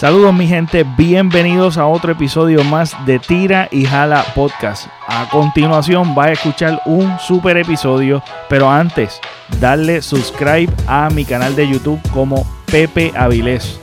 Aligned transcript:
Saludos 0.00 0.32
mi 0.32 0.46
gente, 0.46 0.82
bienvenidos 0.96 1.76
a 1.76 1.86
otro 1.86 2.12
episodio 2.12 2.64
más 2.64 2.96
de 3.04 3.18
Tira 3.18 3.68
y 3.70 3.84
Jala 3.84 4.24
Podcast. 4.34 4.86
A 5.06 5.28
continuación 5.28 6.14
va 6.16 6.24
a 6.24 6.32
escuchar 6.32 6.80
un 6.86 7.18
super 7.18 7.58
episodio, 7.58 8.22
pero 8.48 8.70
antes 8.70 9.20
darle 9.60 10.00
subscribe 10.00 10.72
a 10.86 11.10
mi 11.10 11.26
canal 11.26 11.54
de 11.54 11.68
YouTube 11.68 12.00
como 12.14 12.46
Pepe 12.64 13.12
Avilés. 13.14 13.78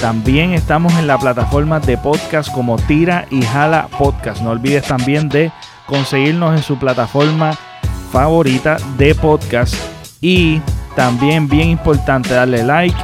También 0.00 0.54
estamos 0.54 0.94
en 0.94 1.06
la 1.06 1.18
plataforma 1.18 1.80
de 1.80 1.98
podcast 1.98 2.50
como 2.50 2.76
Tira 2.76 3.26
y 3.30 3.42
Jala 3.42 3.88
Podcast. 3.98 4.40
No 4.40 4.52
olvides 4.52 4.84
también 4.86 5.28
de 5.28 5.52
conseguirnos 5.84 6.56
en 6.56 6.62
su 6.62 6.78
plataforma 6.78 7.52
favorita 8.10 8.78
de 8.96 9.14
podcast 9.14 9.74
y 10.22 10.62
también 10.96 11.46
bien 11.46 11.68
importante 11.68 12.32
darle 12.32 12.64
like 12.64 12.96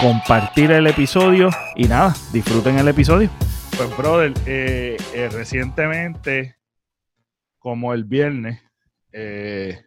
compartir 0.00 0.70
el 0.70 0.86
episodio 0.86 1.50
y 1.76 1.86
nada, 1.86 2.14
disfruten 2.32 2.78
el 2.78 2.88
episodio. 2.88 3.28
Pues, 3.76 3.94
brother, 3.98 4.32
eh, 4.46 4.96
eh, 5.14 5.28
recientemente, 5.30 6.56
como 7.58 7.92
el 7.92 8.04
viernes, 8.04 8.62
eh, 9.12 9.84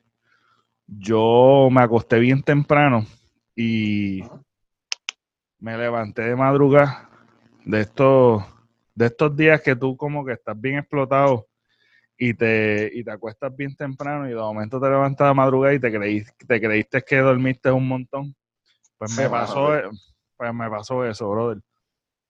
yo 0.85 1.67
me 1.71 1.81
acosté 1.81 2.19
bien 2.19 2.43
temprano 2.43 3.07
y 3.55 4.21
me 5.59 5.77
levanté 5.77 6.21
de 6.21 6.35
madrugada 6.35 7.09
de 7.65 7.81
estos, 7.81 8.43
de 8.93 9.07
estos 9.07 9.35
días 9.35 9.61
que 9.61 9.75
tú 9.75 9.97
como 9.97 10.23
que 10.23 10.33
estás 10.33 10.59
bien 10.59 10.77
explotado 10.77 11.47
y 12.17 12.35
te, 12.35 12.91
y 12.93 13.03
te 13.03 13.11
acuestas 13.11 13.55
bien 13.55 13.75
temprano 13.75 14.27
y 14.27 14.29
de 14.29 14.35
momento 14.35 14.79
te 14.79 14.89
levantas 14.89 15.27
de 15.27 15.33
madrugada 15.33 15.73
y 15.73 15.79
te, 15.79 15.89
te 16.47 16.61
creíste 16.61 17.01
que 17.01 17.17
dormiste 17.17 17.71
un 17.71 17.87
montón. 17.87 18.35
Pues 18.97 19.17
me 19.17 19.29
pasó, 19.29 19.75
e, 19.75 19.89
pues 20.37 20.53
me 20.53 20.69
pasó 20.69 21.05
eso, 21.05 21.29
brother. 21.29 21.61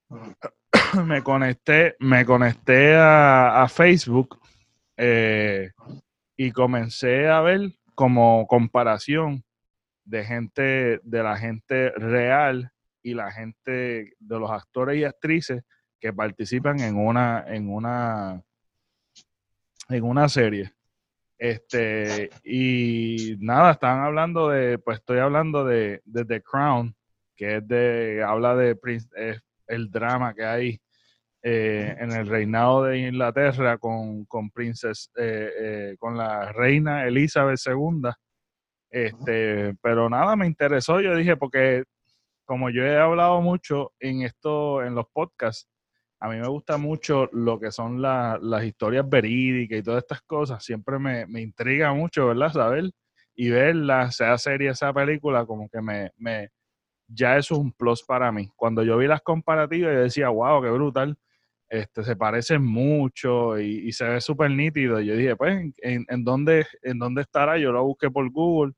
me 1.05 1.23
conecté, 1.23 1.95
me 1.99 2.26
conecté 2.26 2.95
a, 2.95 3.67
Facebook 3.70 4.39
eh, 4.97 5.72
y 6.38 6.52
comencé 6.52 7.28
a 7.28 7.42
ver 7.42 7.72
como 7.95 8.47
comparación 8.47 9.44
de 10.05 10.23
gente, 10.23 11.00
de 11.03 11.23
la 11.23 11.38
gente 11.38 11.92
real 11.92 12.72
y 13.02 13.14
la 13.14 13.31
gente 13.31 14.14
de 14.20 14.39
los 14.39 14.52
actores 14.52 14.98
y 14.98 15.03
actrices 15.03 15.64
que 16.00 16.14
participan 16.14 16.80
en 16.80 16.98
una, 16.98 17.45
en 17.48 17.70
una, 17.70 18.44
en 19.89 20.03
una 20.03 20.27
serie. 20.30 20.73
Este, 21.38 22.30
y 22.44 23.36
nada, 23.39 23.72
están 23.72 24.00
hablando 24.00 24.50
de, 24.50 24.78
pues 24.78 25.00
estoy 25.00 25.20
hablando 25.20 25.66
de, 25.66 26.02
de 26.06 26.26
The 26.26 26.42
Crown, 26.42 26.95
que 27.36 27.58
es 27.58 27.67
de, 27.67 28.23
habla 28.26 28.56
de 28.56 28.78
el 29.67 29.92
drama 29.92 30.34
que 30.34 30.45
hay 30.45 30.81
eh, 31.42 31.95
en 32.00 32.11
el 32.14 32.28
reinado 32.28 32.84
de 32.84 33.00
Inglaterra 33.00 33.78
con, 33.78 34.26
con 34.26 34.50
Princess, 34.52 35.11
eh, 35.17 35.52
eh, 35.59 35.95
con 36.00 36.17
la 36.17 36.52
reina 36.54 37.06
Elizabeth 37.06 37.59
II. 37.66 38.09
Este, 38.89 39.76
pero 39.81 40.09
nada, 40.09 40.36
me 40.36 40.45
interesó, 40.48 41.02
yo 41.02 41.16
dije, 41.16 41.36
porque 41.36 41.84
como 42.45 42.70
yo 42.70 42.84
he 42.86 42.98
hablado 42.98 43.42
mucho 43.42 43.92
en 44.00 44.22
esto, 44.22 44.84
en 44.84 44.95
los 44.95 45.08
podcasts, 45.11 45.67
a 46.24 46.30
mí 46.30 46.38
me 46.38 46.48
gusta 46.48 46.78
mucho 46.78 47.28
lo 47.34 47.60
que 47.60 47.70
son 47.70 48.02
las 48.02 48.64
historias 48.64 49.08
verídicas 49.10 49.80
y 49.80 49.84
todas 49.84 50.04
estas 50.04 50.22
cosas. 50.22 50.64
Siempre 50.64 50.98
me, 50.98 51.26
me 51.28 51.42
intriga 51.42 51.94
mucho, 51.94 52.28
¿verdad? 52.28 52.54
Saber 52.54 52.92
y 53.36 53.50
verla, 53.50 54.10
sea 54.10 54.38
serie, 54.38 54.74
sea 54.74 54.94
película, 54.94 55.46
como 55.46 55.68
que 55.68 55.82
me, 55.82 56.12
me, 56.16 56.48
ya 57.08 57.36
eso 57.38 57.56
es 57.56 57.60
un 57.60 57.74
plus 57.74 58.04
para 58.04 58.32
mí. 58.32 58.50
Cuando 58.56 58.84
yo 58.84 58.98
vi 58.98 59.08
las 59.08 59.22
comparativas, 59.22 59.94
yo 59.94 60.00
decía, 60.00 60.30
wow, 60.30 60.62
qué 60.64 60.70
brutal. 60.70 61.18
Este, 61.68 62.06
se 62.06 62.16
parecen 62.16 62.64
mucho 62.64 63.60
y, 63.60 63.92
se 63.92 64.06
ve 64.06 64.22
súper 64.22 64.50
nítido. 64.52 65.02
yo 65.02 65.18
dije, 65.18 65.36
pues, 65.36 65.74
¿en, 65.80 66.06
en, 66.08 66.24
dónde, 66.24 66.66
¿en 66.84 67.00
dónde 67.00 67.24
estará? 67.24 67.58
Yo 67.58 67.73
lo 67.73 67.83
busqué 67.83 68.10
por 68.10 68.30
Google. 68.32 68.72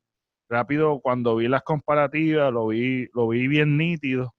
Rápido, 0.49 0.99
cuando 0.99 1.35
vi 1.35 1.47
las 1.47 1.61
comparativas, 1.61 2.51
lo 2.51 2.69
vi, 2.69 3.07
lo 3.13 3.27
vi 3.27 3.47
bien 3.47 3.77
nítido. 3.77 4.33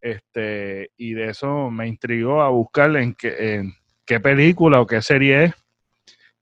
Este, 0.00 0.90
y 0.96 1.12
de 1.12 1.28
eso 1.30 1.70
me 1.70 1.86
intrigó 1.86 2.42
a 2.42 2.48
buscar 2.48 2.96
en 2.96 3.14
qué, 3.14 3.54
en 3.56 3.74
qué 4.06 4.18
película 4.18 4.80
o 4.80 4.86
qué 4.86 5.02
serie 5.02 5.44
es, 5.44 5.54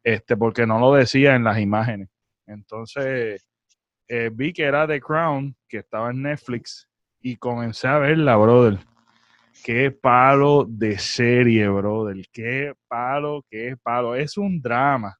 este, 0.02 0.36
porque 0.36 0.66
no 0.66 0.78
lo 0.78 0.94
decía 0.94 1.34
en 1.34 1.44
las 1.44 1.58
imágenes. 1.58 2.08
Entonces, 2.46 3.46
eh, 4.08 4.30
vi 4.32 4.52
que 4.52 4.62
era 4.62 4.86
The 4.86 5.00
Crown, 5.00 5.54
que 5.68 5.78
estaba 5.78 6.10
en 6.10 6.22
Netflix, 6.22 6.88
y 7.20 7.36
comencé 7.36 7.88
a 7.88 7.98
verla, 7.98 8.36
brother. 8.36 8.78
Qué 9.64 9.90
palo 9.90 10.64
de 10.68 10.98
serie, 10.98 11.68
brother. 11.68 12.24
Qué 12.32 12.74
palo, 12.86 13.44
qué 13.50 13.76
palo. 13.82 14.14
Es 14.14 14.38
un 14.38 14.62
drama. 14.62 15.18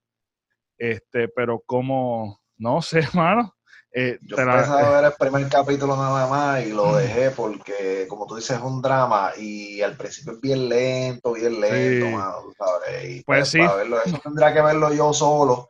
Este, 0.78 1.28
pero 1.28 1.60
como, 1.66 2.40
no 2.56 2.80
sé, 2.80 3.00
hermano. 3.12 3.54
Eh, 3.92 4.18
Yo 4.22 4.36
empecé 4.36 4.70
a 4.70 4.90
ver 4.90 5.04
el 5.04 5.12
primer 5.12 5.48
capítulo 5.48 5.96
nada 5.96 6.26
más 6.26 6.64
y 6.64 6.72
lo 6.72 6.96
dejé 6.96 7.30
porque, 7.30 8.06
como 8.08 8.26
tú 8.26 8.36
dices, 8.36 8.58
es 8.58 8.62
un 8.62 8.82
drama 8.82 9.32
y 9.36 9.80
al 9.80 9.96
principio 9.96 10.34
es 10.34 10.40
bien 10.40 10.68
lento, 10.68 11.32
bien 11.32 11.60
lento, 11.60 12.06
mano, 12.10 12.52
sabes. 12.56 13.24
pues, 13.24 13.24
pues 13.24 13.48
sí. 13.48 13.60
eso 13.60 14.20
tendría 14.22 14.52
que 14.52 14.60
verlo 14.60 14.92
yo 14.92 15.12
solo 15.12 15.68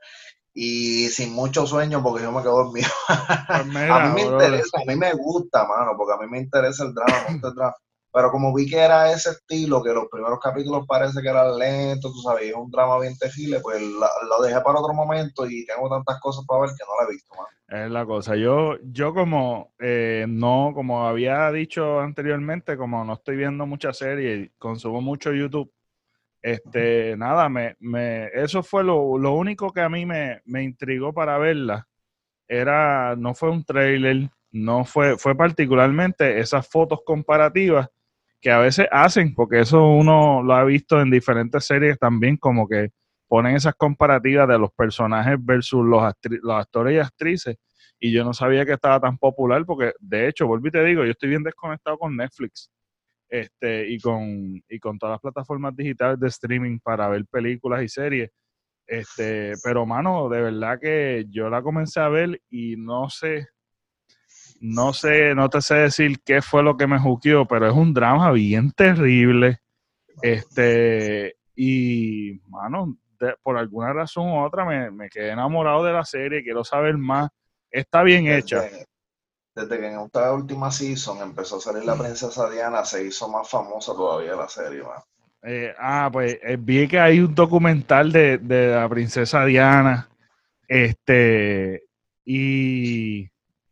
y 0.52 1.08
sin 1.10 1.32
mucho 1.32 1.66
sueño 1.66 2.02
porque 2.02 2.24
yo 2.24 2.32
me 2.32 2.42
quedo 2.42 2.64
dormido. 2.64 2.88
Pues 3.06 3.08
a 3.90 4.00
mí 4.00 4.12
me 4.14 4.22
interesa, 4.22 4.78
a 4.80 4.84
mí 4.84 4.96
me 4.96 5.12
gusta, 5.12 5.64
mano, 5.66 5.92
porque 5.96 6.14
a 6.14 6.16
mí 6.16 6.28
me 6.28 6.40
interesa 6.40 6.84
el 6.84 6.94
drama, 6.94 7.26
el 7.28 7.40
drama. 7.40 7.74
Pero 8.12 8.30
como 8.30 8.54
vi 8.54 8.68
que 8.68 8.78
era 8.78 9.12
ese 9.12 9.30
estilo, 9.30 9.82
que 9.82 9.92
los 9.92 10.06
primeros 10.10 10.40
capítulos 10.40 10.86
parece 10.86 11.20
que 11.20 11.28
eran 11.28 11.58
lentos, 11.58 12.12
tú 12.12 12.20
sabes, 12.20 12.48
es 12.48 12.54
un 12.54 12.70
drama 12.70 12.98
bien 13.00 13.16
tejible, 13.18 13.60
pues 13.60 13.82
lo 13.82 14.42
dejé 14.42 14.60
para 14.62 14.80
otro 14.80 14.94
momento 14.94 15.46
y 15.46 15.66
tengo 15.66 15.90
tantas 15.90 16.18
cosas 16.20 16.44
para 16.46 16.62
ver 16.62 16.70
que 16.70 16.84
no 16.86 16.96
la 16.98 17.06
he 17.06 17.12
visto, 17.12 17.34
mano. 17.34 17.48
Es 17.68 17.90
la 17.90 18.06
cosa. 18.06 18.34
Yo, 18.34 18.78
yo 18.82 19.12
como 19.12 19.74
eh, 19.78 20.24
no, 20.26 20.72
como 20.74 21.06
había 21.06 21.52
dicho 21.52 22.00
anteriormente, 22.00 22.78
como 22.78 23.04
no 23.04 23.12
estoy 23.12 23.36
viendo 23.36 23.66
muchas 23.66 23.98
series, 23.98 24.50
consumo 24.58 25.02
mucho 25.02 25.32
YouTube, 25.32 25.70
este, 26.40 27.14
nada, 27.16 27.48
me, 27.50 27.76
me, 27.80 28.28
eso 28.28 28.62
fue 28.62 28.84
lo, 28.84 29.18
lo 29.18 29.32
único 29.32 29.70
que 29.70 29.82
a 29.82 29.88
mí 29.90 30.06
me, 30.06 30.40
me, 30.46 30.62
intrigó 30.62 31.12
para 31.12 31.36
verla. 31.36 31.86
Era, 32.48 33.16
no 33.16 33.34
fue 33.34 33.50
un 33.50 33.64
trailer, 33.64 34.30
no 34.50 34.84
fue, 34.84 35.18
fue 35.18 35.34
particularmente 35.36 36.40
esas 36.40 36.66
fotos 36.66 37.00
comparativas 37.04 37.90
que 38.40 38.50
a 38.50 38.58
veces 38.58 38.86
hacen, 38.90 39.34
porque 39.34 39.60
eso 39.60 39.88
uno 39.88 40.42
lo 40.42 40.54
ha 40.54 40.64
visto 40.64 41.00
en 41.00 41.10
diferentes 41.10 41.64
series 41.64 41.98
también, 41.98 42.36
como 42.36 42.68
que 42.68 42.90
ponen 43.28 43.56
esas 43.56 43.74
comparativas 43.74 44.48
de 44.48 44.58
los 44.58 44.72
personajes 44.72 45.36
versus 45.40 45.84
los, 45.84 46.02
actores 46.02 46.94
y 46.94 46.98
actrices. 46.98 47.56
Y 48.00 48.12
yo 48.12 48.24
no 48.24 48.32
sabía 48.32 48.64
que 48.64 48.72
estaba 48.74 49.00
tan 49.00 49.18
popular, 49.18 49.64
porque 49.66 49.92
de 50.00 50.28
hecho, 50.28 50.46
vuelvo 50.46 50.68
y 50.68 50.70
te 50.70 50.84
digo, 50.84 51.04
yo 51.04 51.10
estoy 51.10 51.30
bien 51.30 51.42
desconectado 51.42 51.98
con 51.98 52.16
Netflix 52.16 52.70
este, 53.28 53.88
y, 53.88 53.98
con, 54.00 54.62
y 54.68 54.78
con 54.78 54.98
todas 54.98 55.14
las 55.14 55.20
plataformas 55.20 55.76
digitales 55.76 56.20
de 56.20 56.28
streaming 56.28 56.78
para 56.78 57.08
ver 57.08 57.26
películas 57.26 57.82
y 57.82 57.88
series. 57.88 58.30
Este, 58.86 59.52
pero 59.62 59.84
mano, 59.84 60.28
de 60.30 60.40
verdad 60.40 60.78
que 60.80 61.26
yo 61.28 61.50
la 61.50 61.62
comencé 61.62 62.00
a 62.00 62.08
ver 62.08 62.40
y 62.48 62.76
no 62.76 63.10
sé, 63.10 63.48
no 64.60 64.92
sé, 64.92 65.34
no 65.34 65.48
te 65.48 65.60
sé 65.60 65.74
decir 65.74 66.20
qué 66.24 66.42
fue 66.42 66.62
lo 66.62 66.76
que 66.76 66.86
me 66.86 66.98
juqueó, 66.98 67.46
pero 67.46 67.66
es 67.68 67.74
un 67.74 67.94
drama 67.94 68.30
bien 68.32 68.72
terrible. 68.72 69.60
Este, 70.22 71.36
y 71.54 72.40
mano, 72.48 72.96
por 73.42 73.56
alguna 73.56 73.92
razón 73.92 74.28
u 74.28 74.44
otra 74.44 74.64
me, 74.64 74.90
me, 74.90 75.08
quedé 75.08 75.30
enamorado 75.30 75.84
de 75.84 75.92
la 75.92 76.04
serie, 76.04 76.42
quiero 76.42 76.64
saber 76.64 76.96
más. 76.96 77.30
Está 77.70 78.02
bien 78.02 78.26
hecha 78.26 78.64
desde 79.58 79.80
que 79.80 79.88
en 79.88 80.00
esta 80.00 80.32
última 80.32 80.70
season 80.70 81.20
empezó 81.20 81.56
a 81.56 81.60
salir 81.60 81.84
la 81.84 81.96
mm. 81.96 81.98
princesa 81.98 82.48
Diana, 82.48 82.84
se 82.84 83.04
hizo 83.04 83.28
más 83.28 83.48
famosa 83.48 83.92
todavía 83.92 84.36
la 84.36 84.48
serie, 84.48 84.82
eh, 85.42 85.72
ah, 85.78 86.10
pues 86.12 86.38
eh, 86.42 86.56
vi 86.58 86.88
que 86.88 86.98
hay 86.98 87.20
un 87.20 87.34
documental 87.34 88.10
de, 88.10 88.38
la 88.74 88.88
princesa 88.88 89.44
Diana. 89.44 90.08
Este, 90.66 91.84
y, 92.24 93.28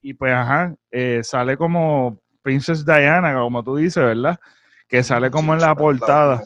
y 0.07 0.15
pues, 0.15 0.33
ajá, 0.33 0.73
eh, 0.93 1.21
sale 1.25 1.57
como 1.57 2.21
Princess 2.41 2.87
Diana, 2.87 3.35
como 3.35 3.65
tú 3.65 3.75
dices, 3.75 4.05
¿verdad? 4.05 4.39
Que 4.87 5.03
sale 5.03 5.33
como 5.33 5.53
en 5.53 5.61
la 5.61 5.75
portada 5.75 6.45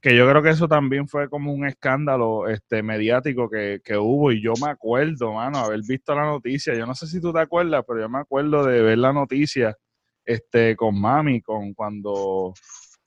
que 0.00 0.16
yo 0.16 0.30
creo 0.30 0.44
que 0.44 0.50
eso 0.50 0.68
también 0.68 1.08
fue 1.08 1.28
como 1.28 1.52
un 1.52 1.66
escándalo 1.66 2.46
este 2.46 2.84
mediático 2.84 3.50
que, 3.50 3.80
hubo 3.98 4.30
y 4.30 4.40
yo 4.40 4.52
me 4.62 4.70
acuerdo, 4.70 5.32
mano, 5.32 5.58
haber 5.58 5.80
visto 5.82 6.14
la 6.14 6.24
noticia. 6.24 6.72
Yo 6.72 6.86
no 6.86 6.94
sé 6.94 7.08
si 7.08 7.20
tú 7.20 7.32
te 7.32 7.40
acuerdas, 7.40 7.82
pero 7.84 8.02
yo 8.02 8.08
me 8.08 8.20
acuerdo 8.20 8.64
de 8.64 8.80
ver 8.80 8.98
la 8.98 9.12
noticia 9.12 9.76
este 10.24 10.76
con 10.76 11.00
mami, 11.00 11.42
con 11.42 11.74
cuando 11.74 12.54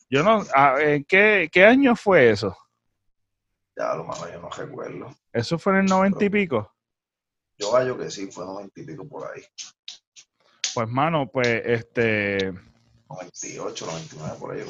yo 0.09 0.21
no 0.21 0.43
¿qué, 1.07 1.47
¿qué 1.49 1.65
año 1.65 1.95
fue 1.95 2.31
eso? 2.31 2.57
Ya, 3.77 3.95
lo 3.95 4.03
malo, 4.03 4.29
yo 4.29 4.41
no 4.41 4.49
recuerdo. 4.49 5.15
¿Eso 5.31 5.57
fue 5.57 5.71
en 5.71 5.79
el 5.79 5.85
noventa 5.85 6.25
y 6.25 6.29
pico? 6.29 6.69
Yo 7.61 7.75
hallo 7.75 7.95
que 7.95 8.09
sí, 8.09 8.27
fue 8.31 8.43
noventa 8.43 8.81
y 8.81 8.83
pico 8.83 9.07
por 9.07 9.27
ahí. 9.31 9.43
Pues, 10.73 10.89
mano, 10.89 11.27
pues, 11.27 11.61
este, 11.63 12.51
98, 13.07 13.85
99, 13.85 14.35
por 14.39 14.53
ahí. 14.55 14.61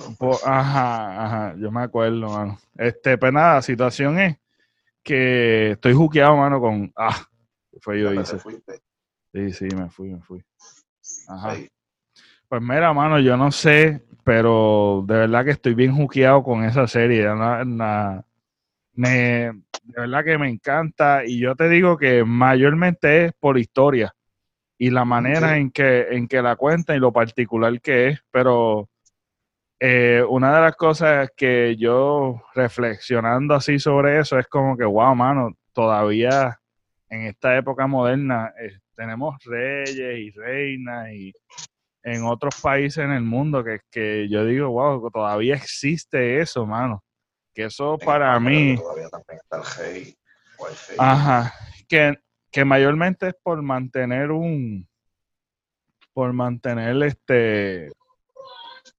ajá, 0.43 1.25
ajá, 1.25 1.55
yo 1.57 1.71
me 1.71 1.83
acuerdo, 1.83 2.27
mano. 2.27 2.59
Este, 2.77 3.17
pues 3.17 3.31
nada, 3.31 3.55
la 3.55 3.61
situación 3.61 4.19
es 4.19 4.37
que 5.03 5.71
estoy 5.71 5.93
juqueado, 5.93 6.35
mano, 6.35 6.59
con. 6.59 6.91
Ah, 6.97 7.25
fue 7.79 8.01
yo 8.01 8.13
hice. 8.13 8.37
Sí, 9.33 9.53
sí, 9.53 9.67
me 9.73 9.89
fui, 9.89 10.09
me 10.09 10.21
fui. 10.21 10.43
Ajá. 11.29 11.55
Pues 12.49 12.61
mira, 12.61 12.91
mano, 12.91 13.19
yo 13.19 13.37
no 13.37 13.53
sé, 13.53 14.03
pero 14.25 15.05
de 15.07 15.15
verdad 15.15 15.45
que 15.45 15.51
estoy 15.51 15.75
bien 15.75 15.95
juqueado 15.95 16.43
con 16.43 16.65
esa 16.65 16.87
serie. 16.87 17.25
me, 18.93 19.61
de 19.83 20.01
verdad 20.01 20.23
que 20.23 20.37
me 20.37 20.49
encanta 20.49 21.25
y 21.25 21.39
yo 21.39 21.55
te 21.55 21.69
digo 21.69 21.97
que 21.97 22.23
mayormente 22.23 23.25
es 23.25 23.33
por 23.39 23.57
historia 23.57 24.13
y 24.77 24.89
la 24.89 25.05
manera 25.05 25.57
en, 25.57 25.69
que, 25.71 26.07
en 26.09 26.27
que 26.27 26.41
la 26.41 26.55
cuenta 26.55 26.95
y 26.95 26.99
lo 26.99 27.11
particular 27.11 27.79
que 27.81 28.09
es, 28.09 28.19
pero 28.31 28.89
eh, 29.79 30.23
una 30.27 30.55
de 30.55 30.61
las 30.61 30.75
cosas 30.75 31.29
que 31.35 31.75
yo 31.77 32.41
reflexionando 32.55 33.53
así 33.53 33.79
sobre 33.79 34.19
eso 34.19 34.39
es 34.39 34.47
como 34.47 34.75
que, 34.77 34.85
wow, 34.85 35.13
mano, 35.15 35.55
todavía 35.73 36.59
en 37.09 37.27
esta 37.27 37.57
época 37.57 37.87
moderna 37.87 38.53
eh, 38.59 38.79
tenemos 38.95 39.35
reyes 39.43 40.19
y 40.19 40.31
reinas 40.31 41.11
y 41.11 41.33
en 42.03 42.23
otros 42.23 42.59
países 42.61 43.03
en 43.03 43.11
el 43.11 43.23
mundo 43.23 43.63
que, 43.63 43.81
que 43.91 44.27
yo 44.29 44.45
digo, 44.45 44.69
wow, 44.69 45.11
todavía 45.11 45.55
existe 45.55 46.39
eso, 46.39 46.65
mano. 46.65 47.03
Que 47.53 47.65
eso 47.65 47.97
para 47.97 48.39
mí... 48.39 48.77
Todavía 48.77 49.09
también 49.09 49.39
está 49.41 49.57
el 49.57 49.63
rey. 49.77 50.15
Ajá. 50.97 51.53
Que, 51.87 52.19
que 52.51 52.65
mayormente 52.65 53.29
es 53.29 53.35
por 53.41 53.61
mantener 53.61 54.31
un, 54.31 54.87
por 56.13 56.33
mantener 56.33 57.01
este, 57.03 57.91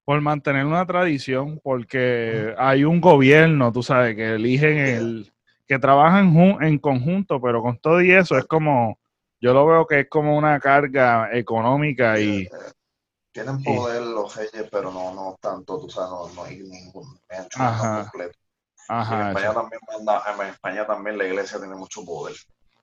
por 0.04 0.20
mantener 0.20 0.66
una 0.66 0.86
tradición, 0.86 1.60
porque 1.62 2.54
hay 2.58 2.84
un 2.84 3.00
gobierno, 3.00 3.72
tú 3.72 3.82
sabes, 3.82 4.16
que 4.16 4.34
eligen 4.34 4.78
el, 4.78 5.32
que 5.66 5.78
trabajan 5.78 6.34
en 6.60 6.78
conjunto, 6.78 7.40
pero 7.40 7.62
con 7.62 7.78
todo 7.78 8.02
y 8.02 8.12
eso 8.12 8.36
es 8.36 8.44
como, 8.46 8.98
yo 9.40 9.54
lo 9.54 9.66
veo 9.66 9.86
que 9.86 10.00
es 10.00 10.08
como 10.08 10.36
una 10.36 10.58
carga 10.60 11.30
económica 11.32 12.18
y... 12.18 12.48
Tienen 13.32 13.62
poder 13.62 14.02
los 14.02 14.36
reyes, 14.36 14.68
pero 14.70 14.92
no, 14.92 15.14
no 15.14 15.38
tanto, 15.40 15.80
tú 15.80 15.88
sabes, 15.88 16.34
no, 16.34 16.44
hay 16.44 16.58
ningún 16.58 17.18
completo. 17.32 18.38
Ajá, 18.94 19.30
en 19.30 19.36
España, 19.36 19.54
también 19.54 19.80
en 20.38 20.46
España 20.48 20.86
también 20.86 21.18
la 21.18 21.24
iglesia 21.24 21.58
tiene 21.58 21.74
mucho 21.74 22.04
poder. 22.04 22.34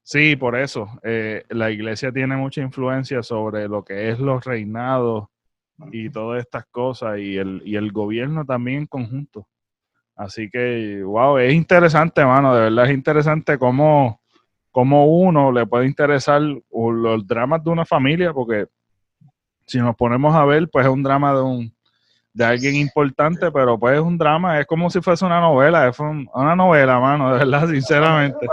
Sí, 0.02 0.36
por 0.36 0.56
eso. 0.56 0.90
Eh, 1.04 1.44
la 1.50 1.70
iglesia 1.70 2.12
tiene 2.12 2.36
mucha 2.36 2.62
influencia 2.62 3.22
sobre 3.22 3.68
lo 3.68 3.84
que 3.84 4.10
es 4.10 4.18
los 4.18 4.44
reinados 4.44 5.28
y 5.92 6.10
todas 6.10 6.42
estas 6.42 6.66
cosas 6.66 7.20
y 7.20 7.38
el, 7.38 7.62
y 7.64 7.76
el 7.76 7.92
gobierno 7.92 8.44
también 8.44 8.80
en 8.80 8.88
conjunto. 8.88 9.48
Así 10.16 10.50
que, 10.50 11.04
wow, 11.04 11.38
es 11.38 11.54
interesante, 11.54 12.26
mano, 12.26 12.56
de 12.56 12.62
verdad 12.62 12.86
es 12.86 12.92
interesante 12.92 13.60
cómo, 13.60 14.20
cómo 14.72 15.06
uno 15.06 15.52
le 15.52 15.68
puede 15.68 15.86
interesar 15.86 16.42
los 16.42 17.28
dramas 17.28 17.64
de 17.64 17.70
una 17.70 17.86
familia, 17.86 18.34
porque 18.34 18.66
si 19.68 19.78
nos 19.78 19.96
ponemos 19.96 20.36
a 20.36 20.44
ver, 20.44 20.68
pues 20.72 20.88
es 20.88 20.92
un 20.92 21.04
drama 21.04 21.36
de 21.36 21.42
un, 21.42 21.79
de 22.34 22.46
alguien 22.46 22.76
importante, 22.76 23.52
pero 23.52 23.78
pues 23.78 23.96
es 23.96 24.02
un 24.02 24.18
drama, 24.18 24.60
es 24.60 24.68
como 24.68 24.90
si 24.90 25.02
fuese 25.02 25.26
una 25.26 25.40
novela, 25.40 25.88
es 25.88 26.00
una 26.00 26.56
novela, 26.56 27.00
mano, 27.00 27.34
de 27.34 27.40
verdad, 27.40 27.68
sinceramente. 27.70 28.48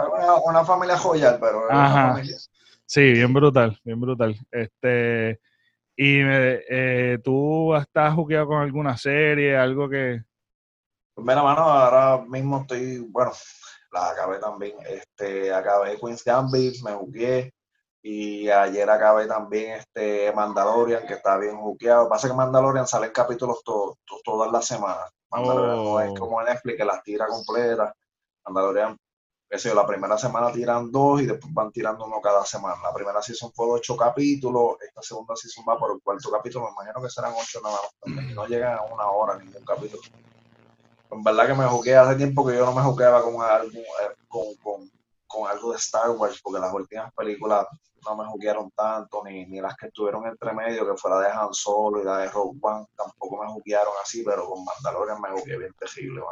Una, 0.44 0.64
familia 0.64 0.96
joyal, 0.96 1.38
pero 1.40 1.66
una 1.68 1.90
familia. 1.90 2.36
Sí, 2.84 3.12
bien 3.12 3.32
brutal, 3.32 3.78
bien 3.84 4.00
brutal. 4.00 4.36
Este, 4.50 5.40
y 5.96 6.20
eh, 6.22 7.18
tú 7.22 7.74
estás 7.74 8.14
jugueado 8.14 8.48
con 8.48 8.62
alguna 8.62 8.96
serie, 8.96 9.56
algo 9.56 9.88
que... 9.88 10.22
Pues 11.14 11.26
mira, 11.26 11.42
mano, 11.42 11.62
ahora 11.62 12.24
mismo 12.26 12.60
estoy, 12.60 12.98
bueno, 12.98 13.32
la 13.92 14.10
acabé 14.10 14.38
también, 14.38 14.74
este, 14.86 15.52
acabé 15.52 15.98
Queen's 15.98 16.22
Gambit, 16.22 16.82
me 16.84 16.92
jugué, 16.92 17.54
y 18.08 18.48
ayer 18.48 18.88
acabé 18.88 19.26
también 19.26 19.72
este 19.80 20.32
Mandalorian, 20.32 21.04
que 21.08 21.14
está 21.14 21.36
bien 21.38 21.56
juqueado. 21.56 22.08
Pasa 22.08 22.28
que 22.28 22.34
Mandalorian 22.34 22.86
sale 22.86 23.06
en 23.06 23.12
capítulos 23.12 23.64
todas 23.64 24.52
las 24.52 24.64
semanas. 24.64 25.10
Mandalorian 25.28 25.76
no 25.84 26.00
es 26.00 26.10
oh. 26.12 26.14
como 26.14 26.40
Netflix 26.40 26.76
que 26.76 26.84
las 26.84 27.02
tira 27.02 27.26
completas. 27.26 27.92
Mandalorian, 28.44 28.96
qué 29.50 29.74
la 29.74 29.84
primera 29.84 30.16
semana 30.16 30.52
tiran 30.52 30.92
dos 30.92 31.20
y 31.20 31.26
después 31.26 31.52
van 31.52 31.72
tirando 31.72 32.04
uno 32.04 32.20
cada 32.20 32.44
semana. 32.44 32.76
La 32.80 32.94
primera 32.94 33.20
season 33.20 33.50
fue 33.52 33.66
ocho 33.70 33.96
capítulos, 33.96 34.76
esta 34.86 35.02
segunda 35.02 35.34
season 35.34 35.64
va 35.68 35.76
por 35.76 35.90
el 35.90 36.00
cuarto 36.00 36.30
capítulo, 36.30 36.66
me 36.66 36.70
imagino 36.74 37.02
que 37.02 37.10
serán 37.10 37.32
ocho 37.36 37.60
nada 37.60 37.76
más. 38.06 38.34
No 38.36 38.46
llegan 38.46 38.78
a 38.78 38.82
una 38.82 39.04
hora 39.10 39.36
ningún 39.36 39.64
capítulo. 39.64 40.02
En 41.10 41.24
verdad 41.24 41.48
que 41.48 41.54
me 41.54 41.64
jugué 41.64 41.96
hace 41.96 42.14
tiempo 42.14 42.46
que 42.46 42.54
yo 42.54 42.64
no 42.66 42.72
me 42.72 42.82
jugueaba 42.82 43.20
con 43.24 43.42
algo, 43.42 43.80
eh, 43.80 44.14
con, 44.28 44.54
con, 44.62 44.88
con 45.26 45.50
algo 45.50 45.72
de 45.72 45.78
Star 45.78 46.10
Wars, 46.10 46.40
porque 46.40 46.60
las 46.60 46.72
últimas 46.72 47.12
películas 47.12 47.66
no 48.06 48.16
me 48.16 48.24
juguearon 48.24 48.70
tanto, 48.70 49.22
ni, 49.24 49.46
ni 49.46 49.60
las 49.60 49.76
que 49.76 49.86
estuvieron 49.86 50.26
entre 50.26 50.52
medio, 50.52 50.86
que 50.86 50.96
fue 50.96 51.10
la 51.10 51.20
de 51.20 51.28
Han 51.28 51.52
Solo 51.52 52.00
y 52.00 52.04
la 52.04 52.18
de 52.18 52.30
Rogue 52.30 52.58
One, 52.60 52.86
tampoco 52.96 53.42
me 53.42 53.50
juguearon 53.50 53.92
así, 54.02 54.22
pero 54.24 54.46
con 54.46 54.64
Mandalorian 54.64 55.20
me 55.20 55.40
jugué 55.40 55.58
bien 55.58 55.74
terrible, 55.78 56.22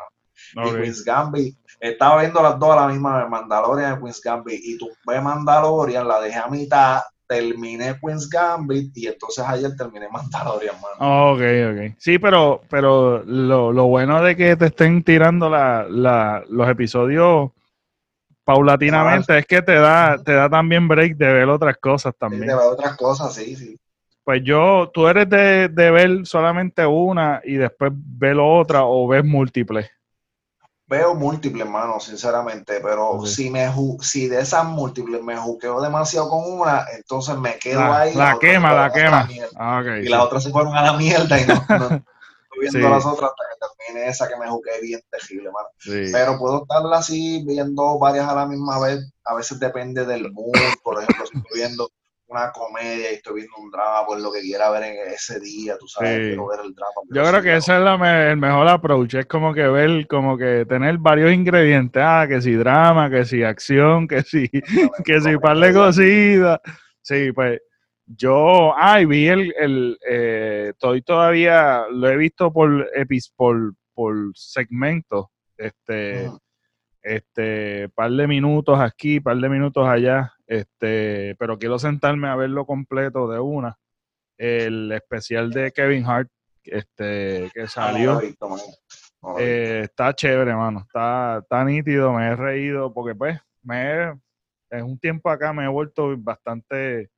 Y 0.55 0.73
Queen's 0.73 1.05
Gambit, 1.05 1.57
estaba 1.81 2.21
viendo 2.21 2.43
las 2.43 2.59
dos 2.59 2.71
a 2.71 2.77
la 2.77 2.89
misma 2.89 3.19
vez, 3.19 3.29
Mandalorian 3.29 3.99
y 3.99 4.03
Queen's 4.03 4.21
Gambit, 4.21 4.61
y 4.63 4.79
tú 4.79 4.89
ves 5.07 5.23
Mandalorian, 5.23 6.07
la 6.07 6.21
dejé 6.21 6.39
a 6.39 6.49
mitad, 6.49 7.01
terminé 7.27 7.99
Queen's 8.01 8.29
Gambit 8.29 8.97
y 8.97 9.07
entonces 9.07 9.45
ayer 9.47 9.75
terminé 9.77 10.09
Mandalorian, 10.09 10.77
mano. 10.81 11.33
Ok, 11.33 11.41
ok. 11.41 11.97
Sí, 11.99 12.19
pero, 12.19 12.61
pero 12.69 13.23
lo, 13.25 13.73
lo 13.73 13.87
bueno 13.87 14.23
de 14.23 14.37
que 14.37 14.57
te 14.57 14.67
estén 14.67 15.03
tirando 15.03 15.49
la, 15.49 15.87
la, 15.89 16.45
los 16.49 16.69
episodios 16.69 17.51
paulatinamente 18.45 19.39
es 19.39 19.47
que 19.47 19.63
te 19.63 19.75
da, 19.75 20.23
te 20.23 20.33
da 20.33 20.49
también 20.49 20.87
break 20.87 21.17
de 21.17 21.33
ver 21.33 21.49
otras 21.49 21.77
cosas 21.79 22.15
también. 22.17 22.47
de 22.47 22.55
ver 22.55 22.67
otras 22.67 22.97
cosas, 22.97 23.35
sí, 23.35 23.57
sí. 23.57 23.79
Pues 24.25 24.43
yo, 24.43 24.91
tú 24.93 25.07
eres 25.07 25.29
de, 25.29 25.69
ver 25.69 26.27
solamente 26.27 26.87
una 26.87 27.43
y 27.45 27.55
después 27.55 27.93
ver 27.95 28.39
otra 28.39 28.85
o 28.85 29.07
ves 29.07 29.23
múltiples. 29.23 29.91
Veo 30.87 31.15
múltiples, 31.15 31.65
hermano, 31.65 31.99
sinceramente, 31.99 32.81
pero 32.83 33.25
si 33.27 33.51
me 33.51 33.71
si 34.01 34.29
de 34.29 34.41
esas 34.41 34.65
múltiples 34.67 35.23
me 35.23 35.37
juqueo 35.37 35.81
demasiado 35.81 36.29
con 36.29 36.61
una, 36.61 36.85
entonces 36.97 37.37
me 37.39 37.59
quedo 37.59 37.81
ahí. 37.81 38.15
La, 38.15 38.39
quema, 38.39 38.73
la 38.73 38.93
quema. 38.93 39.29
Ah, 39.57 39.83
y 40.03 40.09
las 40.09 40.23
otras 40.23 40.43
se 40.43 40.51
fueron 40.51 40.75
a 40.75 40.83
la 40.83 40.93
mierda 40.95 41.41
y 41.41 41.47
no, 41.47 42.05
viendo 42.71 42.89
las 42.89 43.07
otras 43.07 43.31
hasta 43.31 43.67
que 43.79 44.09
esa 44.09 44.29
que 44.29 44.37
me 44.37 44.49
jugué 44.49 44.81
bien 44.83 45.01
terrible, 45.11 45.51
mano. 45.51 45.69
Pero 46.13 46.39
puedo 46.39 46.63
estar 46.63 46.83
así 46.93 47.45
viendo 47.47 47.99
varias 47.99 48.29
a 48.29 48.35
la 48.35 48.47
misma 48.47 48.81
vez. 48.81 49.13
A 49.25 49.35
veces 49.35 49.59
depende 49.59 50.05
del 50.05 50.33
mood. 50.33 50.53
Por 50.83 51.03
ejemplo, 51.03 51.27
si 51.27 51.39
estoy 51.39 51.59
viendo 51.59 51.91
una 52.27 52.51
comedia 52.53 53.13
y 53.13 53.15
estoy 53.15 53.35
viendo 53.35 53.57
un 53.59 53.71
drama, 53.71 54.07
pues 54.07 54.21
lo 54.21 54.33
que 54.33 54.41
quiera 54.41 54.71
ver 54.71 54.83
en 54.85 55.13
ese 55.13 55.39
día, 55.41 55.77
tú 55.79 55.87
sabes, 55.87 56.19
quiero 56.19 56.47
ver 56.49 56.61
el 56.65 56.75
drama. 56.75 56.93
Yo 57.11 57.23
creo 57.23 57.43
que 57.43 57.57
ese 57.57 57.73
es 57.73 57.79
el 57.79 58.37
mejor 58.37 58.69
approach, 58.69 59.15
es 59.15 59.27
como 59.27 59.55
que 59.55 59.67
ver, 59.69 60.07
como 60.09 60.37
que 60.37 60.67
tener 60.69 60.99
varios 60.99 61.33
ingredientes, 61.33 62.03
ah, 62.05 62.27
que 62.29 62.41
si 62.41 62.55
drama, 62.55 63.11
que 63.11 63.25
si 63.25 63.43
acción, 63.43 64.09
que 64.09 64.23
si, 64.23 64.49
que 65.05 65.21
si 65.21 65.37
par 65.39 65.59
de 65.59 65.73
cositas. 65.73 66.61
Sí, 67.03 67.33
pues 67.33 67.61
yo, 68.07 68.75
ay, 68.77 69.07
vi 69.07 69.29
el, 69.29 69.55
el 69.59 69.99
eh, 70.09 70.69
estoy 70.71 71.03
todavía, 71.03 71.85
lo 71.91 72.09
he 72.09 72.17
visto 72.17 72.53
por, 72.53 72.91
por, 73.37 73.75
por 73.95 74.17
segmentos, 74.35 75.27
este, 75.57 76.31
este, 77.03 77.89
par 77.91 78.11
de 78.11 78.27
minutos 78.27 78.79
aquí, 78.79 79.21
par 79.21 79.37
de 79.37 79.49
minutos 79.49 79.87
allá, 79.87 80.33
este, 80.47 81.35
pero 81.39 81.59
quiero 81.59 81.79
sentarme 81.79 82.29
a 82.29 82.37
verlo 82.37 82.67
completo 82.67 83.29
de 83.29 83.41
una. 83.41 83.79
El 84.37 84.91
especial 84.93 85.51
de 85.51 85.71
Kevin 85.73 86.05
Hart, 86.07 86.29
este, 86.65 87.51
que 87.55 87.67
salió. 87.69 88.21
Eh, 89.39 89.83
está 89.85 90.13
chévere, 90.15 90.55
mano. 90.55 90.81
Está, 90.81 91.39
está 91.39 91.65
nítido, 91.65 92.13
me 92.13 92.27
he 92.27 92.37
reído, 92.37 92.93
porque 92.93 93.15
pues, 93.15 93.39
me 93.63 94.13
en 94.71 94.85
un 94.85 94.99
tiempo 94.99 95.31
acá 95.31 95.53
me 95.53 95.65
he 95.65 95.69
vuelto 95.69 96.15
bastante 96.19 97.11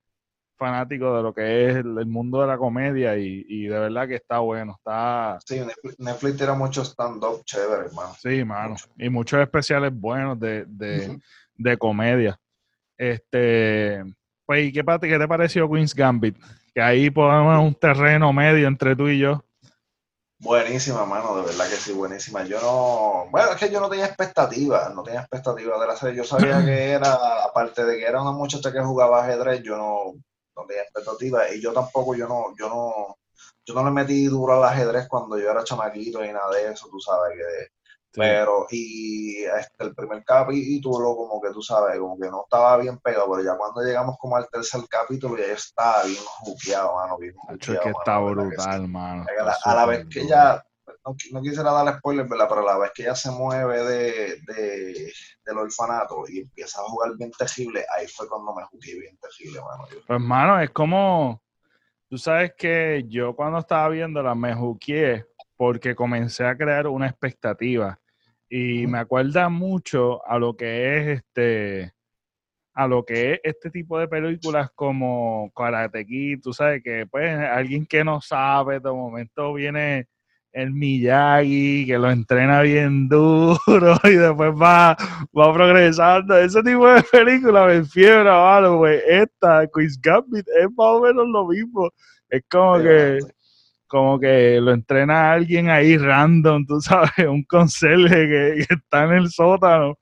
fanático 0.57 1.17
de 1.17 1.23
lo 1.23 1.35
que 1.35 1.69
es 1.69 1.77
el, 1.77 2.07
mundo 2.07 2.41
de 2.41 2.47
la 2.47 2.59
comedia 2.59 3.17
y, 3.17 3.67
de 3.67 3.79
verdad 3.79 4.09
que 4.09 4.17
está 4.17 4.39
bueno. 4.39 4.75
Está... 4.79 5.39
Sí, 5.45 5.61
Netflix, 5.99 6.37
tiene 6.37 6.53
mucho 6.55 6.85
stand-up 6.85 7.43
chévere, 7.45 7.87
hermano. 7.87 8.15
Sí, 8.19 8.45
mano. 8.45 8.77
Y 8.99 9.09
muchos 9.09 9.41
especiales 9.41 9.93
buenos 9.95 10.39
de, 10.41 10.65
de, 10.67 11.79
comedia. 11.79 12.39
Este, 12.97 14.03
pues, 14.45 14.65
¿y 14.65 14.73
qué, 14.73 14.85
qué 14.85 15.19
te 15.19 15.29
pareció 15.29 15.71
Queen's 15.71 15.95
Gambit? 15.95 16.37
Que 16.75 16.83
ahí 16.83 17.11
podemos 17.11 17.63
un 17.63 17.75
terreno 17.75 18.33
medio 18.33 18.69
entre 18.69 18.97
tú 18.97 19.09
y 19.09 19.19
yo. 19.19 19.43
Buenísima, 20.39 21.07
mano, 21.07 21.35
de 21.37 21.47
verdad 21.47 21.69
que 21.69 21.77
sí, 21.77 21.93
buenísima. 21.93 22.45
Yo 22.45 22.61
no, 22.61 23.31
bueno, 23.31 23.53
es 23.53 23.57
que 23.57 23.71
yo 23.71 23.81
no 23.81 23.89
tenía 23.89 24.05
expectativas, 24.05 24.95
no 24.95 25.03
tenía 25.03 25.21
expectativas 25.21 25.81
de 25.81 25.87
la 25.87 25.97
serie. 25.97 26.17
Yo 26.19 26.25
sabía 26.25 26.63
que 26.65 26.91
era, 26.91 27.15
aparte 27.45 27.85
de 27.85 27.97
que 27.97 28.05
era 28.05 28.21
una 28.21 28.33
muchacha 28.33 28.71
que 28.71 28.81
jugaba 28.81 29.25
ajedrez, 29.25 29.63
yo 29.63 29.79
no, 29.79 30.15
no 30.57 30.65
tenía 30.67 30.83
expectativas 30.83 31.55
y 31.55 31.61
yo 31.61 31.73
tampoco, 31.73 32.15
yo 32.15 32.27
no, 32.29 32.55
yo 32.59 32.69
no, 32.69 33.19
yo 33.65 33.75
no 33.75 33.85
le 33.85 33.91
metí 33.91 34.27
duro 34.27 34.55
al 34.55 34.65
ajedrez 34.65 35.09
cuando 35.09 35.39
yo 35.39 35.51
era 35.51 35.65
chamaquito 35.65 36.25
y 36.25 36.33
nada 36.33 36.51
de 36.51 36.73
eso, 36.73 36.89
tú 36.91 36.99
sabes 37.01 37.37
que 37.37 37.77
pero, 38.17 38.67
y 38.71 39.45
este, 39.45 39.85
el 39.85 39.95
primer 39.95 40.25
capítulo, 40.25 41.15
como 41.15 41.41
que 41.41 41.51
tú 41.51 41.61
sabes, 41.61 41.99
como 41.99 42.19
que 42.19 42.31
no 42.31 42.45
estaba 42.45 42.79
bien 42.79 42.99
pegado, 42.99 43.31
pero 43.31 43.45
ya 43.45 43.59
cuando 43.59 43.83
llegamos 43.83 44.17
como 44.19 44.37
al 44.37 44.49
tercer 44.49 44.81
capítulo, 44.89 45.37
ya 45.37 45.53
estaba 45.53 46.05
bien 46.05 46.23
juqueado, 46.25 46.95
mano, 46.95 47.19
bien 47.19 47.35
juqueado. 47.37 47.83
que 47.83 47.91
está 47.91 48.19
brutal, 48.19 48.89
mano. 48.89 49.27
A 49.65 49.75
la, 49.75 49.87
vez 49.87 50.07
que 50.09 50.27
ya, 50.27 50.65
no, 51.33 51.43
quisiera 51.43 51.73
darle 51.73 51.99
spoiler, 51.99 52.26
¿verdad? 52.26 52.47
Pero 52.49 52.62
la 52.62 52.78
vez 52.78 52.90
que 52.95 53.05
ya 53.05 53.14
se 53.14 53.31
mueve 53.31 53.85
de, 53.85 54.40
de, 54.47 55.12
del 55.45 55.59
orfanato 55.59 56.25
y 56.28 56.40
empieza 56.40 56.81
a 56.81 56.85
jugar 56.85 57.16
bien 57.16 57.31
tejible, 57.33 57.85
ahí 57.97 58.07
fue 58.09 58.28
cuando 58.28 58.55
me 58.55 58.64
jugué 58.64 58.99
bien 58.99 59.19
tejible, 59.19 59.61
mano. 59.61 59.85
Pues, 60.07 60.21
mano, 60.21 60.61
es 60.61 60.71
como, 60.71 61.43
tú 62.09 62.19
sabes 62.19 62.55
que 62.57 63.05
yo 63.09 63.35
cuando 63.35 63.59
estaba 63.59 63.88
viéndola 63.88 64.35
me 64.35 64.55
juqué 64.55 65.25
porque 65.57 65.95
comencé 65.95 66.45
a 66.45 66.57
crear 66.57 66.87
una 66.87 67.07
expectativa 67.07 67.99
y 68.49 68.87
me 68.87 68.99
acuerda 68.99 69.49
mucho 69.49 70.25
a 70.26 70.38
lo 70.38 70.57
que 70.57 70.99
es 70.99 71.19
este 71.19 71.93
a 72.75 72.87
lo 72.87 73.05
que 73.05 73.33
es 73.33 73.40
este 73.43 73.71
tipo 73.71 73.99
de 73.99 74.07
películas 74.07 74.71
como 74.75 75.50
Karate 75.57 76.05
Kid, 76.05 76.40
tú 76.43 76.52
sabes 76.52 76.83
que 76.83 77.07
pues 77.07 77.35
alguien 77.35 77.87
que 77.87 78.05
no 78.05 78.21
sabe, 78.21 78.81
de 78.81 78.93
momento 78.93 79.55
viene 79.55 80.09
el 80.57 80.73
Miyagi, 80.73 81.85
que 81.87 81.99
lo 81.99 82.11
entrena 82.11 82.63
bien 82.63 83.09
duro 83.09 83.59
y 84.05 84.15
después 84.15 84.53
va, 84.53 84.97
va 85.39 85.53
progresando. 85.53 86.37
Ese 86.39 86.63
tipo 86.63 86.89
de 86.89 87.03
películas 87.03 87.67
me 87.69 87.85
fiebra, 87.85 88.67
güey. 88.67 89.01
Esta, 89.07 89.67
Quiz 89.67 90.01
Gambit, 90.01 90.47
es 90.49 90.67
más 90.77 90.87
o 90.87 91.03
menos 91.03 91.27
lo 91.29 91.47
mismo. 91.47 91.91
Es 92.31 92.43
como 92.49 92.79
que 92.79 93.19
como 93.87 94.19
que 94.19 94.61
lo 94.61 94.73
entrena 94.73 95.33
alguien 95.33 95.71
ahí 95.71 95.97
random, 95.97 96.67
tú 96.67 96.81
sabes, 96.81 97.11
un 97.29 97.45
conserje 97.45 98.29
que, 98.29 98.67
está 98.69 99.05
en 99.05 99.13
el 99.13 99.31
sótano 99.31 99.99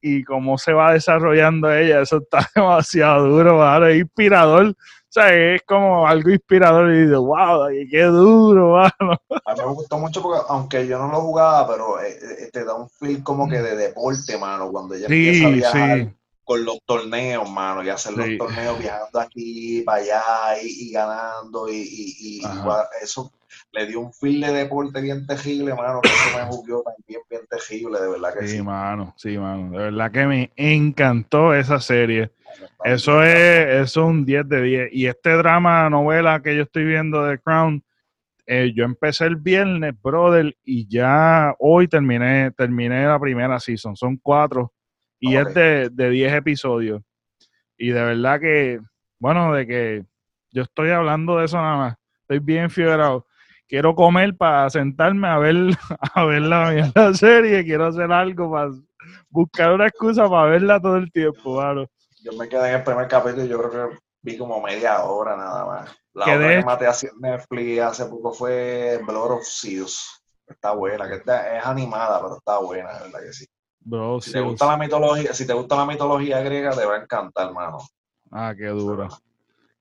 y 0.00 0.22
cómo 0.22 0.58
se 0.58 0.72
va 0.72 0.92
desarrollando 0.92 1.72
ella, 1.72 2.02
eso 2.02 2.18
está 2.18 2.48
demasiado 2.54 3.26
duro, 3.26 3.86
es 3.88 4.00
inspirador, 4.00 4.74
sea, 5.14 5.54
es 5.54 5.62
como 5.62 6.06
algo 6.06 6.30
inspirador 6.30 6.92
y 6.92 7.06
digo, 7.06 7.22
wow, 7.22 7.68
qué 7.90 8.02
duro, 8.02 8.72
mano. 8.98 9.20
A 9.44 9.54
mí 9.54 9.60
me 9.60 9.72
gustó 9.72 9.98
mucho 9.98 10.20
porque, 10.20 10.42
aunque 10.48 10.86
yo 10.86 10.98
no 10.98 11.08
lo 11.08 11.20
jugaba, 11.20 11.68
pero 11.68 12.00
eh, 12.00 12.18
eh, 12.40 12.50
te 12.52 12.64
da 12.64 12.74
un 12.74 12.88
feel 12.88 13.22
como 13.22 13.48
que 13.48 13.62
de 13.62 13.76
deporte, 13.76 14.36
mano, 14.36 14.70
cuando 14.70 14.94
ella 14.94 15.06
empieza 15.06 15.46
a 15.46 15.50
viajar. 15.50 16.08
con 16.42 16.64
los 16.64 16.78
torneos, 16.84 17.48
mano, 17.48 17.84
y 17.84 17.90
hacer 17.90 18.14
los 18.14 18.26
torneos 18.38 18.78
viajando 18.78 19.20
aquí 19.20 19.82
para 19.82 19.98
allá 19.98 20.62
y, 20.62 20.90
ganando 20.90 21.68
y, 21.68 21.76
y, 21.76 22.40
y 22.40 22.42
eso 23.00 23.30
le 23.72 23.86
dio 23.86 24.00
un 24.00 24.12
feel 24.12 24.40
de 24.40 24.52
deporte 24.52 25.00
bien 25.00 25.26
tejible, 25.26 25.74
mano, 25.74 26.00
que 26.00 26.08
eso 26.08 26.38
me 26.38 26.44
jugó 26.44 26.82
también 26.82 27.20
bien 27.28 27.42
tejible, 27.48 28.00
de 28.00 28.08
verdad 28.08 28.34
que 28.34 28.48
sí. 28.48 28.56
Sí, 28.56 28.62
mano, 28.62 29.14
sí, 29.16 29.38
mano, 29.38 29.70
de 29.70 29.78
verdad 29.78 30.10
que 30.12 30.26
me 30.26 30.52
encantó 30.56 31.54
esa 31.54 31.80
serie. 31.80 32.30
Eso 32.84 33.22
es, 33.22 33.96
un 33.96 34.24
10 34.24 34.48
de 34.48 34.62
10. 34.62 34.88
Y 34.92 35.06
este 35.06 35.30
drama, 35.30 35.88
novela 35.90 36.40
que 36.42 36.56
yo 36.56 36.62
estoy 36.62 36.84
viendo 36.84 37.24
de 37.24 37.38
Crown, 37.38 37.82
eh, 38.46 38.72
yo 38.74 38.84
empecé 38.84 39.26
el 39.26 39.36
viernes, 39.36 39.94
brother, 40.02 40.56
y 40.64 40.86
ya 40.88 41.54
hoy 41.58 41.88
terminé, 41.88 42.50
terminé 42.52 43.06
la 43.06 43.18
primera 43.18 43.58
season. 43.58 43.96
Son 43.96 44.16
cuatro 44.16 44.72
y 45.18 45.36
es 45.36 45.54
de, 45.54 45.88
de 45.90 46.10
10 46.10 46.34
episodios. 46.34 47.02
Y 47.78 47.88
de 47.88 48.04
verdad 48.04 48.40
que, 48.40 48.80
bueno, 49.18 49.54
de 49.54 49.66
que 49.66 50.04
yo 50.50 50.62
estoy 50.62 50.90
hablando 50.90 51.38
de 51.38 51.46
eso 51.46 51.56
nada 51.56 51.76
más. 51.76 51.96
Estoy 52.22 52.38
bien 52.38 52.70
fiebrado 52.70 53.26
quiero 53.68 53.94
comer 53.94 54.36
para 54.36 54.70
sentarme 54.70 55.28
a 55.28 55.38
ver, 55.38 55.56
a 56.14 56.24
ver 56.24 56.42
la, 56.42 57.14
serie, 57.14 57.64
quiero 57.64 57.86
hacer 57.86 58.10
algo 58.12 58.50
para 58.50 58.70
buscar 59.30 59.72
una 59.72 59.86
excusa 59.86 60.28
para 60.28 60.50
verla 60.50 60.80
todo 60.80 60.96
el 60.96 61.10
tiempo, 61.10 61.56
claro. 61.56 61.90
Yo 62.24 62.32
me 62.32 62.48
quedé 62.48 62.70
en 62.70 62.76
el 62.76 62.82
primer 62.82 63.06
capítulo 63.06 63.44
y 63.44 63.48
yo 63.48 63.58
creo 63.58 63.90
que 63.90 63.98
vi 64.22 64.38
como 64.38 64.60
media 64.62 65.04
hora 65.04 65.36
nada 65.36 65.66
más. 65.66 65.96
La 66.14 66.24
otra 66.24 66.48
que 66.48 66.64
maté 66.64 66.86
así 66.86 67.06
en 67.06 67.20
Netflix 67.20 67.82
hace 67.82 68.06
poco 68.06 68.32
fue 68.32 68.98
Blood 69.06 69.32
of 69.32 69.46
Zeus. 69.46 70.22
Está 70.46 70.72
buena, 70.72 71.06
que 71.06 71.16
es 71.16 71.66
animada, 71.66 72.22
pero 72.22 72.38
está 72.38 72.58
buena, 72.58 72.92
verdad 72.92 73.20
que 73.20 73.32
sí. 73.32 73.46
si 74.22 74.32
te 74.32 74.40
gusta 74.40 74.66
la 74.66 74.76
mitología, 74.78 75.34
si 75.34 75.46
te 75.46 75.52
gusta 75.52 75.76
la 75.76 75.84
mitología 75.84 76.40
griega, 76.40 76.70
te 76.70 76.86
va 76.86 76.96
a 76.96 77.02
encantar, 77.02 77.48
hermano. 77.48 77.78
Ah, 78.30 78.54
qué 78.56 78.68
duro. 78.68 79.08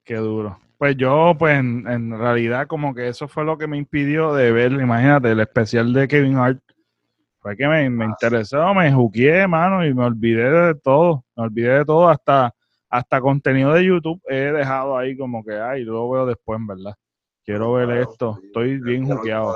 Qué 0.03 0.15
duro. 0.15 0.59
Pues 0.77 0.97
yo, 0.97 1.33
pues 1.39 1.57
en, 1.57 2.17
realidad, 2.17 2.67
como 2.67 2.93
que 2.93 3.07
eso 3.07 3.29
fue 3.29 3.45
lo 3.45 3.57
que 3.57 3.67
me 3.67 3.77
impidió 3.77 4.33
de 4.33 4.51
ver, 4.51 4.73
imagínate, 4.73 5.31
el 5.31 5.39
especial 5.39 5.93
de 5.93 6.09
Kevin 6.09 6.38
Hart. 6.38 6.62
Fue 7.43 7.57
que 7.57 7.67
me, 7.67 7.89
me 7.89 8.05
interesó, 8.05 8.73
me 8.73 8.91
juqué, 8.91 9.45
mano, 9.47 9.85
y 9.85 9.93
me 9.93 10.05
olvidé 10.05 10.50
de 10.50 10.75
todo. 10.75 11.25
Me 11.35 11.43
olvidé 11.43 11.79
de 11.79 11.85
todo, 11.85 12.07
hasta, 12.07 12.55
hasta 12.89 13.19
contenido 13.19 13.73
de 13.73 13.85
YouTube 13.85 14.21
he 14.29 14.53
dejado 14.53 14.97
ahí 14.97 15.17
como 15.17 15.43
que, 15.43 15.53
ay, 15.53 15.83
lo 15.83 16.09
veo 16.09 16.25
después, 16.25 16.57
en 16.57 16.67
verdad. 16.67 16.95
Quiero 17.43 17.73
ver 17.73 17.89
esto, 17.97 18.39
estoy 18.41 18.79
bien 18.79 19.05
juqueado. 19.05 19.53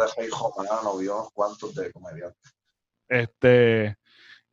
Este, 3.08 3.96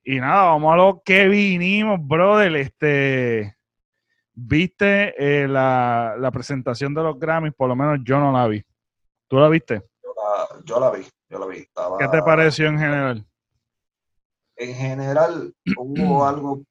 y 0.04 0.20
nada, 0.20 0.44
vamos 0.44 0.72
a 0.72 0.76
lo 0.76 1.02
que 1.04 1.26
vinimos, 1.26 1.98
brother. 2.00 2.54
Este, 2.54 3.56
¿Viste 4.34 5.14
eh, 5.18 5.48
la, 5.48 6.30
presentación 6.32 6.94
de 6.94 7.02
los 7.02 7.18
Grammys? 7.18 7.54
Por 7.54 7.68
lo 7.68 7.74
menos 7.74 7.98
yo 8.04 8.20
no 8.20 8.30
la 8.30 8.46
vi. 8.46 8.64
¿Tú 9.26 9.38
la 9.38 9.48
viste? 9.48 9.82
Yo 10.64 10.78
la, 10.78 10.90
vi, 10.90 11.04
yo 11.34 11.38
la 11.40 11.46
vi. 11.46 11.66
¿Qué 11.98 12.08
te 12.08 12.22
pareció 12.22 12.68
en 12.68 12.78
general? 12.78 13.26
En 14.56 14.74
general 14.74 15.54
hubo 15.76 16.24
algo... 16.24 16.62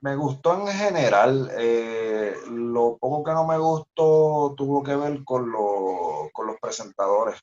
Me 0.00 0.14
gustó 0.14 0.60
en 0.60 0.68
general. 0.68 1.50
Eh, 1.58 2.34
lo 2.50 2.98
poco 2.98 3.24
que 3.24 3.32
no 3.32 3.46
me 3.46 3.58
gustó 3.58 4.54
tuvo 4.56 4.82
que 4.82 4.94
ver 4.94 5.24
con, 5.24 5.50
con 6.32 6.46
los 6.46 6.56
presentadores. 6.60 7.40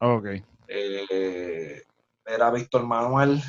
Ok. 0.00 0.26
Eh, 0.68 1.82
era 2.26 2.50
Víctor 2.50 2.84
Manuel 2.84 3.40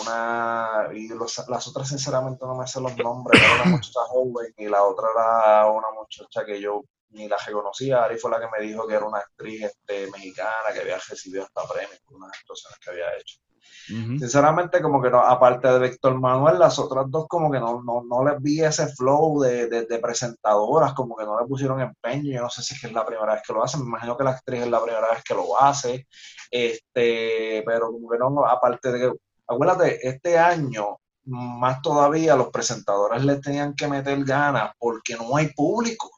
una, 0.00 0.88
y 0.92 1.08
las 1.08 1.68
otras 1.68 1.88
sinceramente 1.88 2.44
no 2.44 2.56
me 2.56 2.66
sé 2.66 2.80
los 2.80 2.96
nombres, 2.96 3.40
era 3.40 3.62
una 3.62 3.64
muchacha 3.76 4.00
joven 4.08 4.52
y 4.56 4.66
la 4.66 4.82
otra 4.82 5.08
era 5.14 5.70
una 5.70 5.90
muchacha 5.90 6.44
que 6.44 6.60
yo 6.60 6.82
ni 7.14 7.28
la 7.28 7.36
reconocía, 7.36 8.04
Ari 8.04 8.18
fue 8.18 8.30
la 8.30 8.40
que 8.40 8.48
me 8.52 8.66
dijo 8.66 8.86
que 8.86 8.94
era 8.94 9.06
una 9.06 9.18
actriz 9.18 9.62
este, 9.62 10.10
mexicana 10.10 10.72
que 10.72 10.80
había 10.80 10.98
recibido 10.98 11.44
hasta 11.44 11.72
premios 11.72 12.00
por 12.04 12.16
unas 12.16 12.32
actuaciones 12.38 12.78
que 12.78 12.90
había 12.90 13.16
hecho. 13.16 13.38
Sinceramente, 13.86 14.80
como 14.80 15.00
que 15.02 15.10
no, 15.10 15.20
aparte 15.20 15.68
de 15.68 15.78
Víctor 15.78 16.18
Manuel, 16.18 16.58
las 16.58 16.78
otras 16.78 17.04
dos 17.08 17.26
como 17.28 17.50
que 17.50 17.60
no, 17.60 17.82
no, 17.82 18.02
no 18.02 18.24
les 18.24 18.40
vi 18.40 18.62
ese 18.62 18.88
flow 18.88 19.40
de, 19.40 19.68
de, 19.68 19.98
presentadoras, 19.98 20.94
como 20.94 21.14
que 21.14 21.24
no 21.24 21.38
le 21.38 21.46
pusieron 21.46 21.80
empeño, 21.80 22.32
yo 22.32 22.40
no 22.40 22.48
sé 22.48 22.62
si 22.62 22.74
es 22.74 22.80
que 22.80 22.86
es 22.86 22.92
la 22.94 23.04
primera 23.04 23.34
vez 23.34 23.42
que 23.46 23.52
lo 23.52 23.62
hacen, 23.62 23.80
me 23.80 23.88
imagino 23.88 24.16
que 24.16 24.24
la 24.24 24.30
actriz 24.30 24.62
es 24.62 24.68
la 24.68 24.82
primera 24.82 25.10
vez 25.10 25.22
que 25.22 25.34
lo 25.34 25.60
hace, 25.60 26.06
este, 26.50 27.62
pero 27.66 27.90
como 27.92 28.08
que 28.08 28.18
no, 28.18 28.46
aparte 28.46 28.90
de 28.90 28.98
que 29.00 29.12
acuérdate, 29.46 30.08
este 30.08 30.38
año 30.38 30.98
más 31.26 31.80
todavía 31.82 32.36
los 32.36 32.48
presentadores 32.48 33.24
les 33.24 33.40
tenían 33.40 33.74
que 33.74 33.88
meter 33.88 34.24
ganas 34.24 34.72
porque 34.78 35.14
no 35.14 35.36
hay 35.36 35.48
público. 35.48 36.10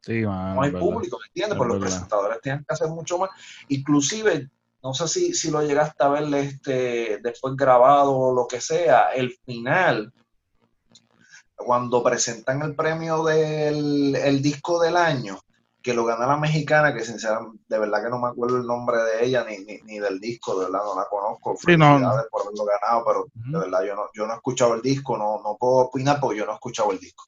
Sí, 0.00 0.22
no 0.22 0.62
hay 0.62 0.70
público, 0.70 1.18
¿me 1.20 1.26
entiendes? 1.26 1.58
Pero 1.58 1.68
los 1.70 1.78
presentadores 1.78 2.40
tenían 2.40 2.64
que 2.64 2.72
hacer 2.72 2.88
mucho 2.88 3.18
más. 3.18 3.30
Inclusive, 3.68 4.48
no 4.82 4.94
sé 4.94 5.08
si, 5.08 5.34
si 5.34 5.50
lo 5.50 5.62
llegaste 5.62 6.02
a 6.02 6.08
ver 6.08 6.34
este, 6.34 7.18
después 7.22 7.54
grabado 7.54 8.16
o 8.16 8.34
lo 8.34 8.46
que 8.46 8.60
sea, 8.60 9.10
el 9.10 9.32
final, 9.44 10.12
cuando 11.54 12.02
presentan 12.02 12.62
el 12.62 12.74
premio 12.74 13.22
del 13.24 14.16
el 14.16 14.40
disco 14.40 14.80
del 14.80 14.96
año, 14.96 15.38
que 15.82 15.94
lo 15.94 16.04
gana 16.04 16.26
la 16.26 16.36
mexicana, 16.36 16.94
que 16.94 17.04
sinceramente, 17.04 17.62
de 17.68 17.78
verdad 17.78 18.02
que 18.02 18.10
no 18.10 18.18
me 18.18 18.28
acuerdo 18.28 18.58
el 18.58 18.66
nombre 18.66 18.98
de 18.98 19.24
ella 19.24 19.44
ni, 19.44 19.58
ni, 19.82 19.98
del 19.98 20.20
disco, 20.20 20.58
de 20.58 20.66
verdad 20.66 20.84
no 20.84 20.94
la 20.94 21.06
conozco. 21.06 21.56
Sí, 21.56 21.76
no, 21.76 21.98
por 22.30 22.42
haberlo 22.42 22.64
ganado, 22.64 23.04
pero 23.04 23.26
de 23.34 23.58
verdad 23.58 23.86
yo 23.86 23.94
no, 23.94 24.02
yo 24.14 24.26
no 24.26 24.32
he 24.32 24.36
escuchado 24.36 24.74
el 24.74 24.82
disco, 24.82 25.16
no, 25.16 25.40
no 25.42 25.56
puedo 25.58 25.86
opinar 25.86 26.20
porque 26.20 26.38
yo 26.38 26.46
no 26.46 26.52
he 26.52 26.54
escuchado 26.54 26.92
el 26.92 26.98
disco. 26.98 27.24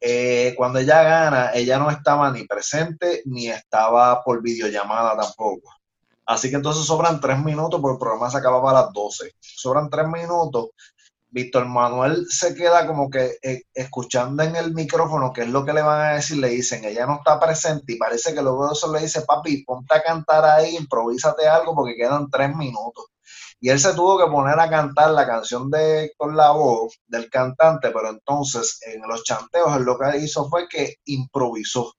Eh, 0.00 0.54
cuando 0.56 0.78
ella 0.78 1.02
gana, 1.02 1.50
ella 1.54 1.78
no 1.78 1.90
estaba 1.90 2.30
ni 2.30 2.44
presente 2.44 3.22
ni 3.26 3.48
estaba 3.48 4.22
por 4.22 4.42
videollamada 4.42 5.16
tampoco. 5.16 5.70
Así 6.26 6.50
que 6.50 6.56
entonces 6.56 6.84
sobran 6.84 7.20
tres 7.20 7.38
minutos, 7.42 7.80
porque 7.80 7.94
el 7.94 7.98
programa 7.98 8.30
se 8.30 8.38
acababa 8.38 8.70
a 8.70 8.82
las 8.84 8.92
12. 8.92 9.32
Sobran 9.40 9.88
tres 9.88 10.06
minutos 10.06 10.68
Víctor 11.30 11.66
Manuel 11.66 12.26
se 12.28 12.54
queda 12.54 12.86
como 12.86 13.10
que 13.10 13.36
eh, 13.42 13.62
escuchando 13.74 14.42
en 14.42 14.56
el 14.56 14.72
micrófono 14.72 15.32
qué 15.32 15.42
es 15.42 15.48
lo 15.48 15.64
que 15.64 15.74
le 15.74 15.82
van 15.82 16.00
a 16.00 16.14
decir, 16.14 16.38
le 16.38 16.48
dicen, 16.48 16.84
ella 16.84 17.06
no 17.06 17.16
está 17.16 17.38
presente 17.38 17.92
y 17.92 17.98
parece 17.98 18.34
que 18.34 18.42
luego 18.42 18.72
eso 18.72 18.90
le 18.92 19.00
dice, 19.00 19.22
papi, 19.22 19.62
ponte 19.64 19.94
a 19.94 20.02
cantar 20.02 20.44
ahí, 20.44 20.76
improvísate 20.76 21.46
algo 21.46 21.74
porque 21.74 21.96
quedan 21.96 22.30
tres 22.30 22.54
minutos. 22.56 23.06
Y 23.60 23.70
él 23.70 23.80
se 23.80 23.94
tuvo 23.94 24.18
que 24.18 24.30
poner 24.30 24.58
a 24.58 24.70
cantar 24.70 25.10
la 25.10 25.26
canción 25.26 25.70
de 25.70 26.12
con 26.16 26.36
la 26.36 26.50
voz 26.50 27.00
del 27.06 27.28
cantante, 27.28 27.90
pero 27.90 28.10
entonces 28.10 28.80
en 28.86 29.02
los 29.02 29.24
chanteos 29.24 29.76
él 29.76 29.82
lo 29.82 29.98
que 29.98 30.18
hizo 30.18 30.48
fue 30.48 30.68
que 30.68 30.96
improvisó. 31.04 31.92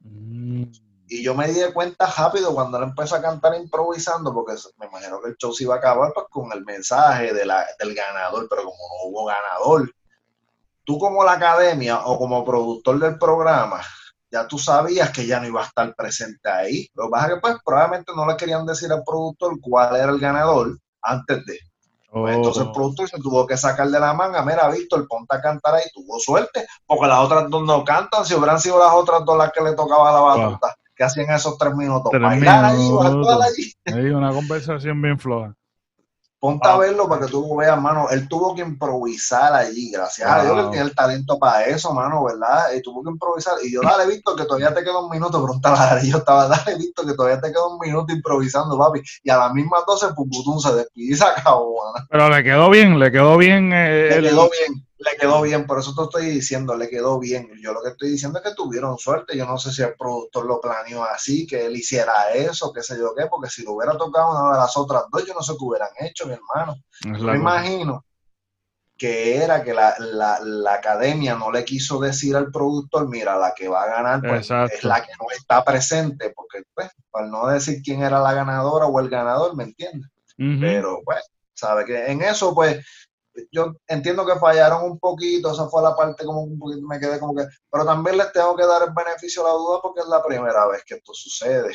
Mm. 0.00 0.64
Y 1.06 1.22
yo 1.22 1.34
me 1.34 1.48
di 1.48 1.60
cuenta 1.72 2.06
rápido 2.06 2.54
cuando 2.54 2.78
él 2.78 2.84
empezó 2.84 3.16
a 3.16 3.22
cantar 3.22 3.54
improvisando, 3.54 4.32
porque 4.32 4.54
me 4.78 4.86
imagino 4.86 5.20
que 5.20 5.30
el 5.30 5.36
show 5.36 5.52
se 5.52 5.64
iba 5.64 5.74
a 5.74 5.78
acabar 5.78 6.12
pues, 6.14 6.26
con 6.30 6.50
el 6.52 6.64
mensaje 6.64 7.32
de 7.34 7.44
la, 7.44 7.64
del 7.78 7.94
ganador, 7.94 8.46
pero 8.48 8.62
como 8.62 8.76
no 8.76 9.10
hubo 9.10 9.26
ganador, 9.26 9.92
tú 10.82 10.98
como 10.98 11.22
la 11.22 11.32
academia 11.32 12.04
o 12.06 12.18
como 12.18 12.44
productor 12.44 12.98
del 12.98 13.18
programa, 13.18 13.82
ya 14.30 14.48
tú 14.48 14.58
sabías 14.58 15.10
que 15.10 15.26
ya 15.26 15.40
no 15.40 15.46
iba 15.46 15.62
a 15.62 15.66
estar 15.66 15.94
presente 15.94 16.48
ahí. 16.48 16.88
Lo 16.94 17.04
que 17.04 17.10
pasa 17.10 17.26
es 17.26 17.34
que 17.34 17.40
pues 17.40 17.56
probablemente 17.64 18.12
no 18.16 18.26
le 18.26 18.36
querían 18.36 18.66
decir 18.66 18.90
al 18.90 19.04
productor 19.04 19.60
cuál 19.60 19.94
era 19.96 20.10
el 20.10 20.18
ganador 20.18 20.78
antes 21.04 21.44
de. 21.46 21.58
Pues, 22.10 22.36
entonces 22.36 22.62
el 22.62 22.68
oh. 22.68 22.72
productor 22.72 23.08
se 23.08 23.18
tuvo 23.18 23.44
que 23.44 23.56
sacar 23.56 23.88
de 23.88 23.98
la 23.98 24.14
manga, 24.14 24.44
mira, 24.44 24.68
Víctor, 24.68 25.04
ponte 25.08 25.36
a 25.36 25.40
cantar 25.40 25.74
ahí, 25.74 25.82
tuvo 25.92 26.20
suerte, 26.20 26.64
porque 26.86 27.08
las 27.08 27.18
otras 27.18 27.50
dos 27.50 27.64
no 27.64 27.82
cantan, 27.84 28.24
si 28.24 28.34
hubieran 28.34 28.60
sido 28.60 28.78
las 28.78 28.92
otras 28.92 29.24
dos 29.24 29.36
las 29.36 29.50
que 29.50 29.60
le 29.60 29.74
tocaba 29.74 30.12
la 30.12 30.20
batuta, 30.20 30.76
que 30.94 31.02
hacían 31.02 31.30
esos 31.30 31.58
tres 31.58 31.74
minutos, 31.74 32.12
tres 32.12 32.22
bailar 32.22 32.76
minutos. 32.76 33.40
allí, 33.42 33.72
allí. 33.86 34.10
una 34.10 34.32
conversación 34.32 35.02
bien 35.02 35.18
floja. 35.18 35.56
Ponte 36.44 36.68
a 36.68 36.76
verlo 36.76 37.08
para 37.08 37.24
que 37.24 37.32
tú 37.32 37.56
veas, 37.56 37.80
mano. 37.80 38.10
Él 38.10 38.28
tuvo 38.28 38.54
que 38.54 38.60
improvisar 38.60 39.54
allí, 39.54 39.90
gracias 39.90 40.30
a 40.30 40.42
Dios 40.42 40.54
que 40.54 40.72
tiene 40.72 40.84
el 40.88 40.94
talento 40.94 41.38
para 41.38 41.64
eso, 41.64 41.94
mano, 41.94 42.22
¿verdad? 42.22 42.66
Y 42.76 42.82
tuvo 42.82 43.02
que 43.02 43.08
improvisar. 43.08 43.54
Y 43.64 43.72
yo, 43.72 43.80
dale, 43.80 44.06
visto 44.06 44.36
que 44.36 44.44
todavía 44.44 44.74
te 44.74 44.84
queda 44.84 44.98
un 44.98 45.08
minuto, 45.08 45.42
preguntaba 45.42 45.98
yo 46.04 46.18
estaba, 46.18 46.46
dale, 46.48 46.76
visto 46.76 47.06
que 47.06 47.14
todavía 47.14 47.40
te 47.40 47.48
queda 47.48 47.66
un 47.66 47.78
minuto 47.78 48.12
improvisando, 48.12 48.76
papi. 48.76 49.00
Y 49.22 49.30
a 49.30 49.38
las 49.38 49.54
mismas 49.54 49.84
12, 49.86 50.08
Puputún 50.08 50.60
se 50.60 50.74
despidió 50.74 51.14
y 51.14 51.16
se 51.16 51.24
acabó, 51.24 51.76
mano. 51.94 52.06
Pero 52.10 52.28
le 52.28 52.44
quedó 52.44 52.68
bien, 52.68 52.98
le 52.98 53.10
quedó 53.10 53.38
bien. 53.38 53.72
Eh, 53.72 54.20
le 54.20 54.28
quedó 54.28 54.50
bien 54.50 54.84
le 55.04 55.16
quedó 55.16 55.42
bien, 55.42 55.66
por 55.66 55.78
eso 55.78 55.94
te 55.94 56.02
estoy 56.02 56.34
diciendo, 56.34 56.76
le 56.76 56.88
quedó 56.88 57.18
bien. 57.18 57.48
Yo 57.60 57.72
lo 57.72 57.82
que 57.82 57.90
estoy 57.90 58.10
diciendo 58.10 58.38
es 58.38 58.44
que 58.44 58.54
tuvieron 58.54 58.98
suerte. 58.98 59.36
Yo 59.36 59.46
no 59.46 59.58
sé 59.58 59.72
si 59.72 59.82
el 59.82 59.94
productor 59.94 60.46
lo 60.46 60.60
planeó 60.60 61.04
así, 61.04 61.46
que 61.46 61.66
él 61.66 61.76
hiciera 61.76 62.30
eso, 62.32 62.72
qué 62.72 62.82
sé 62.82 62.98
yo 62.98 63.14
qué, 63.14 63.26
porque 63.26 63.50
si 63.50 63.62
lo 63.62 63.72
hubiera 63.72 63.96
tocado 63.96 64.30
una 64.30 64.52
de 64.52 64.58
las 64.58 64.76
otras 64.76 65.04
dos, 65.12 65.26
yo 65.26 65.34
no 65.34 65.42
sé 65.42 65.52
qué 65.52 65.64
hubieran 65.64 65.90
hecho, 66.00 66.26
mi 66.26 66.32
hermano. 66.32 66.76
Me 67.04 67.36
imagino 67.36 68.04
que 68.96 69.36
era 69.36 69.62
que 69.62 69.74
la, 69.74 69.96
academia 70.72 71.34
no 71.34 71.50
le 71.50 71.64
quiso 71.64 71.98
decir 71.98 72.36
al 72.36 72.50
productor, 72.50 73.08
mira, 73.08 73.36
la 73.36 73.52
que 73.54 73.68
va 73.68 73.82
a 73.82 73.88
ganar 73.88 74.20
pues, 74.22 74.50
es 74.72 74.84
la 74.84 75.02
que 75.02 75.12
no 75.20 75.26
está 75.36 75.64
presente, 75.64 76.32
porque 76.34 76.62
pues, 76.74 76.90
para 77.10 77.26
no 77.26 77.48
decir 77.48 77.82
quién 77.82 78.02
era 78.02 78.20
la 78.20 78.32
ganadora 78.32 78.86
o 78.86 79.00
el 79.00 79.08
ganador, 79.08 79.56
¿me 79.56 79.64
entiendes? 79.64 80.10
Pero 80.36 81.00
pues, 81.04 81.22
sabe 81.54 81.84
que 81.84 82.06
en 82.06 82.22
eso 82.22 82.54
pues 82.54 82.84
yo 83.50 83.74
entiendo 83.86 84.24
que 84.24 84.38
fallaron 84.38 84.84
un 84.84 84.98
poquito, 84.98 85.52
esa 85.52 85.68
fue 85.68 85.82
la 85.82 85.94
parte 85.94 86.24
como 86.24 86.42
un 86.42 86.58
poquito, 86.58 86.86
me 86.86 87.00
quedé 87.00 87.18
como 87.18 87.34
que, 87.34 87.46
pero 87.70 87.84
también 87.84 88.18
les 88.18 88.32
tengo 88.32 88.56
que 88.56 88.66
dar 88.66 88.82
el 88.82 88.94
beneficio 88.94 89.42
de 89.42 89.48
la 89.48 89.54
duda 89.54 89.80
porque 89.82 90.00
es 90.00 90.06
la 90.06 90.22
primera 90.22 90.66
vez 90.66 90.82
que 90.84 90.94
esto 90.94 91.12
sucede. 91.14 91.74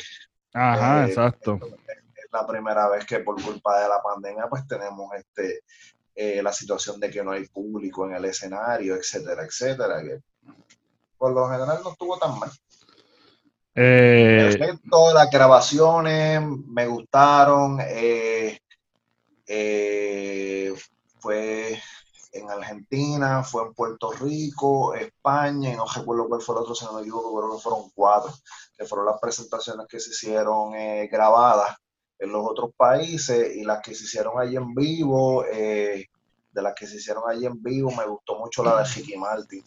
Ajá, 0.52 1.04
eh, 1.04 1.08
exacto. 1.08 1.58
Es 1.86 2.32
la 2.32 2.46
primera 2.46 2.88
vez 2.88 3.04
que 3.04 3.20
por 3.20 3.40
culpa 3.42 3.80
de 3.80 3.88
la 3.88 4.02
pandemia 4.02 4.46
pues 4.48 4.66
tenemos 4.66 5.10
este 5.14 5.62
eh, 6.14 6.42
la 6.42 6.52
situación 6.52 6.98
de 7.00 7.10
que 7.10 7.22
no 7.22 7.30
hay 7.30 7.46
público 7.46 8.06
en 8.06 8.14
el 8.14 8.24
escenario, 8.24 8.96
etcétera, 8.96 9.44
etcétera, 9.44 10.02
que 10.02 10.20
por 11.16 11.32
lo 11.32 11.48
general 11.48 11.80
no 11.82 11.92
estuvo 11.92 12.18
tan 12.18 12.38
mal. 12.38 12.50
Eh... 13.74 14.76
Las 15.14 15.30
grabaciones 15.30 16.42
me 16.66 16.86
gustaron. 16.86 17.78
Eh, 17.80 18.58
eh, 19.46 20.74
fue 21.20 21.80
en 22.32 22.50
Argentina, 22.50 23.42
fue 23.42 23.64
en 23.64 23.74
Puerto 23.74 24.12
Rico, 24.12 24.94
España, 24.94 25.72
y 25.72 25.76
no 25.76 25.84
recuerdo 25.86 26.28
cuál 26.28 26.40
fue 26.40 26.54
el 26.54 26.62
otro, 26.62 26.74
si 26.74 26.84
no 26.84 26.92
me 26.92 27.02
creo 27.02 27.56
que 27.56 27.62
fueron 27.62 27.90
cuatro, 27.94 28.32
que 28.76 28.84
fueron 28.84 29.06
las 29.06 29.20
presentaciones 29.20 29.86
que 29.88 29.98
se 29.98 30.10
hicieron 30.10 30.74
eh, 30.74 31.08
grabadas 31.10 31.76
en 32.18 32.32
los 32.32 32.46
otros 32.46 32.70
países 32.76 33.56
y 33.56 33.64
las 33.64 33.80
que 33.82 33.94
se 33.94 34.04
hicieron 34.04 34.38
allí 34.38 34.56
en 34.56 34.74
vivo, 34.74 35.44
eh, 35.46 36.06
de 36.52 36.62
las 36.62 36.74
que 36.74 36.86
se 36.86 36.96
hicieron 36.96 37.24
allí 37.28 37.46
en 37.46 37.62
vivo, 37.62 37.90
me 37.92 38.06
gustó 38.06 38.38
mucho 38.38 38.62
la 38.62 38.78
de 38.78 38.84
Ricky 38.84 39.16
Martin. 39.16 39.62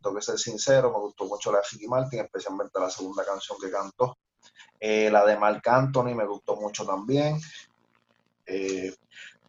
Tengo 0.00 0.16
que 0.16 0.22
ser 0.22 0.38
sincero, 0.38 0.90
me 0.90 0.98
gustó 0.98 1.24
mucho 1.26 1.50
la 1.52 1.58
de 1.58 1.64
Ricky 1.72 1.88
Martin, 1.88 2.20
especialmente 2.20 2.78
la 2.78 2.90
segunda 2.90 3.24
canción 3.24 3.58
que 3.60 3.70
cantó. 3.70 4.16
Eh, 4.78 5.10
la 5.10 5.24
de 5.24 5.36
Marc 5.36 5.66
Anthony 5.66 6.14
me 6.14 6.26
gustó 6.26 6.56
mucho 6.56 6.84
también. 6.84 7.40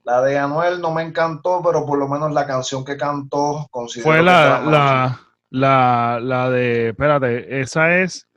La 0.04 0.22
de 0.22 0.38
Anuel 0.38 0.82
no 0.82 0.94
me 0.94 1.02
encantó, 1.02 1.62
pero 1.64 1.86
por 1.86 1.98
lo 1.98 2.08
menos 2.08 2.34
la 2.34 2.46
canción 2.46 2.84
que 2.84 2.98
cantó 2.98 3.68
considero 3.72 4.12
Fue 4.12 4.22
la, 4.22 4.60
la, 4.60 5.20
la, 5.50 6.20
la, 6.22 6.50
de, 6.50 6.90
espérate, 6.90 7.62
esa 7.62 8.00
es 8.00 8.28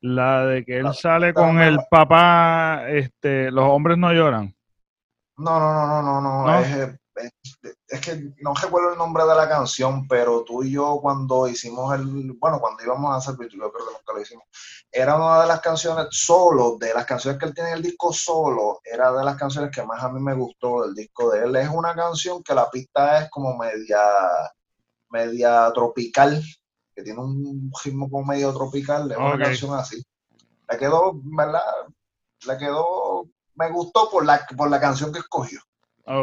la 0.00 0.46
de 0.46 0.64
que 0.64 0.78
él 0.78 0.94
sale 0.94 1.34
con 1.34 1.60
el 1.60 1.78
papá, 1.90 2.88
este, 2.88 3.50
los 3.50 3.64
hombres 3.64 3.98
no 3.98 4.12
lloran. 4.12 4.54
No, 5.36 5.60
no, 5.60 5.72
no, 5.72 6.02
no, 6.02 6.20
no, 6.20 6.46
no, 6.46 6.58
Es, 6.60 6.98
es, 7.14 8.00
que 8.00 8.32
no 8.40 8.54
recuerdo 8.54 8.92
el 8.92 8.98
nombre 8.98 9.24
de 9.24 9.34
la 9.34 9.48
canción, 9.48 10.06
pero 10.08 10.44
tú 10.44 10.62
y 10.62 10.72
yo 10.72 10.98
cuando 11.00 11.46
hicimos 11.46 11.94
el, 11.94 12.32
bueno, 12.38 12.58
cuando 12.60 12.82
íbamos 12.82 13.12
a 13.12 13.16
hacer 13.16 13.34
yo 13.48 13.70
creo 13.70 13.86
que 13.86 13.92
nunca 13.92 14.12
lo 14.14 14.20
hicimos, 14.20 14.44
era 14.90 15.16
una 15.16 15.42
de 15.42 15.48
las 15.48 15.60
canciones 15.60 16.06
solo, 16.10 16.76
de 16.78 16.94
las 16.94 17.06
canciones 17.06 17.38
que 17.38 17.46
él 17.46 17.54
tiene 17.54 17.70
en 17.70 17.76
el 17.76 17.82
disco 17.82 18.12
solo, 18.12 18.80
era 18.84 19.12
de 19.12 19.24
las 19.24 19.36
canciones 19.36 19.70
que 19.70 19.82
más 19.84 20.02
a 20.02 20.10
mí 20.10 20.20
me 20.20 20.34
gustó 20.34 20.82
del 20.82 20.94
disco 20.94 21.30
de 21.30 21.44
él. 21.44 21.56
Es 21.56 21.68
una 21.68 21.94
canción 21.94 22.42
que 22.42 22.54
la 22.54 22.70
pista 22.70 23.22
es 23.22 23.30
como 23.30 23.56
media, 23.56 24.00
media 25.10 25.70
tropical, 25.72 26.42
que 26.94 27.02
tiene 27.02 27.20
un 27.20 27.70
ritmo 27.84 28.10
como 28.10 28.26
medio 28.26 28.52
tropical, 28.52 29.10
es 29.10 29.18
una 29.18 29.38
canción 29.38 29.74
así. 29.74 30.02
Le 30.68 30.78
quedó, 30.78 31.12
¿verdad? 31.22 31.62
Le 32.46 32.58
quedó, 32.58 33.28
me 33.54 33.70
gustó 33.70 34.10
por 34.10 34.24
la, 34.24 34.46
por 34.56 34.70
la 34.70 34.80
canción 34.80 35.12
que 35.12 35.20
escogió. 35.20 35.60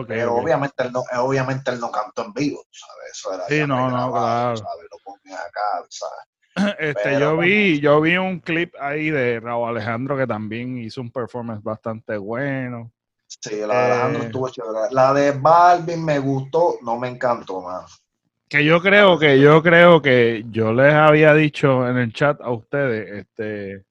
Pero 0.08 0.36
obviamente 0.36 0.84
él 0.84 0.92
no, 0.92 1.04
obviamente 1.22 1.72
él 1.72 1.80
no 1.80 1.92
cantó 1.92 2.26
en 2.26 2.34
vivo, 2.34 2.64
¿sabes? 2.72 3.12
Eso 3.12 3.34
era 3.34 3.48
sí, 3.48 3.60
no, 3.68 3.90
no, 3.90 4.12
claro. 4.12 4.58
¿sabes? 4.58 4.88
Lo 4.92 4.98
ponía 5.04 5.38
acá, 5.38 5.86
¿sabes? 5.90 6.30
Este, 6.80 7.20
yo 7.20 7.38
vi, 7.38 7.80
yo 7.80 8.02
vi 8.02 8.18
un 8.18 8.40
clip 8.40 8.74
ahí 8.80 9.10
de 9.10 9.40
Raúl 9.40 9.70
Alejandro 9.70 10.18
que 10.18 10.28
también 10.28 10.78
hizo 10.80 11.00
un 11.02 11.12
performance 11.12 11.64
bastante 11.64 12.18
bueno. 12.18 12.92
Sí, 13.28 13.58
la 13.58 13.86
de 13.86 13.92
Alejandro 13.92 14.22
eh, 14.22 14.26
estuvo 14.26 14.50
chévere. 14.50 14.80
La 14.92 15.14
de 15.14 15.32
Balvin 15.32 16.04
me 16.04 16.20
gustó, 16.20 16.78
no 16.82 16.98
me 16.98 17.08
encantó 17.08 17.62
más. 17.62 18.04
Que 18.50 18.66
yo 18.66 18.82
creo 18.82 19.20
que, 19.20 19.40
yo 19.40 19.62
creo 19.62 20.02
que 20.02 20.44
yo 20.50 20.74
les 20.74 20.94
había 20.94 21.36
dicho 21.36 21.88
en 21.88 21.98
el 21.98 22.12
chat 22.12 22.42
a 22.42 22.50
ustedes, 22.50 23.20
este, 23.20 23.86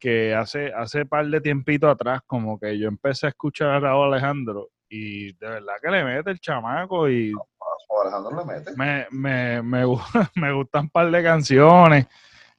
que 0.00 0.34
hace, 0.34 0.72
hace 0.74 1.06
par 1.06 1.26
de 1.26 1.40
tiempito 1.40 1.88
atrás, 1.88 2.20
como 2.26 2.58
que 2.58 2.76
yo 2.76 2.88
empecé 2.88 3.26
a 3.26 3.28
escuchar 3.30 3.68
a 3.68 3.80
Raúl 3.80 4.12
Alejandro 4.12 4.70
y 4.88 5.32
de 5.32 5.48
verdad 5.48 5.74
que 5.82 5.90
le 5.90 6.04
mete 6.04 6.30
el 6.30 6.40
chamaco 6.40 7.08
y 7.08 7.32
me, 8.76 9.06
me, 9.10 9.62
me, 9.62 9.86
me 10.34 10.52
gustan 10.52 10.84
un 10.84 10.90
par 10.90 11.10
de 11.10 11.22
canciones. 11.22 12.06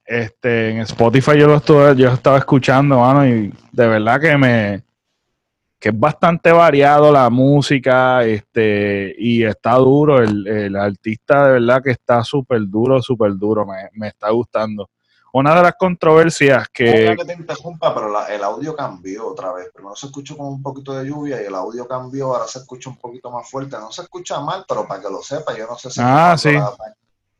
Este, 0.04 0.70
en 0.70 0.78
Spotify 0.78 1.38
yo 1.38 1.48
lo 1.48 1.56
estuve, 1.56 1.96
yo 1.96 2.12
estaba 2.12 2.38
escuchando, 2.38 3.00
mano, 3.00 3.26
y 3.26 3.52
de 3.72 3.86
verdad 3.88 4.20
que 4.20 4.36
me 4.36 4.82
que 5.78 5.90
es 5.90 6.00
bastante 6.00 6.52
variado 6.52 7.12
la 7.12 7.28
música, 7.28 8.24
este, 8.24 9.14
y 9.18 9.44
está 9.44 9.74
duro, 9.74 10.22
el, 10.22 10.46
el 10.46 10.76
artista 10.76 11.46
de 11.46 11.52
verdad 11.54 11.82
que 11.82 11.90
está 11.90 12.24
súper 12.24 12.62
duro, 12.66 13.02
súper 13.02 13.36
duro, 13.36 13.66
me, 13.66 13.90
me 13.92 14.08
está 14.08 14.30
gustando 14.30 14.88
una 15.38 15.54
de 15.54 15.62
las 15.62 15.74
controversias 15.74 16.66
que... 16.72 17.14
que 17.18 17.24
te 17.24 17.34
interrumpa, 17.34 17.94
pero 17.94 18.26
el 18.26 18.42
audio 18.42 18.74
cambió 18.74 19.28
otra 19.28 19.52
vez. 19.52 19.68
Primero 19.72 19.94
se 19.94 20.06
escuchó 20.06 20.36
con 20.36 20.46
un 20.46 20.62
poquito 20.62 20.94
de 20.94 21.06
lluvia 21.06 21.42
y 21.42 21.44
el 21.44 21.54
audio 21.54 21.86
cambió, 21.86 22.34
ahora 22.34 22.46
se 22.46 22.60
escucha 22.60 22.88
un 22.88 22.96
poquito 22.96 23.30
más 23.30 23.48
fuerte. 23.50 23.76
No 23.76 23.92
se 23.92 24.02
escucha 24.02 24.40
mal, 24.40 24.64
pero 24.66 24.88
para 24.88 25.02
que 25.02 25.10
lo 25.10 25.22
sepa, 25.22 25.54
yo 25.54 25.66
no 25.66 25.76
sé 25.76 25.90
si... 25.90 26.00
Ah, 26.02 26.36
sí. 26.38 26.54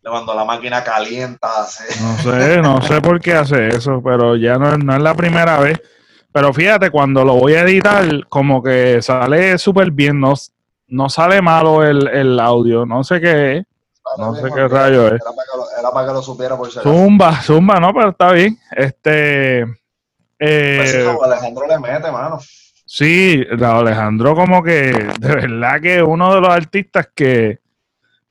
cuando 0.03 0.35
la 0.35 0.45
máquina 0.45 0.85
calienta 0.85 1.63
hace... 1.63 1.85
No 2.03 2.19
sé, 2.19 2.61
no 2.61 2.83
sé 2.83 3.01
por 3.01 3.19
qué 3.19 3.35
hace 3.35 3.69
eso, 3.69 4.03
pero 4.05 4.37
ya 4.37 4.59
no, 4.59 4.77
no 4.77 4.95
es 4.95 5.03
la 5.03 5.15
primera 5.15 5.59
vez. 5.59 5.81
Pero 6.33 6.53
fíjate, 6.53 6.91
cuando 6.91 7.25
lo 7.25 7.37
voy 7.37 7.55
a 7.55 7.63
editar, 7.63 8.05
como 8.29 8.63
que 8.63 9.01
sale 9.01 9.57
súper 9.57 9.91
bien, 9.91 10.21
no, 10.21 10.35
no 10.89 11.09
sale 11.09 11.41
malo 11.41 11.83
el, 11.83 12.07
el 12.09 12.39
audio, 12.41 12.85
no 12.85 13.03
sé 13.03 13.23
qué 13.23 13.57
es. 13.57 13.65
No 14.19 14.35
sé 14.35 14.49
qué 14.55 14.69
rayo 14.69 15.09
es. 15.09 15.15
Era 15.79 15.91
para, 15.91 16.07
que 16.07 16.13
lo, 16.13 16.23
supiera 16.23 16.57
por 16.57 16.71
si 16.71 16.81
Zumba, 16.81 17.41
zumba, 17.43 17.81
no, 17.81 17.93
pero 17.93 18.11
está 18.11 18.33
bien. 18.33 18.59
Este. 18.71 19.63
Eh, 20.39 21.13
pues 21.17 21.23
Alejandro 21.23 21.67
le 21.67 21.79
mete, 21.79 22.11
mano. 22.11 22.39
Sí, 22.89 23.45
Alejandro, 23.61 24.35
como 24.35 24.63
que 24.63 24.93
de 25.19 25.35
verdad 25.35 25.81
que 25.81 26.03
uno 26.03 26.35
de 26.35 26.41
los 26.41 26.51
artistas 26.51 27.09
que 27.15 27.59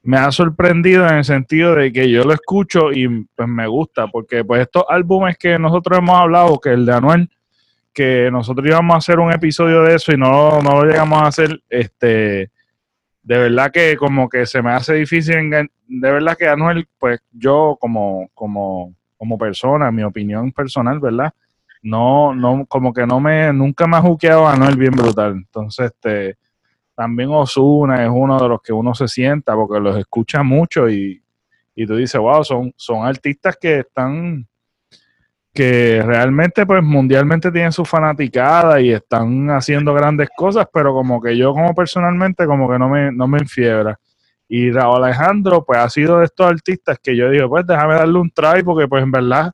me 0.01 0.17
ha 0.17 0.31
sorprendido 0.31 1.05
en 1.07 1.15
el 1.15 1.25
sentido 1.25 1.75
de 1.75 1.91
que 1.91 2.09
yo 2.09 2.23
lo 2.23 2.33
escucho 2.33 2.91
y 2.91 3.25
pues 3.35 3.49
me 3.49 3.67
gusta, 3.67 4.07
porque 4.07 4.45
pues 4.45 4.61
estos 4.61 4.85
álbumes 4.87 5.35
que 5.37 5.59
nosotros 5.59 5.97
hemos 5.97 6.17
hablado, 6.17 6.59
que 6.59 6.69
el 6.69 6.85
de 6.85 6.93
Anuel, 6.93 7.29
que 7.91 8.29
nosotros 8.31 8.67
íbamos 8.67 8.93
a 8.93 8.97
hacer 8.99 9.19
un 9.19 9.33
episodio 9.33 9.81
de 9.81 9.95
eso 9.95 10.13
y 10.13 10.17
no, 10.17 10.61
no 10.61 10.83
lo 10.83 10.83
llegamos 10.83 11.21
a 11.21 11.27
hacer, 11.27 11.59
este, 11.69 12.51
de 13.25 13.37
verdad 13.37 13.71
que 13.71 13.97
como 13.97 14.29
que 14.29 14.45
se 14.45 14.61
me 14.61 14.71
hace 14.71 14.93
difícil, 14.93 15.49
de 15.49 16.11
verdad 16.11 16.37
que 16.37 16.47
Anuel, 16.47 16.87
pues 16.97 17.19
yo 17.33 17.77
como, 17.79 18.29
como 18.33 18.95
como 19.17 19.37
persona, 19.37 19.91
mi 19.91 20.03
opinión 20.03 20.51
personal, 20.51 20.99
¿verdad? 20.99 21.33
No, 21.81 22.33
no, 22.33 22.65
como 22.67 22.93
que 22.93 23.05
no 23.05 23.19
me, 23.19 23.51
nunca 23.53 23.87
me 23.87 23.97
ha 23.97 24.01
juqueado 24.01 24.47
a 24.47 24.55
Noel 24.55 24.77
bien 24.77 24.91
brutal. 24.91 25.33
Entonces, 25.33 25.87
este, 25.87 26.37
también 26.95 27.29
Osuna 27.31 28.03
es 28.03 28.09
uno 28.11 28.39
de 28.39 28.49
los 28.49 28.61
que 28.61 28.73
uno 28.73 28.93
se 28.95 29.07
sienta 29.07 29.55
porque 29.55 29.79
los 29.79 29.97
escucha 29.97 30.41
mucho 30.43 30.89
y, 30.89 31.21
y 31.75 31.85
tú 31.85 31.95
dices, 31.95 32.19
wow, 32.19 32.43
son, 32.43 32.73
son 32.75 33.05
artistas 33.05 33.57
que 33.59 33.79
están, 33.79 34.47
que 35.55 36.03
realmente 36.05 36.65
pues 36.65 36.83
mundialmente 36.83 37.49
tienen 37.49 37.71
su 37.71 37.85
fanaticada 37.85 38.81
y 38.81 38.91
están 38.91 39.49
haciendo 39.49 39.93
grandes 39.93 40.29
cosas, 40.35 40.67
pero 40.71 40.93
como 40.93 41.21
que 41.21 41.37
yo 41.37 41.53
como 41.53 41.73
personalmente 41.73 42.45
como 42.45 42.69
que 42.69 42.77
no 42.77 42.89
me, 42.89 43.11
no 43.11 43.25
me 43.27 43.39
enfiebra. 43.39 43.97
Y 44.49 44.69
Raúl 44.69 45.03
Alejandro 45.03 45.63
pues 45.65 45.79
ha 45.79 45.89
sido 45.89 46.19
de 46.19 46.25
estos 46.25 46.45
artistas 46.45 46.99
que 47.01 47.15
yo 47.15 47.29
digo, 47.29 47.47
pues 47.47 47.65
déjame 47.65 47.95
darle 47.95 48.19
un 48.19 48.29
try 48.29 48.63
porque 48.63 48.87
pues 48.89 49.01
en 49.01 49.11
verdad 49.11 49.51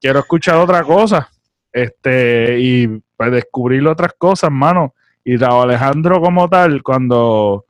quiero 0.00 0.18
escuchar 0.18 0.56
otra 0.56 0.82
cosa 0.82 1.30
este 1.72 2.58
y 2.58 2.88
pues 3.16 3.30
descubrir 3.30 3.86
otras 3.86 4.14
cosas, 4.18 4.50
mano. 4.50 4.94
Y 5.24 5.36
Raúl 5.36 5.70
Alejandro 5.70 6.20
como 6.20 6.48
tal, 6.48 6.82
cuando 6.82 7.66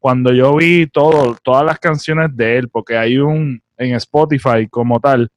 cuando 0.00 0.32
yo 0.32 0.56
vi 0.56 0.86
todo, 0.88 1.36
todas 1.44 1.64
las 1.64 1.78
canciones 1.78 2.34
de 2.34 2.56
él, 2.58 2.68
porque 2.70 2.96
hay 2.96 3.18
un 3.18 3.62
en 3.76 3.94
Spotify 3.94 4.66
como 4.68 4.98
tal, 4.98 5.30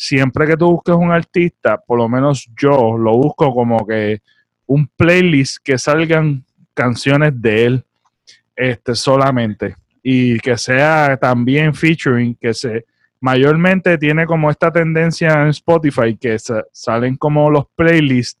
siempre 0.00 0.46
que 0.46 0.56
tú 0.56 0.70
busques 0.70 0.94
un 0.94 1.10
artista, 1.10 1.76
por 1.76 1.98
lo 1.98 2.08
menos 2.08 2.48
yo 2.56 2.96
lo 2.96 3.12
busco 3.12 3.52
como 3.52 3.86
que 3.86 4.22
un 4.64 4.88
playlist 4.96 5.58
que 5.62 5.76
salgan 5.76 6.42
canciones 6.72 7.32
de 7.34 7.66
él 7.66 7.84
este, 8.56 8.94
solamente. 8.94 9.76
Y 10.02 10.38
que 10.38 10.56
sea 10.56 11.18
también 11.20 11.74
featuring, 11.74 12.34
que 12.36 12.54
se 12.54 12.86
mayormente 13.20 13.98
tiene 13.98 14.24
como 14.24 14.50
esta 14.50 14.72
tendencia 14.72 15.32
en 15.42 15.48
Spotify 15.48 16.16
que 16.16 16.38
salen 16.72 17.16
como 17.18 17.50
los 17.50 17.66
playlists 17.76 18.40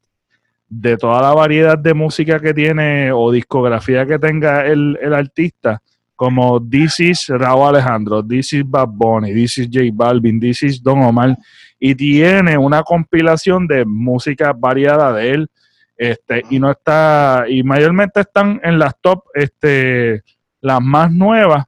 de 0.66 0.96
toda 0.96 1.20
la 1.20 1.34
variedad 1.34 1.76
de 1.76 1.92
música 1.92 2.40
que 2.40 2.54
tiene 2.54 3.12
o 3.12 3.30
discografía 3.30 4.06
que 4.06 4.18
tenga 4.18 4.64
el, 4.64 4.96
artista, 5.12 5.82
como 6.20 6.60
This 6.60 7.00
is 7.00 7.28
Raúl 7.28 7.68
Alejandro, 7.68 8.22
This 8.22 8.52
is 8.52 8.62
Bad 8.66 8.90
Bunny, 8.92 9.32
This 9.32 9.56
is 9.56 9.68
J 9.72 9.88
Balvin, 9.90 10.38
This 10.38 10.62
is 10.64 10.82
Don 10.82 11.02
Omar, 11.02 11.34
y 11.78 11.94
tiene 11.94 12.58
una 12.58 12.82
compilación 12.82 13.66
de 13.66 13.86
música 13.86 14.52
variada 14.52 15.14
de 15.14 15.30
él, 15.30 15.48
este, 15.96 16.42
y 16.50 16.58
no 16.58 16.72
está, 16.72 17.46
y 17.48 17.62
mayormente 17.62 18.20
están 18.20 18.60
en 18.62 18.78
las 18.78 18.92
top, 19.00 19.22
este, 19.32 20.22
las 20.60 20.82
más 20.82 21.10
nuevas, 21.10 21.64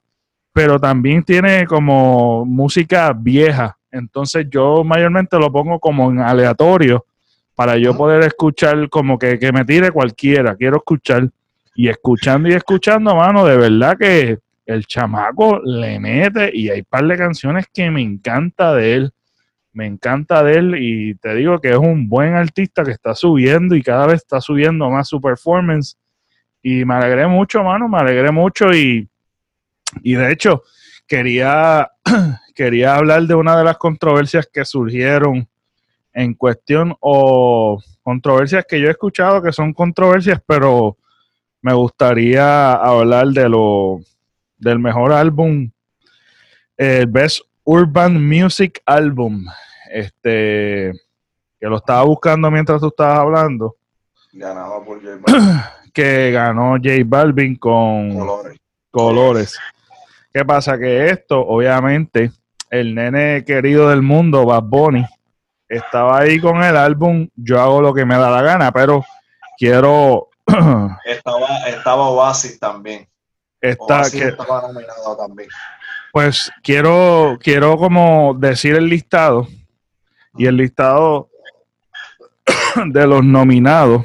pero 0.53 0.79
también 0.79 1.25
tiene 1.25 1.67
como 1.67 2.45
música 2.45 3.11
vieja, 3.15 3.79
entonces 3.91 4.45
yo 4.51 4.85
mayormente 4.85 5.39
lo 5.39 5.51
pongo 5.51 5.81
como 5.81 6.11
en 6.11 6.21
aleatorio, 6.21 7.07
para 7.55 7.79
yo 7.79 7.97
poder 7.97 8.23
escuchar 8.25 8.91
como 8.91 9.19
que, 9.19 9.39
me 9.51 9.65
tire 9.65 9.91
cualquiera, 9.91 10.55
quiero 10.57 10.77
escuchar. 10.77 11.31
Y 11.75 11.89
escuchando 11.89 12.49
y 12.49 12.53
escuchando, 12.53 13.15
mano, 13.17 13.45
de 13.45 13.57
verdad 13.57 13.97
que 13.99 14.39
el 14.67 14.87
chamaco 14.87 15.61
le 15.65 15.99
mete 15.99 16.51
y 16.53 16.71
hay 16.71 16.81
un 16.81 16.87
par 16.87 17.07
de 17.07 17.17
canciones 17.17 17.67
que 17.73 17.91
me 17.91 18.03
encanta 18.03 18.75
de 18.75 18.95
él. 18.95 19.13
Me 19.73 19.87
encanta 19.87 20.43
de 20.43 20.55
él 20.55 20.75
y 20.79 21.15
te 21.15 21.35
digo 21.35 21.59
que 21.59 21.71
es 21.71 21.79
un 21.79 22.09
buen 22.09 22.35
artista 22.35 22.85
que 22.85 22.91
está 22.91 23.15
subiendo 23.15 23.75
y 23.75 23.83
cada 23.83 24.07
vez 24.07 24.17
está 24.17 24.41
subiendo 24.41 24.89
más 24.91 25.09
su 25.09 25.21
performance. 25.21 25.97
Y 26.63 26.85
me 26.85 26.95
alegré 26.95 27.27
mucho, 27.27 27.63
mano, 27.63 27.89
me 27.89 27.99
alegré 27.99 28.31
mucho 28.31 28.73
y, 28.73 29.09
y 30.03 30.15
de 30.15 30.31
hecho 30.31 30.63
quería, 31.07 31.91
quería 32.55 32.97
hablar 32.97 33.23
de 33.23 33.35
una 33.35 33.57
de 33.57 33.65
las 33.65 33.79
controversias 33.79 34.49
que 34.53 34.65
surgieron 34.65 35.49
en 36.13 36.35
cuestión 36.35 36.95
o 37.01 37.83
controversias 38.03 38.67
que 38.69 38.81
yo 38.81 38.89
he 38.89 38.91
escuchado 38.91 39.43
que 39.43 39.53
son 39.53 39.73
controversias, 39.73 40.41
pero 40.47 40.99
me 41.63 41.73
gustaría 41.73 42.75
hablar 42.75 43.29
de 43.29 43.49
lo 43.49 44.01
del 44.59 44.79
mejor 44.79 45.13
álbum, 45.13 45.71
el 46.77 47.07
Best 47.07 47.41
Urban 47.65 48.29
Music 48.29 48.83
Album, 48.85 49.47
este 49.91 50.93
que 51.61 51.69
lo 51.69 51.77
estaba 51.77 52.03
buscando 52.03 52.51
mientras 52.51 52.81
tú 52.81 52.89
estabas 52.89 53.21
hablando. 53.21 53.77
Ganado 54.33 54.85
por 54.85 55.01
J 55.01 55.19
Balvin. 55.25 55.61
Que 55.93 56.31
ganó 56.33 56.73
J 56.83 56.91
Balvin 57.05 57.55
con 57.57 58.19
Colores. 58.19 58.59
Colores. 58.91 59.59
¿Qué 60.33 60.45
pasa? 60.45 60.79
Que 60.79 61.11
esto, 61.11 61.39
obviamente, 61.39 62.33
el 62.71 62.95
nene 62.95 63.45
querido 63.45 63.91
del 63.91 64.01
mundo, 64.01 64.47
Bad 64.47 64.63
Bunny, 64.63 65.05
estaba 65.69 66.19
ahí 66.19 66.41
con 66.41 66.65
el 66.65 66.77
álbum 66.77 67.29
Yo 67.37 67.61
hago 67.61 67.83
lo 67.83 67.95
que 67.95 68.07
me 68.07 68.17
da 68.17 68.31
la 68.31 68.43
gana, 68.43 68.73
pero 68.73 69.05
quiero. 69.59 70.29
estaba, 71.05 71.69
estaba 71.69 72.09
Oasis 72.09 72.59
también. 72.59 73.09
Está, 73.61 74.11
que, 74.11 74.29
estaba 74.29 74.63
nominado 74.63 75.17
también. 75.17 75.49
Pues 76.13 76.51
quiero, 76.63 77.39
quiero 77.41 77.77
como 77.77 78.35
decir 78.35 78.75
el 78.75 78.87
listado. 78.87 79.47
Y 80.37 80.47
el 80.47 80.57
listado 80.57 81.31
de 82.87 83.07
los 83.07 83.25
nominados 83.25 84.05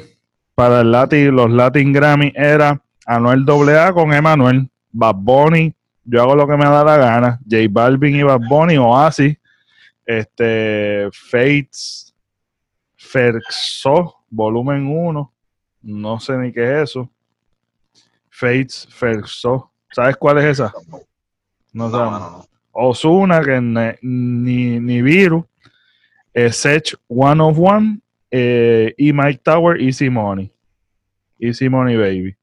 para 0.54 0.80
el 0.80 0.92
Latin, 0.92 1.34
los 1.34 1.50
Latin 1.50 1.92
Grammy 1.92 2.32
era 2.34 2.80
Anuel 3.06 3.44
AA 3.48 3.92
con 3.92 4.12
Emanuel, 4.12 4.68
Bad 4.90 5.14
Bunny, 5.16 5.74
Yo 6.04 6.22
hago 6.22 6.34
lo 6.34 6.46
que 6.46 6.56
me 6.56 6.64
da 6.64 6.84
la 6.84 6.96
gana, 6.96 7.40
J 7.48 7.66
Balvin 7.70 8.16
y 8.16 8.22
Bad 8.22 8.40
Bunny, 8.48 8.76
Oasis, 8.76 9.36
este, 10.04 11.08
Fates, 11.12 12.14
Ferxo, 12.96 14.24
volumen 14.28 14.86
1. 14.86 15.32
No 15.82 16.18
sé 16.20 16.36
ni 16.36 16.52
qué 16.52 16.62
es 16.62 16.90
eso. 16.90 17.10
Fates, 18.28 18.86
Ferxo. 18.90 19.70
¿Sabes 19.90 20.16
cuál 20.16 20.38
es 20.38 20.44
esa? 20.44 20.72
No, 21.72 21.88
no, 21.88 22.46
Osuna, 22.72 23.42
que 23.42 23.60
ni, 24.02 24.80
ni 24.80 25.02
Virus. 25.02 25.44
Eh, 26.34 26.52
Sech 26.52 26.94
One 27.08 27.42
of 27.42 27.58
One. 27.58 28.00
Eh, 28.30 28.94
y 28.96 29.12
Mike 29.12 29.40
Tower, 29.42 29.80
Easy 29.80 30.10
Money. 30.10 30.52
Easy 31.38 31.68
Money 31.68 31.96
Baby. 31.96 32.36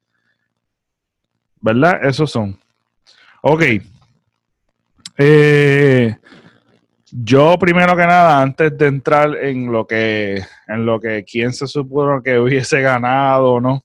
¿Verdad? 1.61 2.03
Esos 2.03 2.31
son. 2.31 2.59
Ok. 3.41 3.63
Eh, 5.17 6.15
yo, 7.23 7.57
primero 7.57 7.95
que 7.95 8.05
nada, 8.05 8.41
antes 8.41 8.77
de 8.77 8.87
entrar 8.87 9.35
en 9.37 9.71
lo 9.71 9.87
que, 9.87 10.43
en 10.67 10.85
lo 10.85 10.99
que 10.99 11.23
quién 11.23 11.53
se 11.53 11.65
supone 11.65 12.21
que 12.21 12.37
hubiese 12.37 12.81
ganado 12.81 13.53
o 13.53 13.61
no, 13.61 13.83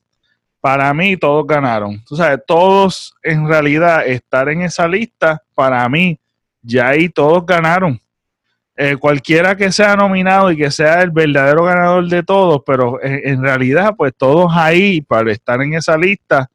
para 0.60 0.92
mí 0.92 1.16
todos 1.16 1.46
ganaron. 1.46 2.02
Tú 2.04 2.16
sabes, 2.16 2.40
todos 2.44 3.14
en 3.22 3.46
realidad 3.46 4.06
estar 4.06 4.48
en 4.48 4.62
esa 4.62 4.88
lista, 4.88 5.42
para 5.54 5.88
mí, 5.88 6.18
ya 6.60 6.88
ahí 6.88 7.08
todos 7.08 7.46
ganaron. 7.46 8.00
Eh, 8.76 8.96
cualquiera 8.96 9.56
que 9.56 9.70
sea 9.70 9.94
nominado 9.94 10.50
y 10.50 10.56
que 10.56 10.70
sea 10.70 11.02
el 11.02 11.10
verdadero 11.10 11.64
ganador 11.64 12.08
de 12.08 12.22
todos, 12.22 12.62
pero 12.66 12.98
en, 13.02 13.42
realidad, 13.42 13.94
pues 13.96 14.12
todos 14.16 14.50
ahí, 14.54 15.02
para 15.02 15.30
estar 15.30 15.62
en 15.62 15.74
esa 15.74 15.96
lista, 15.96 16.50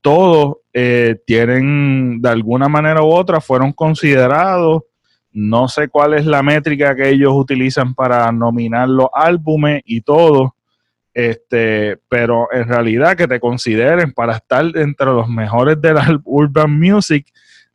todos 0.00 0.58
eh, 0.72 1.16
tienen, 1.26 2.20
de 2.20 2.28
alguna 2.28 2.68
manera 2.68 3.02
u 3.02 3.10
otra, 3.10 3.40
fueron 3.40 3.72
considerados 3.72 4.82
no 5.34 5.68
sé 5.68 5.88
cuál 5.88 6.14
es 6.14 6.24
la 6.24 6.42
métrica 6.42 6.94
que 6.94 7.08
ellos 7.08 7.32
utilizan 7.34 7.92
para 7.92 8.30
nominar 8.30 8.88
los 8.88 9.08
álbumes 9.12 9.82
y 9.84 10.00
todo, 10.00 10.54
este, 11.12 11.98
pero 12.08 12.48
en 12.52 12.68
realidad 12.68 13.16
que 13.16 13.26
te 13.26 13.40
consideren 13.40 14.12
para 14.12 14.36
estar 14.36 14.64
entre 14.76 15.06
los 15.06 15.28
mejores 15.28 15.80
de 15.80 15.92
la 15.92 16.20
Urban 16.24 16.78
Music, 16.78 17.26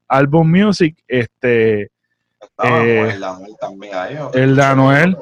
Album 0.08 0.50
Music, 0.50 0.98
este... 1.08 1.92
Eh, 2.64 3.12
el 3.16 3.24
Anuel 3.24 3.56
también 3.60 3.94
ahí. 3.94 4.18
El 4.34 4.56
de 4.56 4.64
Anuel. 4.64 5.18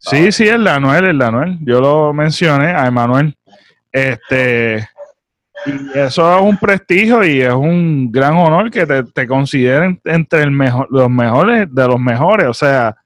Sí, 0.00 0.32
sí, 0.32 0.48
el 0.48 0.64
de 0.64 0.70
Anuel, 0.70 1.04
el 1.04 1.18
de 1.18 1.24
Anuel. 1.24 1.58
Yo 1.60 1.80
lo 1.80 2.12
mencioné 2.12 2.72
a 2.72 2.86
Emanuel. 2.86 3.36
Este, 3.92 4.88
y 5.66 5.98
eso 5.98 6.36
es 6.36 6.42
un 6.42 6.56
prestigio 6.56 7.24
y 7.24 7.40
es 7.40 7.52
un 7.52 8.10
gran 8.10 8.34
honor 8.34 8.70
que 8.70 8.86
te, 8.86 9.26
consideren 9.26 10.00
entre 10.04 10.42
el 10.42 10.50
mejor, 10.50 10.86
los 10.90 11.10
mejores 11.10 11.72
de 11.72 11.86
los 11.86 12.00
mejores. 12.00 12.46
O 12.46 12.54
sea, 12.54 12.96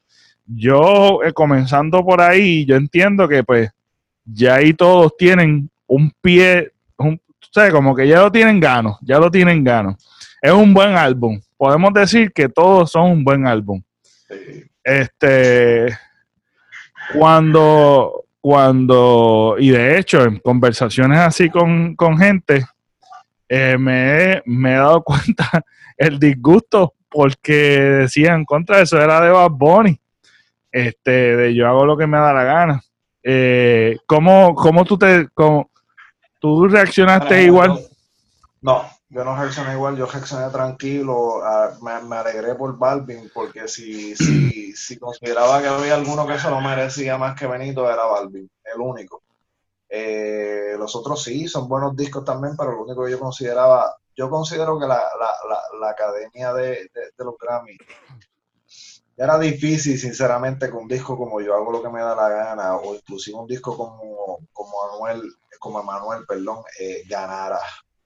yo 0.46 1.22
eh, 1.24 1.32
comenzando 1.32 2.04
por 2.04 2.20
ahí, 2.20 2.64
yo 2.66 2.76
entiendo 2.76 3.28
que 3.28 3.42
pues 3.42 3.70
ya 4.24 4.56
ahí 4.56 4.74
todos 4.74 5.16
tienen 5.16 5.70
un 5.86 6.12
pie, 6.20 6.72
o 6.96 7.16
sea, 7.50 7.70
como 7.70 7.94
que 7.94 8.06
ya 8.06 8.20
lo 8.20 8.30
tienen 8.30 8.60
gano, 8.60 8.98
ya 9.02 9.18
lo 9.18 9.30
tienen 9.30 9.64
gano. 9.64 9.96
Es 10.40 10.52
un 10.52 10.74
buen 10.74 10.94
álbum. 10.96 11.40
Podemos 11.56 11.92
decir 11.92 12.32
que 12.32 12.48
todos 12.48 12.90
son 12.90 13.10
un 13.10 13.24
buen 13.24 13.46
álbum. 13.46 13.82
Este, 14.82 15.96
cuando 17.12 18.21
cuando, 18.42 19.54
y 19.56 19.70
de 19.70 19.98
hecho, 19.98 20.24
en 20.24 20.40
conversaciones 20.40 21.20
así 21.20 21.48
con, 21.48 21.96
gente, 22.18 22.66
eh, 23.48 23.78
me, 23.78 24.32
he, 24.32 24.76
dado 24.76 25.02
cuenta 25.04 25.64
el 25.96 26.18
disgusto 26.18 26.94
porque 27.08 27.52
decían 27.52 28.44
contra 28.44 28.80
eso 28.80 29.00
era 29.00 29.20
de 29.20 29.30
Bad 29.30 29.52
Bunny. 29.52 30.00
este, 30.72 31.36
de 31.36 31.54
yo 31.54 31.68
hago 31.68 31.86
lo 31.86 31.96
que 31.96 32.08
me 32.08 32.18
da 32.18 32.32
la 32.32 32.42
gana. 32.42 32.82
Eh, 33.22 33.98
¿cómo, 34.06 34.56
¿Cómo 34.56 34.84
tú 34.84 34.98
te, 34.98 35.28
cómo, 35.32 35.70
tú 36.40 36.66
reaccionaste 36.66 37.44
igual? 37.44 37.78
No, 38.60 38.82
yo 39.12 39.24
no 39.24 39.36
reaccioné 39.36 39.74
igual, 39.74 39.94
yo 39.94 40.06
reaccioné 40.06 40.50
tranquilo, 40.50 41.44
ah, 41.44 41.76
me, 41.82 42.16
alegré 42.16 42.54
por 42.54 42.78
Balvin, 42.78 43.30
porque 43.34 43.68
si, 43.68 44.16
si, 44.16 44.72
si 44.72 44.98
consideraba 44.98 45.60
que 45.60 45.68
había 45.68 45.96
alguno 45.96 46.26
que 46.26 46.38
se 46.38 46.48
lo 46.48 46.62
merecía 46.62 47.18
más 47.18 47.38
que 47.38 47.46
Benito, 47.46 47.90
era 47.90 48.06
Balvin, 48.06 48.50
el 48.64 48.80
único. 48.80 49.22
Eh, 49.86 50.76
los 50.78 50.96
otros 50.96 51.22
sí, 51.22 51.46
son 51.46 51.68
buenos 51.68 51.94
discos 51.94 52.24
también, 52.24 52.56
pero 52.56 52.72
lo 52.72 52.84
único 52.84 53.04
que 53.04 53.10
yo 53.10 53.20
consideraba, 53.20 53.94
yo 54.16 54.30
considero 54.30 54.80
que 54.80 54.86
la, 54.86 55.02
academia 55.90 56.54
de, 56.54 56.90
los 57.18 57.34
Grammy 57.38 57.76
era 59.14 59.38
difícil, 59.38 59.98
sinceramente, 59.98 60.70
con 60.70 60.84
un 60.84 60.88
disco 60.88 61.18
como 61.18 61.42
Yo 61.42 61.54
hago 61.54 61.70
lo 61.70 61.82
que 61.82 61.90
me 61.90 62.00
da 62.00 62.16
la 62.16 62.30
gana, 62.30 62.76
o 62.76 62.94
inclusive 62.94 63.36
un 63.36 63.46
disco 63.46 63.76
como, 63.76 64.38
como 64.54 64.72
Manuel, 64.90 65.22
como 65.58 65.82
Manuel, 65.82 66.24
perdón, 66.26 66.64
eh, 66.80 67.02
ganara. 67.06 67.60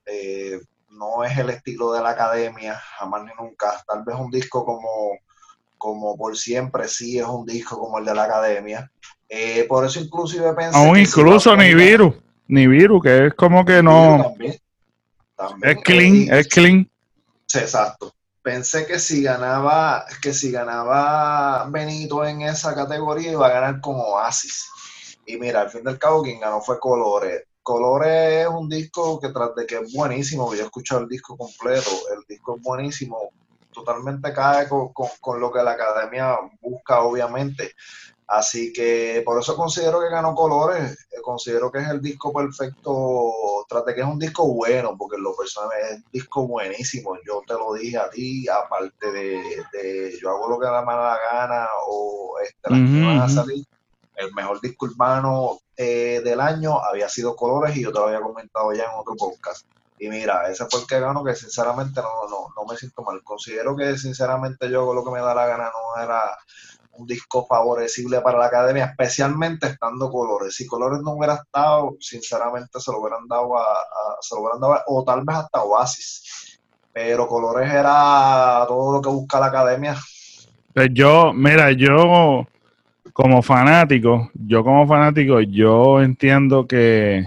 Eh, 0.05 0.61
no 0.91 1.25
es 1.25 1.37
el 1.39 1.51
estilo 1.51 1.93
de 1.93 2.03
la 2.03 2.11
academia, 2.11 2.75
jamás 2.99 3.25
ni 3.25 3.31
nunca. 3.39 3.83
Tal 3.87 4.03
vez 4.05 4.17
un 4.17 4.31
disco 4.31 4.65
como, 4.65 5.19
como 5.79 6.17
Por 6.17 6.37
Siempre 6.37 6.89
sí 6.89 7.19
es 7.19 7.27
un 7.27 7.45
disco 7.47 7.79
como 7.79 7.99
el 7.99 8.05
de 8.05 8.15
la 8.15 8.25
academia. 8.25 8.91
Eh, 9.29 9.65
por 9.69 9.85
eso 9.85 10.01
inclusive 10.01 10.53
pensé... 10.55 10.77
Aún 10.77 10.99
incluso 10.99 11.57
ni 11.57 11.75
virus, 11.75 12.15
ni 12.47 12.67
virus, 12.67 13.03
que 13.03 13.27
es 13.27 13.35
como 13.35 13.65
que 13.65 13.83
no... 13.83 14.35
es 15.63 15.77
clean, 15.83 16.29
es 16.33 16.49
clean. 16.49 16.89
Sí, 17.47 17.59
exacto. 17.59 18.13
Pensé 18.43 18.87
que 18.87 19.01
si 19.01 19.23
ganaba, 19.23 20.05
que 20.23 20.33
si 20.33 20.53
ganaba 20.53 21.67
Benito 21.69 22.25
en 22.25 22.43
esa 22.43 22.75
categoría 22.75 23.33
iba 23.33 23.47
a 23.47 23.51
ganar 23.51 23.81
con 23.81 23.97
Oasis. 23.97 24.71
Y 25.27 25.37
mira, 25.37 25.63
al 25.63 25.71
fin 25.71 25.83
del 25.83 25.99
cabo 25.99 26.23
quien 26.23 26.39
ganó 26.39 26.61
fue 26.61 26.79
Colores. 26.79 27.43
Colores 27.67 28.45
es 28.45 28.47
un 28.47 28.69
disco 28.69 29.19
que 29.19 29.31
tras 29.31 29.53
de 29.57 29.67
que 29.67 29.79
es 29.79 29.93
buenísimo, 29.93 30.55
yo 30.55 30.63
he 30.63 30.67
escuchado 30.67 31.01
el 31.01 31.09
disco 31.09 31.37
completo, 31.37 31.91
el 32.17 32.23
disco 32.29 32.55
es 32.55 32.63
buenísimo, 32.63 33.31
totalmente 33.73 34.33
cae 34.33 34.69
con, 34.69 35.41
lo 35.41 35.51
que 35.51 35.65
la 35.65 35.73
academia 35.73 36.39
busca, 36.61 37.01
obviamente. 37.01 37.75
Así 38.29 38.73
que 38.73 39.21
por 39.25 39.41
eso 39.41 39.57
considero 39.57 39.99
que 40.01 40.11
ganó 40.11 40.33
Colores, 40.37 41.09
eh, 41.11 41.21
considero 41.21 41.73
que 41.73 41.79
es 41.81 41.89
el 41.89 42.01
disco 42.01 42.33
perfecto, 42.33 43.33
tras 43.69 43.85
de 43.85 43.97
que 43.97 44.03
es 44.03 44.07
un 44.07 44.21
disco 44.21 44.47
bueno, 44.47 44.97
porque 44.97 45.19
lo 45.19 45.35
personal 45.35 45.71
es 45.91 45.97
un 45.97 46.05
disco 46.13 46.47
buenísimo, 46.47 47.17
yo 47.27 47.43
te 47.49 47.55
lo 47.55 47.75
dije 47.75 47.99
a 47.99 48.09
ti, 48.09 48.47
aparte 48.49 49.11
de, 49.11 50.17
yo 50.23 50.31
hago 50.31 50.51
lo 50.51 50.61
que 50.61 50.67
da 50.67 50.83
la 50.83 51.19
gana 51.33 51.67
o 51.89 52.37
este, 52.45 52.71
las 52.71 52.91
que 52.91 53.05
van 53.05 53.19
a 53.19 53.29
salir, 53.29 53.67
el 54.17 54.33
mejor 54.35 54.61
disco 54.61 54.87
urbano 54.87 55.59
eh, 55.77 56.21
del 56.25 56.41
año 56.41 56.79
había 56.81 57.09
sido 57.09 57.37
Colores 57.37 57.77
y 57.77 57.83
yo 57.83 57.93
te 57.93 57.99
lo 57.99 58.07
había 58.07 58.21
comentado 58.21 58.73
ya 58.73 58.85
en 58.85 58.99
otro 58.99 59.15
podcast. 59.15 59.67
Y 59.99 60.09
mira, 60.09 60.49
ese 60.51 60.67
fue 60.71 60.81
el 60.81 60.87
que 60.87 61.01
ganó, 61.01 61.25
que 61.25 61.35
sinceramente 61.35 62.01
no, 62.03 62.29
no, 62.29 62.49
no 62.55 62.65
me 62.69 62.77
siento 62.77 63.03
mal. 63.03 63.23
Considero 63.23 63.77
que 63.77 63.97
sinceramente 63.97 64.71
yo 64.71 64.93
lo 64.93 65.05
que 65.05 65.11
me 65.11 65.21
da 65.21 65.35
la 65.35 65.47
gana 65.47 65.65
no 65.65 66.03
era 66.03 66.23
un 66.99 67.07
disco 67.07 67.47
favorecible 67.47 68.21
para 68.21 68.39
la 68.39 68.47
academia, 68.47 68.87
especialmente 68.87 69.67
estando 69.67 70.11
Colores. 70.11 70.55
Si 70.55 70.67
Colores 70.67 71.01
no 71.03 71.13
hubiera 71.13 71.35
estado, 71.35 71.97
sinceramente 72.01 72.81
se 72.81 72.91
lo 72.91 73.01
hubieran 73.01 73.27
dado 73.29 73.57
a, 73.57 73.65
se 74.21 74.35
lo 74.35 74.43
hubieran 74.43 74.61
dado 74.61 74.83
o 74.87 75.05
tal 75.05 75.23
vez 75.25 75.37
hasta 75.37 75.63
Oasis. 75.63 76.59
Pero 76.93 77.29
Colores 77.29 77.71
era 77.71 78.65
todo 78.67 78.95
lo 78.95 79.03
que 79.03 79.11
busca 79.11 79.41
la 79.41 79.47
academia. 79.47 79.97
Pues 80.73 80.89
yo, 80.93 81.33
mira, 81.33 81.73
yo 81.73 82.47
como 83.17 83.41
fanático, 83.41 84.31
yo 84.35 84.63
como 84.63 84.87
fanático, 84.87 85.41
yo 85.41 86.03
entiendo 86.03 86.67
que, 86.67 87.27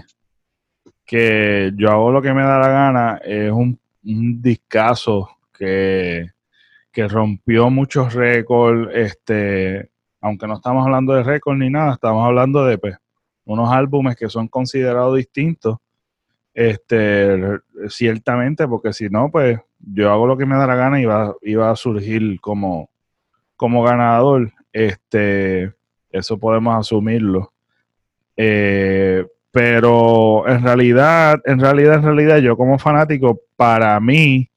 que 1.04 1.72
yo 1.74 1.90
hago 1.90 2.12
lo 2.12 2.22
que 2.22 2.32
me 2.32 2.42
da 2.42 2.60
la 2.60 2.68
gana, 2.68 3.20
es 3.24 3.50
un, 3.50 3.76
un 4.04 4.40
discazo 4.40 5.28
que, 5.52 6.30
que 6.92 7.08
rompió 7.08 7.70
muchos 7.70 8.14
récords, 8.14 8.88
este, 8.94 9.90
aunque 10.20 10.46
no 10.46 10.54
estamos 10.54 10.86
hablando 10.86 11.12
de 11.12 11.24
récords 11.24 11.58
ni 11.58 11.70
nada, 11.70 11.94
estamos 11.94 12.24
hablando 12.24 12.64
de 12.64 12.78
pues, 12.78 12.96
unos 13.44 13.72
álbumes 13.72 14.14
que 14.14 14.28
son 14.28 14.46
considerados 14.46 15.16
distintos, 15.16 15.78
este, 16.54 17.58
ciertamente, 17.88 18.68
porque 18.68 18.92
si 18.92 19.08
no, 19.08 19.28
pues 19.28 19.58
yo 19.80 20.12
hago 20.12 20.28
lo 20.28 20.36
que 20.36 20.46
me 20.46 20.54
da 20.54 20.68
la 20.68 20.76
gana 20.76 21.00
y 21.00 21.04
va, 21.04 21.34
iba 21.42 21.68
a 21.68 21.74
surgir 21.74 22.40
como, 22.40 22.90
como 23.56 23.82
ganador. 23.82 24.52
Este, 24.72 25.74
eso 26.10 26.38
podemos 26.38 26.78
asumirlo. 26.78 27.52
Eh, 28.36 29.26
pero 29.50 30.48
en 30.48 30.62
realidad, 30.62 31.40
en 31.44 31.58
realidad, 31.58 31.94
en 31.94 32.02
realidad, 32.02 32.38
yo 32.38 32.56
como 32.56 32.78
fanático, 32.78 33.40
para 33.56 33.98
mí, 34.00 34.48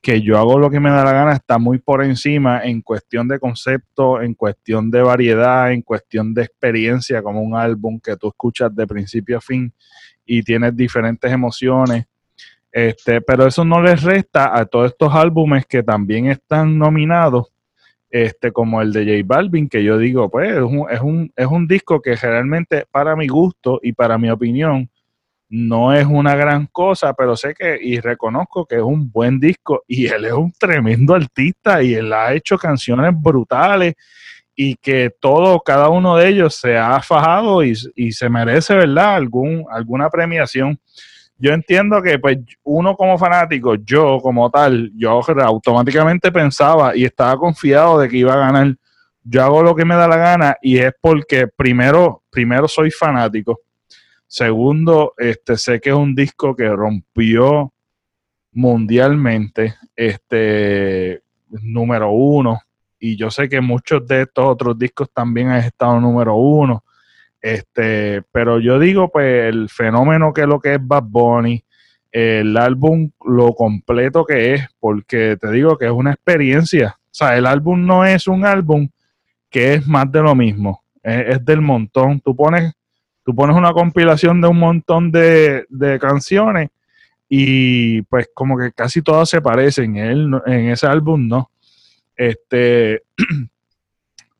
que 0.00 0.22
yo 0.22 0.38
hago 0.38 0.58
lo 0.58 0.70
que 0.70 0.80
me 0.80 0.90
da 0.90 1.04
la 1.04 1.12
gana, 1.12 1.32
está 1.32 1.58
muy 1.58 1.78
por 1.78 2.02
encima 2.02 2.62
en 2.64 2.80
cuestión 2.80 3.28
de 3.28 3.40
concepto, 3.40 4.22
en 4.22 4.34
cuestión 4.34 4.90
de 4.90 5.02
variedad, 5.02 5.72
en 5.72 5.82
cuestión 5.82 6.32
de 6.32 6.42
experiencia, 6.42 7.22
como 7.22 7.42
un 7.42 7.56
álbum 7.56 7.98
que 8.00 8.16
tú 8.16 8.28
escuchas 8.28 8.74
de 8.74 8.86
principio 8.86 9.38
a 9.38 9.40
fin 9.40 9.72
y 10.24 10.42
tienes 10.42 10.76
diferentes 10.76 11.30
emociones. 11.30 12.06
Este, 12.70 13.20
pero 13.20 13.46
eso 13.46 13.64
no 13.64 13.82
les 13.82 14.02
resta 14.02 14.56
a 14.56 14.64
todos 14.66 14.92
estos 14.92 15.12
álbumes 15.14 15.66
que 15.66 15.82
también 15.82 16.26
están 16.26 16.78
nominados 16.78 17.48
este, 18.24 18.52
como 18.52 18.80
el 18.80 18.92
de 18.92 19.04
J 19.04 19.22
Balvin, 19.26 19.68
que 19.68 19.84
yo 19.84 19.98
digo, 19.98 20.30
pues 20.30 20.50
es 20.50 20.62
un, 20.62 20.86
es 20.90 21.00
un, 21.00 21.32
es 21.36 21.46
un 21.46 21.66
disco 21.66 22.00
que 22.00 22.16
realmente 22.16 22.86
para 22.90 23.16
mi 23.16 23.26
gusto 23.26 23.80
y 23.82 23.92
para 23.92 24.16
mi 24.18 24.30
opinión 24.30 24.90
no 25.48 25.92
es 25.92 26.06
una 26.06 26.34
gran 26.34 26.66
cosa, 26.66 27.14
pero 27.14 27.36
sé 27.36 27.54
que 27.54 27.78
y 27.80 28.00
reconozco 28.00 28.66
que 28.66 28.76
es 28.76 28.82
un 28.82 29.10
buen 29.10 29.38
disco 29.38 29.82
y 29.88 30.06
él 30.06 30.24
es 30.24 30.32
un 30.32 30.52
tremendo 30.52 31.14
artista 31.14 31.82
y 31.82 31.94
él 31.94 32.12
ha 32.12 32.32
hecho 32.34 32.58
canciones 32.58 33.12
brutales 33.14 33.94
y 34.54 34.74
que 34.76 35.10
todo, 35.20 35.60
cada 35.60 35.90
uno 35.90 36.16
de 36.16 36.28
ellos 36.28 36.54
se 36.54 36.78
ha 36.78 37.00
fajado 37.02 37.62
y, 37.62 37.74
y 37.94 38.12
se 38.12 38.30
merece, 38.30 38.74
¿verdad? 38.74 39.16
Algún, 39.16 39.66
alguna 39.70 40.08
premiación 40.08 40.80
yo 41.38 41.52
entiendo 41.52 42.02
que 42.02 42.18
pues 42.18 42.38
uno 42.62 42.96
como 42.96 43.18
fanático, 43.18 43.74
yo 43.74 44.18
como 44.22 44.50
tal, 44.50 44.90
yo 44.96 45.10
automáticamente 45.10 46.32
pensaba 46.32 46.96
y 46.96 47.04
estaba 47.04 47.36
confiado 47.36 47.98
de 47.98 48.08
que 48.08 48.16
iba 48.16 48.32
a 48.32 48.38
ganar. 48.38 48.74
Yo 49.22 49.42
hago 49.42 49.62
lo 49.62 49.74
que 49.74 49.84
me 49.84 49.96
da 49.96 50.08
la 50.08 50.16
gana 50.16 50.56
y 50.62 50.78
es 50.78 50.92
porque 51.00 51.48
primero, 51.48 52.22
primero 52.30 52.68
soy 52.68 52.90
fanático. 52.90 53.60
Segundo, 54.26 55.14
este 55.18 55.56
sé 55.56 55.80
que 55.80 55.90
es 55.90 55.96
un 55.96 56.14
disco 56.14 56.54
que 56.56 56.68
rompió 56.68 57.72
mundialmente, 58.52 59.74
este 59.94 61.22
número 61.50 62.10
uno. 62.10 62.60
Y 62.98 63.16
yo 63.16 63.30
sé 63.30 63.48
que 63.48 63.60
muchos 63.60 64.06
de 64.06 64.22
estos 64.22 64.46
otros 64.46 64.78
discos 64.78 65.10
también 65.12 65.48
han 65.48 65.58
estado 65.58 66.00
número 66.00 66.34
uno. 66.36 66.82
Este, 67.46 68.22
pero 68.32 68.58
yo 68.58 68.80
digo, 68.80 69.08
pues, 69.08 69.44
el 69.44 69.68
fenómeno 69.68 70.32
que 70.32 70.40
es 70.40 70.46
lo 70.48 70.58
que 70.58 70.74
es 70.74 70.80
Bad 70.84 71.04
Bunny, 71.04 71.64
el 72.10 72.56
álbum, 72.56 73.12
lo 73.24 73.54
completo 73.54 74.24
que 74.24 74.54
es, 74.54 74.66
porque 74.80 75.36
te 75.40 75.52
digo 75.52 75.78
que 75.78 75.84
es 75.84 75.92
una 75.92 76.10
experiencia. 76.10 76.96
O 76.98 77.08
sea, 77.12 77.36
el 77.36 77.46
álbum 77.46 77.86
no 77.86 78.04
es 78.04 78.26
un 78.26 78.44
álbum 78.44 78.88
que 79.48 79.74
es 79.74 79.86
más 79.86 80.10
de 80.10 80.22
lo 80.22 80.34
mismo, 80.34 80.82
es, 81.04 81.44
del 81.44 81.60
montón. 81.60 82.18
Tú 82.18 82.34
pones, 82.34 82.72
tú 83.24 83.32
pones 83.32 83.54
una 83.54 83.72
compilación 83.72 84.40
de 84.40 84.48
un 84.48 84.58
montón 84.58 85.12
de, 85.12 85.66
de 85.68 86.00
canciones 86.00 86.70
y 87.28 88.02
pues 88.02 88.28
como 88.34 88.58
que 88.58 88.72
casi 88.72 89.02
todas 89.02 89.28
se 89.28 89.40
parecen. 89.40 89.96
En, 89.98 90.34
en 90.46 90.70
ese 90.70 90.88
álbum 90.88 91.28
no. 91.28 91.52
Este, 92.16 93.02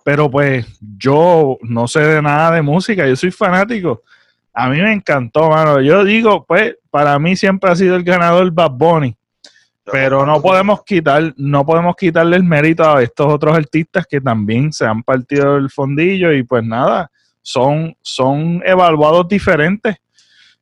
Pero 0.07 0.31
pues 0.31 0.65
yo 0.97 1.59
no 1.63 1.89
sé 1.89 1.99
de 1.99 2.23
nada 2.23 2.53
de 2.53 2.63
música, 2.63 3.09
yo 3.09 3.17
soy 3.17 3.33
fanático. 3.33 4.05
A 4.55 4.69
mí 4.69 4.81
me 4.81 4.93
encantó, 4.93 5.51
mano. 5.51 5.81
Yo 5.81 6.05
digo, 6.05 6.45
pues, 6.47 6.77
para 6.93 7.19
mí 7.19 7.35
siempre 7.35 7.73
ha 7.73 7.75
sido 7.75 7.97
el 7.97 8.05
ganador 8.05 8.49
Bad 8.53 8.71
Bunny. 8.71 9.17
Pero 9.91 10.25
no 10.25 10.41
podemos 10.41 10.85
quitar, 10.85 11.35
no 11.37 11.67
podemos 11.67 11.97
quitarle 11.97 12.37
el 12.37 12.45
mérito 12.45 12.89
a 12.89 13.03
estos 13.03 13.27
otros 13.27 13.57
artistas 13.57 14.07
que 14.09 14.21
también 14.21 14.73
se 14.73 14.87
han 14.87 15.03
partido 15.03 15.57
el 15.57 15.71
fondillo 15.71 16.33
y 16.33 16.45
pues 16.45 16.63
nada, 16.63 17.11
son, 17.43 17.97
son 18.01 18.63
evaluados 18.65 19.27
diferentes. 19.27 19.97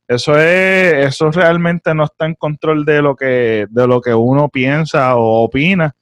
Eso 0.09 0.39
es, 0.39 1.07
eso 1.09 1.31
realmente 1.31 1.95
no 1.95 2.05
está 2.05 2.25
en 2.25 2.35
control 2.35 2.87
de 2.87 3.03
lo 3.03 3.15
que, 3.15 3.67
de 3.69 3.87
lo 3.87 4.01
que 4.01 4.15
uno 4.15 4.49
piensa 4.49 5.15
o 5.17 5.45
opina 5.45 5.95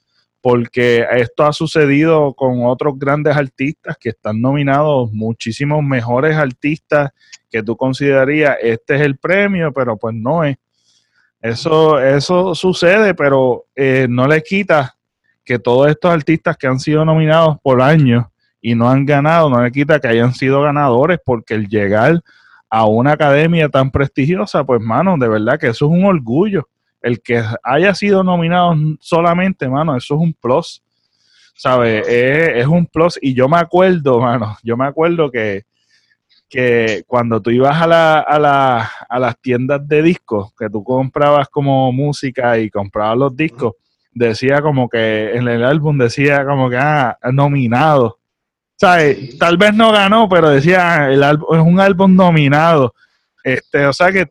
porque 0.42 1.06
esto 1.12 1.44
ha 1.44 1.52
sucedido 1.52 2.34
con 2.34 2.66
otros 2.66 2.98
grandes 2.98 3.36
artistas 3.36 3.96
que 3.98 4.10
están 4.10 4.42
nominados, 4.42 5.10
muchísimos 5.12 5.82
mejores 5.82 6.36
artistas 6.36 7.12
que 7.48 7.62
tú 7.62 7.76
considerarías, 7.76 8.56
este 8.60 8.96
es 8.96 9.00
el 9.02 9.16
premio, 9.16 9.72
pero 9.72 9.96
pues 9.96 10.14
no 10.14 10.44
es. 10.44 10.56
Eso, 11.40 11.98
eso 12.00 12.54
sucede, 12.54 13.14
pero 13.14 13.66
eh, 13.74 14.06
no 14.10 14.26
le 14.26 14.42
quita 14.42 14.96
que 15.44 15.58
todos 15.58 15.88
estos 15.88 16.10
artistas 16.10 16.56
que 16.56 16.66
han 16.66 16.78
sido 16.78 17.04
nominados 17.04 17.56
por 17.62 17.80
años, 17.80 18.26
y 18.62 18.76
no 18.76 18.88
han 18.88 19.04
ganado, 19.04 19.50
no 19.50 19.62
le 19.62 19.72
quita 19.72 19.98
que 19.98 20.06
hayan 20.06 20.32
sido 20.32 20.62
ganadores, 20.62 21.18
porque 21.24 21.54
el 21.54 21.66
llegar 21.66 22.20
a 22.70 22.86
una 22.86 23.12
academia 23.12 23.68
tan 23.68 23.90
prestigiosa, 23.90 24.64
pues, 24.64 24.80
mano, 24.80 25.16
de 25.18 25.28
verdad 25.28 25.58
que 25.58 25.66
eso 25.66 25.86
es 25.86 25.90
un 25.90 26.04
orgullo. 26.04 26.68
El 27.02 27.20
que 27.20 27.42
haya 27.62 27.94
sido 27.94 28.22
nominado 28.22 28.74
solamente, 29.00 29.68
mano, 29.68 29.96
eso 29.96 30.14
es 30.14 30.20
un 30.20 30.32
plus. 30.34 30.82
¿Sabes? 31.54 32.06
Es, 32.08 32.66
un 32.66 32.86
plus. 32.86 33.18
Y 33.20 33.34
yo 33.34 33.48
me 33.48 33.58
acuerdo, 33.58 34.20
mano, 34.20 34.56
yo 34.62 34.76
me 34.76 34.86
acuerdo 34.86 35.30
que, 35.30 35.64
que 36.48 37.04
cuando 37.06 37.40
tú 37.40 37.50
ibas 37.50 37.80
a, 37.80 37.86
la, 37.86 38.20
a, 38.20 38.38
la, 38.38 38.90
a 39.08 39.18
las 39.18 39.38
tiendas 39.40 39.86
de 39.86 40.02
discos, 40.02 40.52
que 40.58 40.70
tú 40.70 40.82
comprabas 40.82 41.48
como 41.48 41.92
música 41.92 42.58
y 42.58 42.70
comprabas 42.70 43.18
los 43.18 43.36
discos, 43.36 43.74
decía 44.10 44.60
como 44.60 44.88
que 44.88 45.34
en 45.34 45.48
el 45.48 45.64
álbum 45.64 45.98
decía 45.98 46.44
como 46.44 46.68
que, 46.70 46.76
ah, 46.76 47.18
nominado 47.32 48.18
Tal 49.38 49.56
vez 49.58 49.74
no 49.74 49.92
ganó, 49.92 50.28
pero 50.28 50.50
decía, 50.50 51.08
el 51.08 51.22
álbum, 51.22 51.54
es 51.54 51.62
un 51.62 51.78
álbum 51.78 52.16
nominado. 52.16 52.92
Este, 53.44 53.86
o 53.86 53.92
sea 53.92 54.10
que, 54.10 54.28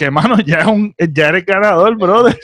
que 0.00 0.10
mano, 0.10 0.38
ya, 0.46 0.60
es 0.60 0.66
un, 0.66 0.94
ya 1.12 1.28
eres 1.28 1.44
ganador, 1.44 1.94
brother. 1.96 2.38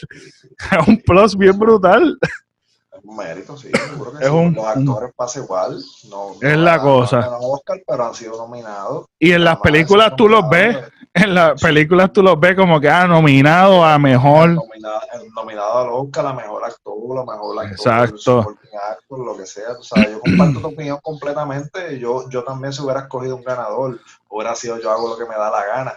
Es 0.58 0.88
un 0.88 0.96
plus 0.98 1.36
bien 1.36 1.58
brutal. 1.58 2.18
Es 2.22 3.04
un 3.04 3.16
mérito, 3.16 3.56
sí. 3.56 3.70
Seguro 3.70 4.12
que 4.16 4.24
es 4.24 4.30
Un, 4.30 4.54
Los 4.54 4.66
actores 4.66 5.12
pasa 5.14 5.40
igual. 5.40 5.82
No, 6.08 6.32
es 6.40 6.56
la 6.56 6.80
cosa. 6.80 7.20
No 7.20 7.38
Oscar, 7.40 7.82
pero 7.86 8.06
han 8.06 8.14
sido 8.14 8.38
nominados. 8.38 9.06
Y 9.18 9.32
en 9.32 9.44
las 9.44 9.58
películas 9.58 10.14
tú 10.16 10.28
los 10.28 10.48
ves 10.48 10.78
en 11.16 11.34
las 11.34 11.60
películas 11.60 12.12
tú 12.12 12.22
los 12.22 12.38
ves 12.38 12.54
como 12.54 12.78
que 12.78 12.90
ha 12.90 13.06
nominado 13.06 13.82
a 13.82 13.98
mejor. 13.98 14.50
Nominado, 14.50 15.00
nominado 15.34 15.78
al 15.78 15.88
Oscar, 15.88 16.26
a 16.26 16.32
mejor 16.34 16.64
actor, 16.64 17.18
a 17.18 17.24
mejor 17.24 17.58
actor, 17.58 17.72
Exacto. 17.72 18.40
Actor, 18.40 19.18
lo 19.24 19.36
que 19.36 19.46
sea. 19.46 19.72
O 19.78 19.82
sea, 19.82 20.10
yo 20.10 20.20
comparto 20.20 20.60
tu 20.60 20.66
opinión 20.66 20.98
completamente. 21.02 21.98
Yo, 21.98 22.28
yo 22.28 22.44
también 22.44 22.74
si 22.74 22.82
hubiera 22.82 23.00
escogido 23.00 23.36
un 23.36 23.44
ganador, 23.44 23.98
hubiera 24.28 24.54
sido 24.54 24.78
yo 24.78 24.90
hago 24.90 25.08
lo 25.08 25.16
que 25.16 25.24
me 25.24 25.36
da 25.36 25.50
la 25.50 25.64
gana. 25.64 25.92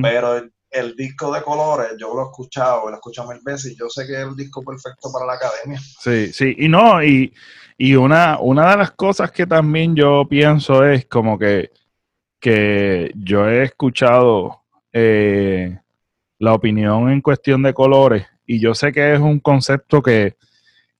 Pero 0.00 0.42
el, 0.72 0.96
disco 0.96 1.32
de 1.32 1.42
colores, 1.42 1.92
yo 1.98 2.14
lo 2.14 2.22
he 2.22 2.24
escuchado, 2.24 2.86
lo 2.86 2.90
he 2.90 2.94
escuchado 2.94 3.30
mil 3.30 3.40
veces 3.42 3.72
y 3.72 3.76
yo 3.76 3.88
sé 3.88 4.06
que 4.06 4.14
es 4.14 4.26
el 4.26 4.34
disco 4.34 4.62
perfecto 4.62 5.10
para 5.12 5.26
la 5.26 5.34
academia. 5.34 5.80
Sí, 6.00 6.32
sí. 6.32 6.54
Y 6.58 6.68
no, 6.68 7.02
y, 7.02 7.32
y 7.78 7.94
una, 7.94 8.38
una 8.40 8.70
de 8.70 8.76
las 8.78 8.90
cosas 8.92 9.30
que 9.30 9.46
también 9.46 9.94
yo 9.94 10.26
pienso 10.28 10.84
es 10.84 11.06
como 11.06 11.38
que 11.38 11.70
que 12.42 13.12
yo 13.14 13.48
he 13.48 13.62
escuchado 13.62 14.62
eh, 14.92 15.78
la 16.40 16.52
opinión 16.52 17.08
en 17.08 17.20
cuestión 17.20 17.62
de 17.62 17.72
colores 17.72 18.26
y 18.44 18.58
yo 18.58 18.74
sé 18.74 18.92
que 18.92 19.14
es 19.14 19.20
un 19.20 19.38
concepto 19.38 20.02
que, 20.02 20.36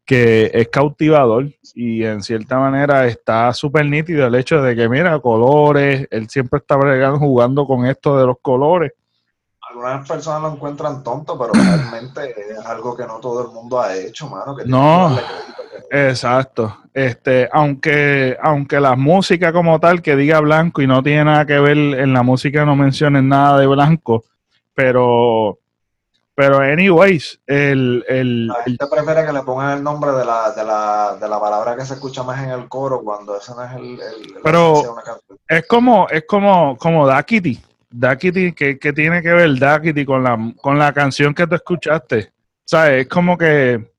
es 0.06 0.68
cautivador 0.68 1.48
y 1.74 2.04
en 2.04 2.22
cierta 2.22 2.58
manera 2.58 3.06
está 3.06 3.50
súper 3.54 3.87
nítido 3.87 4.26
el 4.26 4.35
hecho 4.35 4.61
de 4.61 4.76
que, 4.76 4.87
mira, 4.87 5.18
colores, 5.20 6.06
él 6.11 6.28
siempre 6.28 6.58
está 6.58 6.76
bregando, 6.76 7.18
jugando 7.18 7.66
con 7.66 7.87
esto 7.87 8.18
de 8.18 8.26
los 8.26 8.37
colores. 8.42 8.92
Algunas 9.85 10.09
personas 10.09 10.42
lo 10.42 10.53
encuentran 10.53 11.03
tonto, 11.03 11.38
pero 11.38 11.53
realmente 11.55 12.35
es 12.53 12.64
algo 12.64 12.97
que 12.97 13.07
no 13.07 13.18
todo 13.18 13.47
el 13.47 13.53
mundo 13.53 13.81
ha 13.81 13.95
hecho, 13.95 14.29
mano. 14.29 14.57
Que 14.57 14.64
no, 14.64 15.18
exacto. 15.90 16.79
Este, 16.95 17.49
aunque, 17.53 18.37
aunque 18.40 18.79
la 18.79 18.97
música 18.97 19.53
como 19.53 19.81
tal 19.81 20.03
que 20.03 20.14
diga 20.14 20.40
blanco 20.40 20.83
y 20.83 20.87
no 20.87 21.03
tiene 21.03 21.25
nada 21.25 21.47
que 21.47 21.59
ver 21.59 21.77
en 21.77 22.12
la 22.12 22.23
música 22.23 22.64
no 22.64 22.77
mencionen 22.77 23.29
nada 23.29 23.59
de 23.59 23.66
blanco, 23.66 24.25
pero 24.75 25.59
pero 26.35 26.61
anyways, 26.61 27.40
el, 27.47 28.05
el, 28.09 28.47
la 28.47 28.62
gente 28.64 28.87
prefiere 28.87 29.27
que 29.27 29.33
le 29.33 29.42
pongan 29.42 29.77
el 29.77 29.85
nombre 29.85 30.12
de 30.12 30.25
la, 30.25 30.51
de, 30.53 30.64
la, 30.64 31.16
de 31.21 31.29
la 31.29 31.38
palabra 31.38 31.77
que 31.77 31.85
se 31.85 31.95
escucha 31.95 32.23
más 32.23 32.42
en 32.42 32.51
el 32.51 32.68
coro 32.68 33.03
cuando 33.03 33.37
ese 33.37 33.55
no 33.55 33.62
es 33.62 33.73
el, 33.75 34.01
pero 34.42 34.97
es 35.47 35.66
como 35.66 36.09
es 36.09 36.25
como 36.27 36.77
como 36.79 37.07
Dakiti 37.07 37.62
Dakiti 37.92 38.52
que, 38.52 38.78
que 38.78 38.92
tiene 38.92 39.22
que 39.22 39.33
ver 39.33 39.59
Dakiti 39.59 40.05
con 40.05 40.22
la 40.22 40.52
con 40.61 40.78
la 40.78 40.92
canción 40.92 41.35
que 41.35 41.46
tú 41.46 41.55
escuchaste 41.55 42.33
sabes 42.64 43.02
es 43.02 43.09
como 43.09 43.37
que 43.37 43.92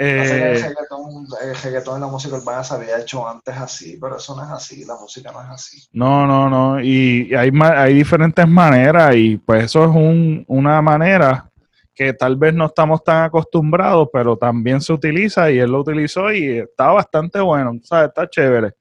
eh, 0.00 0.54
el, 0.54 1.56
reggaetón, 1.60 1.98
y 1.98 2.00
la 2.00 2.06
música 2.06 2.36
urbana 2.36 2.62
se 2.62 2.72
había 2.72 3.00
hecho 3.00 3.28
antes 3.28 3.56
así, 3.56 3.98
pero 4.00 4.16
eso 4.16 4.36
no 4.36 4.44
es 4.44 4.50
así, 4.50 4.84
la 4.84 4.94
música 4.94 5.32
no 5.32 5.42
es 5.42 5.48
así. 5.48 5.88
No, 5.90 6.24
no, 6.24 6.48
no, 6.48 6.80
y 6.80 7.34
hay, 7.34 7.50
hay 7.60 7.94
diferentes 7.94 8.46
maneras 8.46 9.16
y 9.16 9.38
pues 9.38 9.64
eso 9.64 9.82
es 9.82 9.90
un, 9.90 10.44
una 10.46 10.80
manera 10.80 11.50
que 11.92 12.12
tal 12.12 12.36
vez 12.36 12.54
no 12.54 12.66
estamos 12.66 13.02
tan 13.02 13.24
acostumbrados, 13.24 14.08
pero 14.12 14.36
también 14.36 14.80
se 14.80 14.92
utiliza 14.92 15.50
y 15.50 15.58
él 15.58 15.72
lo 15.72 15.80
utilizó 15.80 16.30
y 16.32 16.58
está 16.58 16.92
bastante 16.92 17.40
bueno, 17.40 17.72
¿sabes? 17.82 18.10
Está 18.10 18.30
chévere. 18.30 18.74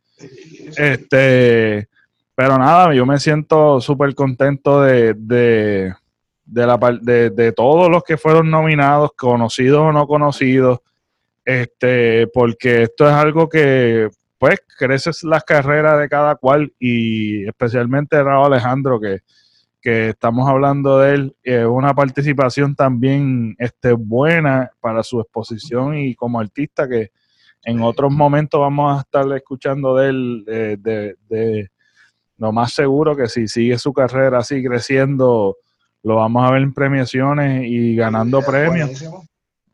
Este, 0.77 1.89
pero 2.37 2.55
nada, 2.59 2.93
yo 2.93 3.03
me 3.03 3.17
siento 3.17 3.81
súper 3.81 4.13
contento 4.13 4.83
de, 4.83 5.15
de, 5.15 5.91
de, 6.45 6.67
la, 6.67 6.77
de, 7.01 7.31
de 7.31 7.51
todos 7.51 7.89
los 7.89 8.03
que 8.03 8.15
fueron 8.15 8.51
nominados, 8.51 9.09
conocidos 9.17 9.79
o 9.79 9.91
no 9.91 10.05
conocidos 10.05 10.81
este, 11.43 12.27
porque 12.27 12.83
esto 12.83 13.07
es 13.07 13.13
algo 13.13 13.49
que, 13.49 14.07
pues, 14.37 14.59
creces 14.77 15.23
las 15.23 15.43
carreras 15.45 15.99
de 15.99 16.09
cada 16.09 16.35
cual 16.35 16.71
y 16.77 17.43
especialmente 17.47 18.21
Raúl 18.21 18.53
Alejandro, 18.53 18.99
que, 18.99 19.21
que 19.81 20.09
estamos 20.09 20.47
hablando 20.47 20.99
de 20.99 21.15
él, 21.15 21.35
es 21.41 21.65
una 21.65 21.95
participación 21.95 22.75
también 22.75 23.55
este, 23.57 23.93
buena 23.93 24.69
para 24.79 25.01
su 25.01 25.19
exposición 25.21 25.97
y 25.97 26.13
como 26.13 26.39
artista 26.39 26.87
que 26.87 27.09
en 27.63 27.81
otros 27.81 28.13
momentos 28.13 28.61
vamos 28.61 28.95
a 28.95 29.01
estar 29.01 29.25
escuchando 29.35 29.95
de 29.95 30.09
él 30.09 30.43
de, 30.45 31.15
de, 31.29 31.71
lo 32.37 32.51
más 32.51 32.73
seguro 32.73 33.15
que 33.15 33.27
si 33.27 33.47
sigue 33.47 33.77
su 33.77 33.93
carrera 33.93 34.39
así 34.39 34.63
creciendo, 34.63 35.57
lo 36.03 36.15
vamos 36.15 36.47
a 36.47 36.51
ver 36.51 36.61
en 36.61 36.73
premiaciones 36.73 37.63
y 37.65 37.95
ganando 37.95 38.41
premios 38.41 39.03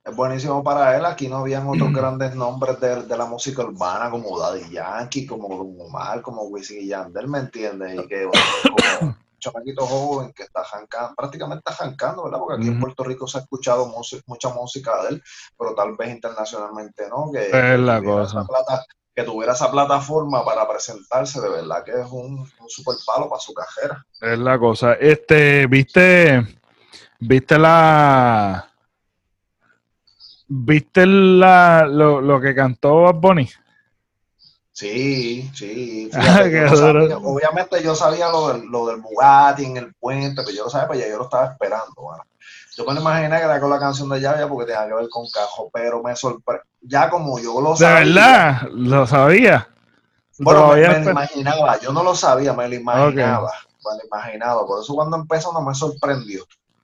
es 0.04 0.16
buenísimo 0.16 0.64
para 0.64 0.98
él. 0.98 1.06
Aquí 1.06 1.28
no 1.28 1.38
habían 1.38 1.68
otros 1.68 1.94
grandes 1.94 2.36
nombres 2.36 2.80
de, 2.80 3.04
de, 3.04 3.18
la 3.18 3.26
música 3.26 3.64
urbana 3.64 4.10
como 4.10 4.38
Daddy 4.38 4.70
Yankee, 4.70 5.26
como 5.26 5.48
Don 5.50 5.88
Omar, 5.88 6.22
como 6.22 6.44
Wisin 6.44 6.82
y 6.82 6.88
Yandel, 6.88 7.28
¿me 7.28 7.40
entiendes? 7.40 8.04
Y 8.04 8.08
que 8.08 8.24
como 9.04 9.10
un 9.10 9.18
chamaquito 9.40 9.86
joven 9.86 10.34
que 10.34 10.44
está 10.44 10.64
jancando, 10.64 11.16
prácticamente 11.16 11.64
está 11.66 11.86
jancando, 11.86 12.24
¿verdad? 12.26 12.40
Porque 12.40 12.62
aquí 12.62 12.68
en 12.68 12.80
Puerto 12.80 13.04
Rico 13.04 13.28
se 13.28 13.38
ha 13.38 13.42
escuchado 13.42 13.94
mucha 14.26 14.50
música 14.50 15.04
de 15.04 15.10
él, 15.10 15.24
pero 15.58 15.74
tal 15.74 15.96
vez 15.96 16.10
internacionalmente 16.10 17.08
no. 17.10 17.32
Que, 17.32 17.48
es 17.48 17.80
la 17.80 18.04
cosa. 18.04 18.46
Que 19.16 19.24
tuviera 19.24 19.54
esa 19.54 19.72
plataforma 19.72 20.44
para 20.44 20.68
presentarse, 20.68 21.40
de 21.40 21.50
verdad 21.50 21.84
que 21.84 21.92
es 21.92 22.08
un, 22.12 22.40
un 22.40 22.70
super 22.70 22.96
palo 23.06 23.30
para 23.30 23.40
su 23.40 23.54
cajera. 23.54 24.06
Es 24.20 24.40
la 24.40 24.58
cosa. 24.58 24.94
Este, 24.94 25.68
viste, 25.68 26.46
viste 27.20 27.60
la 27.60 28.74
¿Viste 30.56 31.06
la, 31.08 31.88
lo, 31.88 32.22
lo, 32.22 32.40
que 32.40 32.54
cantó 32.54 33.02
Bad 33.02 33.16
Bunny? 33.16 33.50
Sí, 34.72 35.50
sí. 35.54 36.12
obviamente 37.24 37.82
yo 37.82 37.96
sabía 37.96 38.30
lo 38.30 38.50
del, 38.50 38.68
lo 38.68 38.86
del 38.86 39.02
Bugatti 39.02 39.66
en 39.66 39.78
el 39.78 39.94
puente, 39.96 40.44
pero 40.44 40.56
yo 40.56 40.64
lo 40.66 40.70
sabía, 40.70 40.88
pues 40.88 41.00
ya 41.00 41.08
yo 41.08 41.18
lo 41.18 41.24
estaba 41.24 41.52
esperando. 41.52 42.12
Yo 42.76 42.86
me 42.86 42.94
lo 42.94 43.02
imaginé 43.02 43.38
que 43.38 43.44
era 43.44 43.60
con 43.60 43.70
la 43.70 43.80
canción 43.80 44.10
de 44.10 44.20
Llavia 44.20 44.48
porque 44.48 44.72
tenía 44.72 44.88
que 44.88 44.94
ver 44.94 45.10
con 45.10 45.30
Cajo, 45.30 45.70
pero 45.72 46.02
me 46.02 46.16
sorprendió. 46.16 46.68
Ya 46.82 47.10
como 47.10 47.40
yo 47.40 47.62
lo 47.62 47.76
sabía. 47.76 48.00
¿De 48.00 48.06
verdad? 48.06 48.62
¿Lo 48.72 49.08
sabía? 49.08 49.70
Bueno, 50.40 50.70
me, 50.70 51.00
lo 51.00 51.12
imaginaba. 51.12 51.80
Yo 51.80 51.92
no 51.94 52.04
lo 52.04 52.16
sabía, 52.16 52.54
me 52.54 52.68
lo 52.68 52.76
imaginaba. 52.76 53.52
Me 53.86 53.98
lo 53.98 54.06
imaginaba. 54.06 54.66
Por 54.66 54.82
eso 54.82 54.94
cuando 54.96 55.18
empezó 55.18 55.54
no 55.54 55.62
me 55.62 55.76
sorprendió 55.76 56.44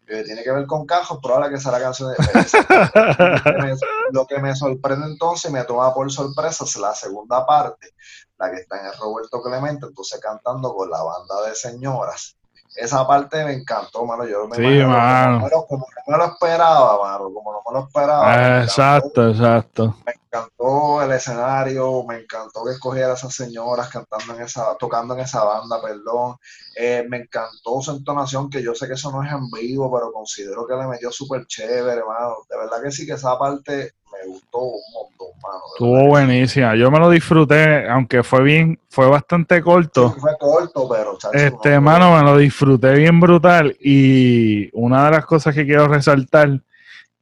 que 0.10 0.23
tiene 0.23 0.43
que 0.43 0.52
ver 0.52 0.65
con 0.65 0.88
cajos, 0.88 1.19
probable 1.21 1.52
que 1.52 1.62
sea 1.62 1.71
la 1.71 1.80
canción 1.80 2.12
de 2.12 2.17
Lo 4.12 4.25
que 4.25 4.39
me 4.39 4.56
sorprende 4.56 5.06
entonces, 5.06 5.52
me 5.52 5.63
toma 5.65 5.93
por 5.93 6.12
sorpresa, 6.12 6.63
es 6.63 6.75
la 6.77 6.96
segunda 6.96 7.46
parte, 7.46 7.94
la 8.40 8.50
que 8.50 8.58
está 8.58 8.79
en 8.79 8.87
el 8.87 8.98
Roberto 8.98 9.42
Clemente, 9.42 9.85
entonces 9.85 10.19
cantando 10.19 10.73
con 10.73 10.90
la 10.90 11.04
banda 11.04 11.48
de 11.48 11.56
señoras. 11.56 12.35
Esa 12.76 13.06
parte 13.08 13.44
me 13.44 13.54
encantó, 13.54 14.06
mano. 14.06 14.26
Yo 14.26 14.48
me 14.48 14.56
sí, 14.56 14.86
mano. 14.86 15.50
Como, 15.67 15.86
no 16.08 16.12
me 16.12 16.17
lo 16.17 16.26
esperaba, 16.26 17.04
mano. 17.04 17.32
Como 17.34 17.52
no 17.52 17.62
me 17.67 17.80
lo 17.80 17.86
esperaba. 17.86 18.62
exacto, 18.63 19.30
exacto. 19.30 19.96
Me 20.06 20.19
encantó 20.32 21.02
el 21.02 21.12
escenario, 21.12 22.04
me 22.04 22.19
encantó 22.19 22.63
que 22.63 22.71
escogiera 22.71 23.12
a 23.12 23.15
esas 23.15 23.34
señoras 23.34 23.90
cantando 23.90 24.36
en 24.36 24.44
esa, 24.44 24.75
tocando 24.77 25.13
en 25.15 25.21
esa 25.21 25.44
banda, 25.44 25.82
perdón. 25.82 26.36
Eh, 26.75 27.06
me 27.10 27.17
encantó 27.17 27.82
su 27.82 27.92
entonación, 27.92 28.50
que 28.50 28.62
yo 28.62 28.75
sé 28.75 28.88
que 28.88 28.94
eso 28.94 29.12
no 29.12 29.23
es 29.23 29.32
en 29.32 29.50
vivo, 29.52 29.92
pero 29.92 30.12
considero 30.12 30.65
que 30.67 30.75
le 30.75 30.88
metió 30.88 31.12
súper 31.12 31.46
chévere, 31.48 32.02
mano. 32.06 32.38
De 32.50 32.58
verdad 32.58 32.82
que 32.84 32.92
sí 32.92 33.06
que 33.06 33.13
esa 33.13 33.38
parte 33.38 33.94
me 34.12 34.32
gustó 34.32 34.60
un 34.60 34.82
montón, 34.94 35.40
mano. 35.42 35.63
Estuvo 35.73 36.08
buenísima. 36.08 36.75
Yo 36.75 36.92
me 36.92 37.00
lo 37.00 37.10
disfruté, 37.10 37.90
aunque 37.90 38.23
fue 38.23 38.44
bien, 38.44 38.80
fue 38.90 39.08
bastante 39.08 39.62
corto. 39.62 40.12
fue 40.12 40.38
corto, 40.40 40.88
pero... 40.90 41.17
este, 41.34 41.80
mano, 41.80 42.15
me 42.15 42.23
lo 42.23 42.38
disfruté 42.38 42.94
bien 42.94 43.19
brutal. 43.19 43.75
Y 43.80 44.69
una 44.73 45.06
de 45.06 45.12
las 45.12 45.25
cosas 45.25 45.56
que 45.56 45.65
quiero 45.65 45.88
resaltar 45.88 46.62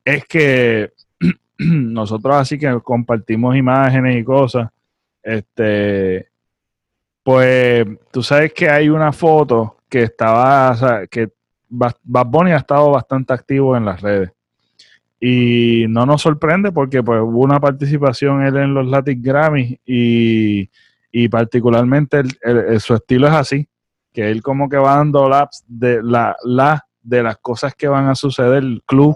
es 0.03 0.25
que 0.25 0.93
nosotros 1.59 2.35
así 2.35 2.57
que 2.57 2.79
compartimos 2.81 3.55
imágenes 3.55 4.17
y 4.17 4.23
cosas, 4.23 4.69
este, 5.23 6.29
Pues 7.23 7.85
tú 8.11 8.23
sabes 8.23 8.53
que 8.53 8.69
hay 8.69 8.89
una 8.89 9.11
foto 9.11 9.77
que 9.89 10.03
estaba, 10.03 10.71
o 10.71 10.75
sea, 10.75 11.07
que 11.07 11.29
Bad 11.69 12.27
Bunny 12.27 12.51
ha 12.51 12.57
estado 12.57 12.91
bastante 12.91 13.33
activo 13.33 13.75
en 13.75 13.85
las 13.85 14.01
redes. 14.01 14.31
Y 15.19 15.85
no 15.89 16.05
nos 16.05 16.21
sorprende 16.21 16.71
porque 16.71 17.01
pues, 17.01 17.21
hubo 17.21 17.39
una 17.39 17.59
participación 17.59 18.43
él 18.43 18.55
en 18.57 18.73
los 18.73 18.85
Latin 18.87 19.21
Grammys 19.21 19.79
y, 19.85 20.69
particularmente 21.29 22.21
su 22.79 22.93
estilo 22.93 23.27
es 23.27 23.33
así, 23.33 23.67
que 24.13 24.29
él 24.29 24.43
como 24.43 24.69
que 24.69 24.77
va 24.77 24.97
dando 24.97 25.27
laps 25.27 25.63
de, 25.67 26.03
la, 26.03 26.35
de 27.01 27.23
las 27.23 27.37
cosas 27.37 27.73
que 27.73 27.87
van 27.87 28.07
a 28.07 28.15
suceder, 28.15 28.63
el 28.63 28.83
club. 28.85 29.15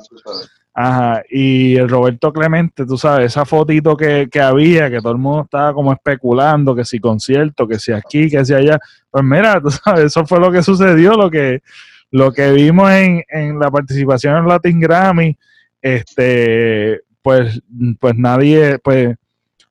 Ajá, 0.73 1.21
y 1.29 1.75
el 1.75 1.89
Roberto 1.89 2.31
Clemente, 2.31 2.85
tú 2.85 2.97
sabes, 2.97 3.27
esa 3.27 3.43
fotito 3.43 3.97
que, 3.97 4.29
que, 4.31 4.39
había, 4.39 4.89
que 4.89 5.01
todo 5.01 5.11
el 5.11 5.17
mundo 5.17 5.43
estaba 5.43 5.73
como 5.73 5.91
especulando, 5.91 6.73
que 6.73 6.85
si 6.85 6.97
concierto, 6.99 7.67
que 7.67 7.77
si 7.77 7.91
aquí, 7.91 8.29
que 8.29 8.45
si 8.45 8.53
allá, 8.53 8.79
pues 9.09 9.23
mira, 9.23 9.59
tú 9.63 9.69
sabes, 9.69 10.05
eso 10.05 10.25
fue 10.25 10.39
lo 10.39 10.49
que 10.49 10.63
sucedió, 10.63 11.13
lo 11.13 11.29
que, 11.29 11.61
lo 12.09 12.31
que 12.31 12.51
vimos 12.51 12.89
en, 12.91 13.21
en 13.27 13.59
la 13.59 13.69
participación 13.69 14.37
en 14.37 14.47
Latin 14.47 14.79
Grammy, 14.79 15.37
este, 15.81 17.01
pues, 17.21 17.61
pues 17.99 18.15
nadie, 18.15 18.79
pues 18.79 19.15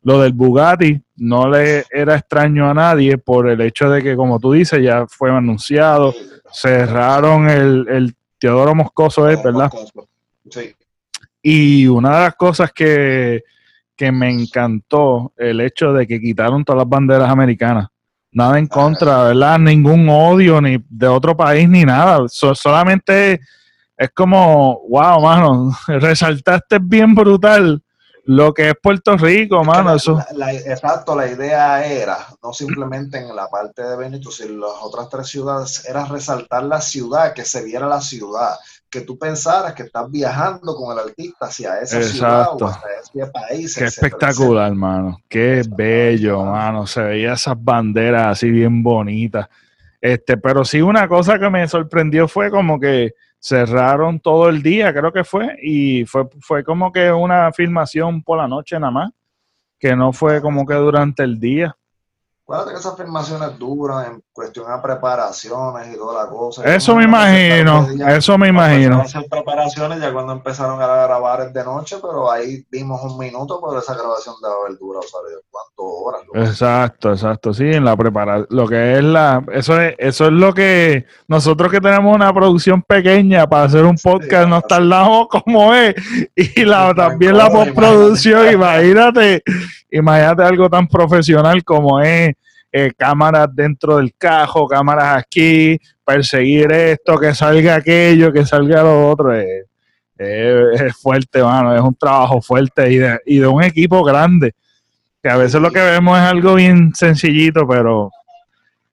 lo 0.02 0.20
del 0.20 0.32
Bugatti 0.34 1.00
no 1.16 1.48
le 1.48 1.84
era 1.90 2.16
extraño 2.16 2.68
a 2.68 2.74
nadie 2.74 3.16
por 3.16 3.48
el 3.48 3.60
hecho 3.62 3.88
de 3.88 4.02
que, 4.02 4.16
como 4.16 4.38
tú 4.38 4.52
dices, 4.52 4.82
ya 4.82 5.06
fue 5.06 5.30
anunciado, 5.30 6.14
cerraron 6.52 7.48
el, 7.48 7.86
el 7.88 8.14
Teodoro 8.38 8.74
Moscoso, 8.74 9.28
¿es 9.28 9.42
verdad? 9.42 9.70
Sí. 10.50 10.74
Y 11.42 11.86
una 11.86 12.10
de 12.16 12.24
las 12.24 12.34
cosas 12.36 12.72
que, 12.72 13.42
me 13.98 14.30
encantó, 14.30 15.32
el 15.36 15.60
hecho 15.60 15.92
de 15.92 16.06
que 16.06 16.20
quitaron 16.20 16.64
todas 16.64 16.78
las 16.80 16.88
banderas 16.88 17.28
americanas. 17.28 17.88
Nada 18.32 18.58
en 18.58 18.66
contra, 18.66 19.24
¿verdad? 19.24 19.58
Ningún 19.58 20.08
odio 20.08 20.60
ni 20.60 20.78
de 20.88 21.08
otro 21.08 21.36
país 21.36 21.68
ni 21.68 21.84
nada. 21.84 22.26
solamente 22.28 23.40
es 23.96 24.10
como, 24.14 24.80
wow, 24.88 25.20
mano, 25.20 25.76
resaltaste 25.86 26.78
bien 26.80 27.14
brutal 27.14 27.82
lo 28.24 28.54
que 28.54 28.68
es 28.68 28.74
Puerto 28.80 29.16
Rico, 29.16 29.64
mano. 29.64 29.94
eso. 29.94 30.22
exacto, 30.64 31.16
la 31.16 31.26
idea 31.26 31.84
era, 31.84 32.28
no 32.42 32.52
simplemente 32.52 33.18
en 33.18 33.34
la 33.34 33.48
parte 33.48 33.82
de 33.82 33.96
Benito, 33.96 34.30
sino 34.30 34.50
en 34.50 34.60
las 34.60 34.82
otras 34.82 35.08
tres 35.08 35.28
ciudades, 35.28 35.84
era 35.88 36.04
resaltar 36.04 36.62
la 36.64 36.80
ciudad, 36.80 37.34
que 37.34 37.44
se 37.44 37.64
viera 37.64 37.88
la 37.88 38.00
ciudad, 38.00 38.56
que 38.90 39.02
tú 39.02 39.16
pensaras 39.16 39.72
que 39.74 39.84
estás 39.84 40.10
viajando 40.10 40.74
con 40.74 40.92
el 40.92 41.04
artista 41.04 41.46
hacia 41.46 41.80
esa 41.80 42.02
ciudad 42.02 42.48
o 42.52 42.66
hacia 42.66 42.88
ese 43.00 43.30
país. 43.30 43.76
Qué 43.76 43.84
espectacular, 43.84 44.68
hermano. 44.68 45.20
Qué 45.28 45.62
bello, 45.68 46.44
mano. 46.44 46.86
Se 46.86 47.00
veía 47.02 47.34
esas 47.34 47.54
banderas 47.62 48.26
así 48.26 48.50
bien 48.50 48.82
bonitas. 48.82 49.48
Este, 50.00 50.36
pero 50.36 50.64
sí 50.64 50.80
una 50.80 51.06
cosa 51.06 51.38
que 51.38 51.50
me 51.50 51.68
sorprendió 51.68 52.26
fue 52.26 52.50
como 52.50 52.80
que 52.80 53.12
cerraron 53.38 54.18
todo 54.20 54.48
el 54.48 54.62
día, 54.62 54.92
creo 54.92 55.12
que 55.12 55.24
fue, 55.24 55.56
y 55.62 56.04
fue, 56.04 56.28
fue 56.40 56.62
como 56.62 56.92
que 56.92 57.10
una 57.10 57.52
filmación 57.52 58.22
por 58.22 58.38
la 58.38 58.48
noche 58.48 58.78
nada 58.78 58.90
más, 58.90 59.10
que 59.78 59.96
no 59.96 60.12
fue 60.12 60.42
como 60.42 60.66
que 60.66 60.74
durante 60.74 61.22
el 61.22 61.38
día. 61.38 61.76
Acuérdate 62.50 62.72
que 62.72 62.80
esas 62.80 62.94
afirmaciones 62.94 63.56
duran 63.60 64.06
en 64.06 64.22
cuestión 64.32 64.66
de 64.66 64.82
preparaciones 64.82 65.94
y 65.94 65.96
toda 65.96 66.24
la 66.24 66.28
cosa. 66.28 66.64
Eso 66.64 66.96
me 66.96 67.04
imagino, 67.04 67.86
eso 68.08 68.36
me 68.38 68.48
imagino. 68.48 69.02
Hacer 69.02 69.24
preparaciones 69.30 70.00
ya 70.00 70.12
cuando 70.12 70.32
empezaron 70.32 70.82
a 70.82 70.86
grabar 70.86 71.42
es 71.42 71.52
de 71.52 71.62
noche, 71.62 71.98
pero 72.02 72.28
ahí 72.28 72.66
vimos 72.68 73.00
un 73.04 73.18
minuto, 73.18 73.60
pero 73.64 73.78
esa 73.78 73.94
grabación 73.94 74.34
debe 74.42 74.54
haber 74.64 74.78
durado, 74.80 75.06
¿sabes? 75.06 75.34
¿Cuántas 75.48 75.76
horas? 75.78 76.50
Exacto, 76.50 77.12
exacto, 77.12 77.54
sí, 77.54 77.66
en 77.66 77.84
la 77.84 77.96
preparación, 77.96 78.48
lo 78.50 78.66
que 78.66 78.94
es 78.94 79.04
la, 79.04 79.44
eso 79.52 79.80
es, 79.80 79.94
eso 79.98 80.26
es 80.26 80.32
lo 80.32 80.52
que 80.52 81.06
nosotros 81.28 81.70
que 81.70 81.80
tenemos 81.80 82.12
una 82.12 82.34
producción 82.34 82.82
pequeña 82.82 83.46
para 83.46 83.66
hacer 83.66 83.84
un 83.84 83.94
podcast 83.94 84.48
nos 84.48 84.66
tardamos 84.66 85.28
como 85.28 85.72
es, 85.72 85.94
y 86.34 86.64
la, 86.64 86.92
también 86.94 87.36
la 87.36 87.48
postproducción, 87.48 88.52
imagínate, 88.52 89.44
imagínate 89.44 89.79
algo 90.38 90.68
tan 90.68 90.86
profesional 90.86 91.64
como 91.64 92.00
es 92.00 92.34
eh, 92.72 92.92
cámaras 92.96 93.48
dentro 93.52 93.96
del 93.96 94.14
cajo, 94.16 94.68
cámaras 94.68 95.18
aquí, 95.18 95.76
perseguir 96.04 96.70
esto, 96.70 97.18
que 97.18 97.34
salga 97.34 97.74
aquello, 97.76 98.32
que 98.32 98.46
salga 98.46 98.82
lo 98.82 99.08
otro. 99.08 99.32
Es, 99.34 99.66
fuerte, 101.00 101.42
mano, 101.42 101.74
es 101.74 101.80
un 101.80 101.94
trabajo 101.94 102.40
fuerte 102.40 102.92
y 102.92 102.98
de, 102.98 103.18
y 103.26 103.38
de 103.38 103.46
un 103.46 103.62
equipo 103.62 104.04
grande. 104.04 104.54
Que 105.22 105.30
a 105.30 105.36
veces 105.36 105.60
lo 105.60 105.70
que 105.70 105.80
vemos 105.80 106.16
es 106.18 106.24
algo 106.24 106.54
bien 106.54 106.94
sencillito, 106.94 107.66
pero 107.66 108.10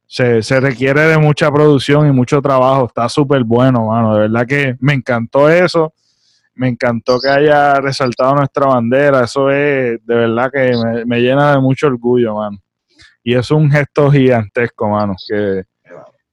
se, 0.08 0.42
se, 0.42 0.60
requiere 0.60 1.02
de 1.02 1.18
mucha 1.18 1.52
producción 1.52 2.08
y 2.08 2.12
mucho 2.12 2.42
trabajo. 2.42 2.88
Está 2.88 3.08
súper 3.10 3.44
bueno, 3.44 3.88
mano. 3.88 4.16
De 4.16 4.22
verdad 4.22 4.48
que 4.48 4.76
me 4.80 4.94
encantó 4.94 5.50
eso. 5.50 5.94
Me 6.58 6.68
encantó 6.70 7.20
que 7.20 7.30
haya 7.30 7.76
resaltado 7.76 8.36
nuestra 8.36 8.66
bandera. 8.66 9.24
Eso 9.24 9.50
es 9.50 10.06
de 10.06 10.16
verdad 10.16 10.52
que 10.52 10.72
me, 11.06 11.20
llena 11.22 11.54
de 11.54 11.60
mucho 11.60 11.88
orgullo, 11.88 12.36
mano. 12.36 12.58
Y 13.24 13.34
es 13.34 13.52
un 13.52 13.70
gesto 13.70 14.10
gigantesco, 14.12 14.90
mano, 14.90 15.16
que, 15.28 15.64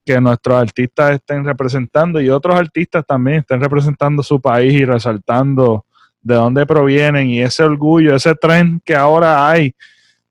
que 0.04 0.20
nuestros 0.20 0.56
artistas 0.56 1.12
estén 1.14 1.44
representando 1.44 2.20
y 2.20 2.30
otros 2.30 2.56
artistas 2.56 3.04
también 3.06 3.38
estén 3.38 3.60
representando 3.60 4.22
su 4.22 4.40
país 4.40 4.72
y 4.74 4.84
resaltando 4.84 5.84
de 6.22 6.34
dónde 6.34 6.66
provienen 6.66 7.28
y 7.28 7.42
ese 7.42 7.62
orgullo, 7.62 8.16
ese 8.16 8.34
tren 8.34 8.80
que 8.84 8.96
ahora 8.96 9.48
hay 9.48 9.74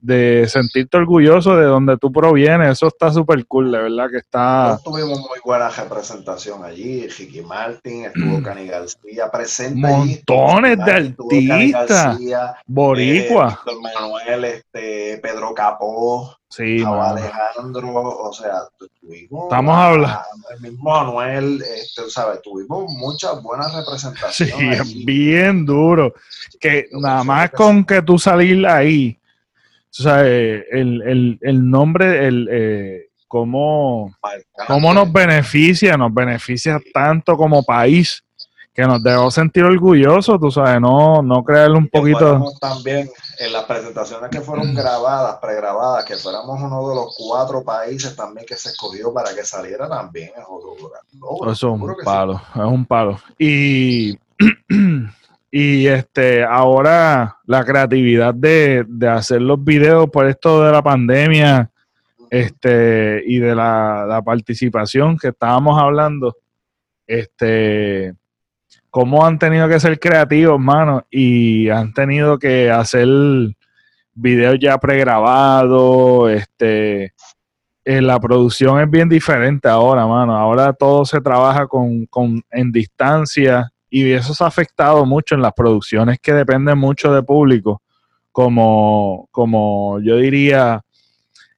de 0.03 0.45
sentirte 0.49 0.97
orgulloso 0.97 1.55
de 1.55 1.63
donde 1.63 1.97
tú 1.97 2.11
provienes, 2.11 2.71
eso 2.71 2.87
está 2.87 3.09
súper 3.09 3.45
cool, 3.45 3.71
de 3.71 3.83
verdad 3.83 4.09
que 4.11 4.17
está... 4.17 4.77
tuvimos 4.83 5.17
muy 5.17 5.39
buena 5.45 5.69
representación 5.69 6.65
allí, 6.65 7.07
Ricky 7.07 7.41
Martin, 7.41 8.05
estuvo 8.05 8.39
mm. 8.39 8.43
Cani 8.43 8.67
García 8.67 9.31
presente 9.31 9.79
Montones 9.79 10.77
de 10.77 10.91
artistas, 10.91 12.19
Boricua. 12.65 13.61
Eh, 13.65 13.71
Manuel, 13.81 14.43
este, 14.43 15.19
Pedro 15.19 15.53
Capó, 15.53 16.35
sí, 16.49 16.83
Alejandro, 16.85 17.93
o 17.93 18.33
sea, 18.33 18.59
tuvimos... 18.77 19.43
Estamos 19.45 19.77
hablando... 19.77 20.19
El 20.53 20.61
mismo 20.69 20.83
Manuel, 20.83 21.61
este, 21.61 22.09
¿sabes? 22.09 22.41
Tuvimos 22.41 22.91
muchas 22.91 23.41
buenas 23.41 23.73
representaciones. 23.73 24.85
Sí, 24.85 25.05
bien 25.05 25.65
duro. 25.65 26.13
Que 26.59 26.89
nada 26.91 27.23
más 27.23 27.51
con 27.51 27.85
que 27.85 28.01
tú 28.01 28.19
salir 28.19 28.67
ahí 28.67 29.17
o 29.99 30.03
sea, 30.03 30.21
el, 30.27 31.39
el, 31.41 31.69
nombre, 31.69 32.27
el, 32.27 32.49
eh, 32.51 33.09
cómo, 33.27 34.15
cómo 34.67 34.93
nos 34.93 35.11
beneficia, 35.11 35.95
nos 35.97 36.13
beneficia 36.13 36.81
tanto 36.93 37.37
como 37.37 37.63
país 37.63 38.23
que 38.73 38.81
nos 38.81 39.03
debo 39.03 39.29
sentir 39.29 39.63
orgullosos, 39.63 40.39
tú 40.39 40.49
sabes, 40.49 40.81
no, 40.81 41.21
no 41.21 41.43
creerle 41.43 41.77
un 41.77 41.87
poquito. 41.87 42.43
También 42.59 43.07
en 43.37 43.53
las 43.53 43.65
presentaciones 43.65 44.31
que 44.31 44.41
fueron 44.41 44.73
grabadas, 44.73 45.37
pregrabadas, 45.39 46.05
que 46.05 46.15
fuéramos 46.15 46.59
uno 46.59 46.89
de 46.89 46.95
los 46.95 47.15
cuatro 47.15 47.63
países 47.63 48.15
también 48.15 48.47
que 48.47 48.55
se 48.55 48.69
escogió 48.69 49.13
para 49.13 49.35
que 49.35 49.45
saliera 49.45 49.87
también 49.87 50.31
es 50.35 50.43
Eso 50.43 51.51
es 51.51 51.63
un 51.63 51.95
palo, 52.03 52.41
es 52.55 52.61
un 52.61 52.85
palo. 52.85 53.19
Y 53.37 54.17
Y 55.55 55.85
este, 55.85 56.43
ahora 56.43 57.37
la 57.45 57.63
creatividad 57.63 58.33
de, 58.33 58.87
hacer 59.07 59.39
los 59.39 59.63
videos 59.63 60.09
por 60.09 60.25
esto 60.25 60.63
de 60.63 60.71
la 60.71 60.81
pandemia 60.81 61.69
este, 62.31 63.21
y 63.23 63.37
de 63.37 63.53
la, 63.53 64.19
participación 64.25 65.15
que 65.15 65.27
estábamos 65.27 65.79
hablando, 65.79 66.35
este, 67.05 68.15
cómo 68.89 69.23
han 69.23 69.37
tenido 69.37 69.69
que 69.69 69.79
ser 69.79 69.99
creativos, 69.99 70.59
mano, 70.59 71.05
y 71.11 71.69
han 71.69 71.93
tenido 71.93 72.39
que 72.39 72.71
hacer 72.71 73.07
videos 74.15 74.57
ya 74.59 74.79
pregrabados, 74.79 76.31
este, 76.31 77.13
eh, 77.85 78.01
la 78.01 78.19
producción 78.19 78.81
es 78.81 78.89
bien 78.89 79.07
diferente 79.07 79.67
ahora, 79.67 80.07
mano. 80.07 80.35
Ahora 80.35 80.73
todo 80.73 81.05
se 81.05 81.21
trabaja 81.21 81.67
con, 81.67 82.07
con 82.07 82.41
en 82.49 82.71
distancia 82.71 83.71
y 83.95 84.11
eso 84.11 84.33
se 84.33 84.43
ha 84.43 84.47
afectado 84.47 85.05
mucho 85.05 85.35
en 85.35 85.43
las 85.43 85.53
producciones 85.53 86.17
que 86.19 86.33
dependen 86.33 86.79
mucho 86.79 87.13
de 87.13 87.21
público, 87.21 87.83
como, 88.31 89.27
como 89.29 89.99
yo 89.99 90.17
diría, 90.17 90.81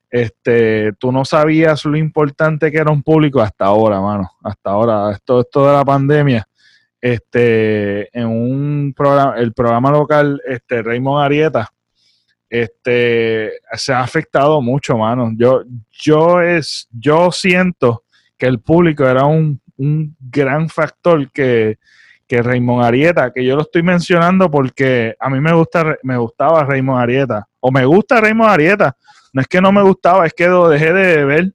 este, 0.10 0.92
tú 1.00 1.14
no 1.14 1.24
sabías 1.24 1.86
lo 1.86 1.96
importante 1.96 2.74
que 2.74 2.78
era 2.78 2.92
un 2.92 3.04
público 3.04 3.40
hasta 3.40 3.64
ahora, 3.64 4.02
mano, 4.02 4.30
hasta 4.44 4.72
ahora, 4.72 5.14
esto, 5.14 5.40
esto 5.40 5.66
de 5.66 5.74
la 5.78 5.86
pandemia, 5.86 6.46
este, 7.00 8.10
en 8.12 8.28
un 8.28 8.94
programa, 8.94 9.38
el 9.38 9.54
programa 9.54 9.92
local, 9.92 10.42
este, 10.46 10.82
Raymond 10.82 11.24
Arieta, 11.24 11.70
este, 12.50 13.54
se 13.72 13.94
ha 13.94 14.02
afectado 14.02 14.62
mucho, 14.62 14.98
mano. 14.98 15.32
Yo, 15.38 15.64
yo 15.90 16.42
es, 16.42 16.90
yo 16.92 17.32
siento 17.32 18.04
que 18.38 18.48
el 18.48 18.60
público 18.60 19.08
era 19.08 19.24
un, 19.24 19.62
un 19.78 20.18
gran 20.20 20.68
factor 20.68 21.32
que, 21.32 21.78
que 22.28 22.42
Raymond 22.42 22.84
Arieta, 22.84 23.32
que 23.32 23.46
yo 23.46 23.56
lo 23.56 23.62
estoy 23.62 23.84
mencionando 23.84 24.50
porque 24.50 25.16
a 25.20 25.30
mí 25.30 25.40
me 25.40 25.54
gusta 25.54 25.98
me 26.04 26.18
gustaba 26.18 26.64
Raymond 26.64 27.02
Arieta, 27.02 27.48
o 27.60 27.72
me 27.72 27.86
gusta 27.86 28.20
Raymond 28.20 28.50
Arieta. 28.50 28.96
no 29.34 29.42
es 29.42 29.48
que 29.48 29.62
no 29.62 29.72
me 29.72 29.84
gustaba, 29.84 30.26
es 30.26 30.34
que 30.34 30.48
lo 30.48 30.70
dejé 30.70 30.94
de 30.94 31.26
ver. 31.26 31.54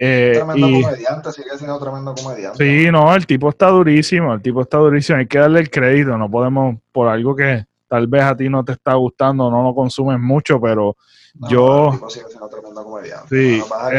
Eh, 0.00 0.32
tremendo 0.36 0.88
comediante, 0.88 1.32
sigue 1.32 1.58
siendo 1.58 1.78
tremendo 1.80 2.14
comediante. 2.14 2.64
Sí, 2.64 2.90
no, 2.90 3.12
el 3.14 3.26
tipo 3.26 3.48
está 3.48 3.68
durísimo, 3.68 4.32
el 4.34 4.40
tipo 4.40 4.62
está 4.62 4.78
durísimo, 4.78 5.18
hay 5.18 5.26
que 5.26 5.38
darle 5.38 5.60
el 5.60 5.70
crédito, 5.70 6.16
no 6.16 6.30
podemos, 6.30 6.76
por 6.92 7.08
algo 7.08 7.34
que 7.34 7.66
tal 7.88 8.06
vez 8.06 8.22
a 8.22 8.36
ti 8.36 8.48
no 8.48 8.64
te 8.64 8.72
está 8.72 8.94
gustando, 8.94 9.50
no 9.50 9.62
lo 9.64 9.74
consumes 9.74 10.20
mucho, 10.20 10.60
pero 10.60 10.96
yo... 11.48 11.86
El 11.86 11.92
tipo 11.94 12.10
sigue 12.10 12.26
siendo 12.28 12.48
tremendo 12.48 12.84
comediante. 12.84 13.28
Sí, 13.28 13.58
no 13.58 13.90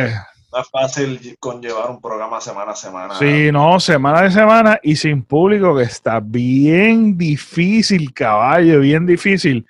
es 0.57 0.69
fácil 0.69 1.37
conllevar 1.39 1.89
un 1.89 2.01
programa 2.01 2.41
semana 2.41 2.71
a 2.71 2.75
semana. 2.75 3.15
Sí, 3.15 3.51
no, 3.51 3.79
semana 3.79 4.23
de 4.23 4.31
semana 4.31 4.79
y 4.81 4.95
sin 4.95 5.23
público, 5.23 5.75
que 5.75 5.83
está 5.83 6.19
bien 6.19 7.17
difícil, 7.17 8.13
caballo, 8.13 8.79
bien 8.79 9.05
difícil. 9.05 9.65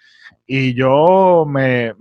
Y 0.47 0.73
yo 0.73 1.45
me, 1.47 1.93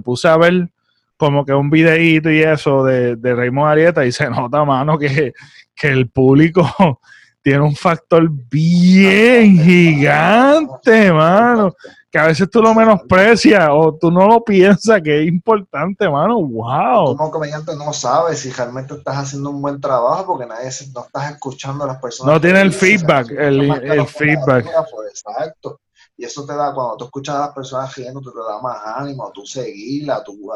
puse 0.00 0.28
a 0.28 0.36
ver 0.36 0.68
como 1.16 1.44
que 1.44 1.54
un 1.54 1.70
videíto 1.70 2.30
y 2.30 2.40
eso 2.40 2.84
de, 2.84 3.16
de 3.16 3.34
Raymond 3.34 3.70
Arieta 3.70 4.04
y 4.04 4.12
se 4.12 4.28
nota, 4.28 4.64
mano, 4.64 4.98
que, 4.98 5.32
que 5.74 5.88
el 5.88 6.08
público 6.08 7.00
tiene 7.46 7.60
un 7.60 7.76
factor 7.76 8.28
bien 8.28 9.56
gigante, 9.62 11.12
mano 11.12 11.72
que 12.10 12.18
a 12.18 12.26
veces 12.26 12.50
tú 12.50 12.60
lo 12.60 12.74
menosprecias 12.74 13.68
o 13.70 13.96
tú 14.00 14.10
no 14.10 14.26
lo 14.26 14.42
piensas 14.42 15.00
que 15.02 15.22
es 15.22 15.28
importante, 15.28 16.08
mano. 16.08 16.40
¡Wow! 16.40 17.16
Como 17.16 17.30
comediante 17.30 17.76
no 17.76 17.92
sabes 17.92 18.40
si 18.40 18.50
realmente 18.50 18.94
estás 18.94 19.18
haciendo 19.18 19.50
un 19.50 19.60
buen 19.60 19.80
trabajo 19.80 20.26
porque 20.26 20.46
nadie 20.46 20.70
no 20.94 21.04
estás 21.04 21.32
escuchando 21.32 21.84
a 21.84 21.88
las 21.88 22.00
personas. 22.00 22.34
No 22.34 22.40
tiene 22.40 22.62
el 22.62 22.72
feedback, 22.72 23.30
el, 23.30 23.70
el 23.70 24.06
feedback. 24.06 24.66
Exacto. 25.10 25.80
Y 26.16 26.24
eso 26.24 26.44
te 26.46 26.54
da, 26.56 26.72
cuando 26.72 26.96
tú 26.96 27.04
escuchas 27.04 27.36
a 27.36 27.40
las 27.40 27.50
personas 27.50 27.94
riendo, 27.94 28.20
te 28.20 28.30
da 28.30 28.60
más 28.60 28.78
ánimo, 28.84 29.30
tú 29.32 29.44
seguirla, 29.44 30.24
tú 30.24 30.50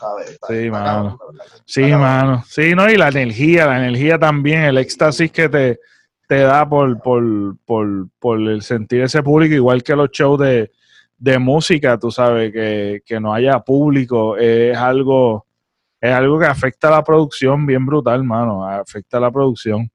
¿sabes? 0.00 0.38
sí, 0.48 0.70
mano. 0.70 1.18
sí, 1.66 1.82
mano. 1.82 2.44
Sí, 2.48 2.74
no, 2.74 2.88
y 2.90 2.96
la 2.96 3.08
energía, 3.08 3.66
la 3.66 3.78
energía 3.78 4.18
también, 4.18 4.62
el 4.62 4.78
éxtasis 4.78 5.30
que 5.30 5.48
te, 5.48 5.78
te 6.26 6.40
da 6.40 6.68
por, 6.68 7.00
por, 7.00 7.56
por, 7.64 8.08
por 8.18 8.40
el 8.40 8.62
sentir 8.62 9.02
ese 9.02 9.22
público, 9.22 9.54
igual 9.54 9.82
que 9.82 9.94
los 9.94 10.10
shows 10.10 10.40
de, 10.40 10.72
de 11.18 11.38
música, 11.38 11.98
tú 11.98 12.10
sabes, 12.10 12.52
que, 12.52 13.20
no 13.20 13.32
haya 13.32 13.60
público, 13.60 14.36
es 14.36 14.76
algo, 14.76 15.46
es 16.00 16.12
algo 16.12 16.38
que 16.38 16.46
afecta 16.46 16.88
a 16.88 16.92
la 16.92 17.04
producción 17.04 17.64
bien 17.64 17.86
brutal, 17.86 18.24
mano, 18.24 18.64
afecta 18.68 19.18
a 19.18 19.20
la 19.20 19.30
producción. 19.30 19.90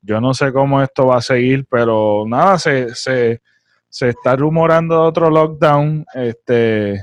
Yo 0.00 0.20
no 0.20 0.32
sé 0.32 0.52
cómo 0.52 0.80
esto 0.82 1.06
va 1.06 1.18
a 1.18 1.22
seguir, 1.22 1.66
pero 1.68 2.24
nada, 2.26 2.58
se, 2.58 2.94
se, 2.94 3.42
se 3.88 4.08
está 4.08 4.36
rumorando 4.36 5.02
otro 5.02 5.28
lockdown 5.28 6.04
este, 6.14 6.94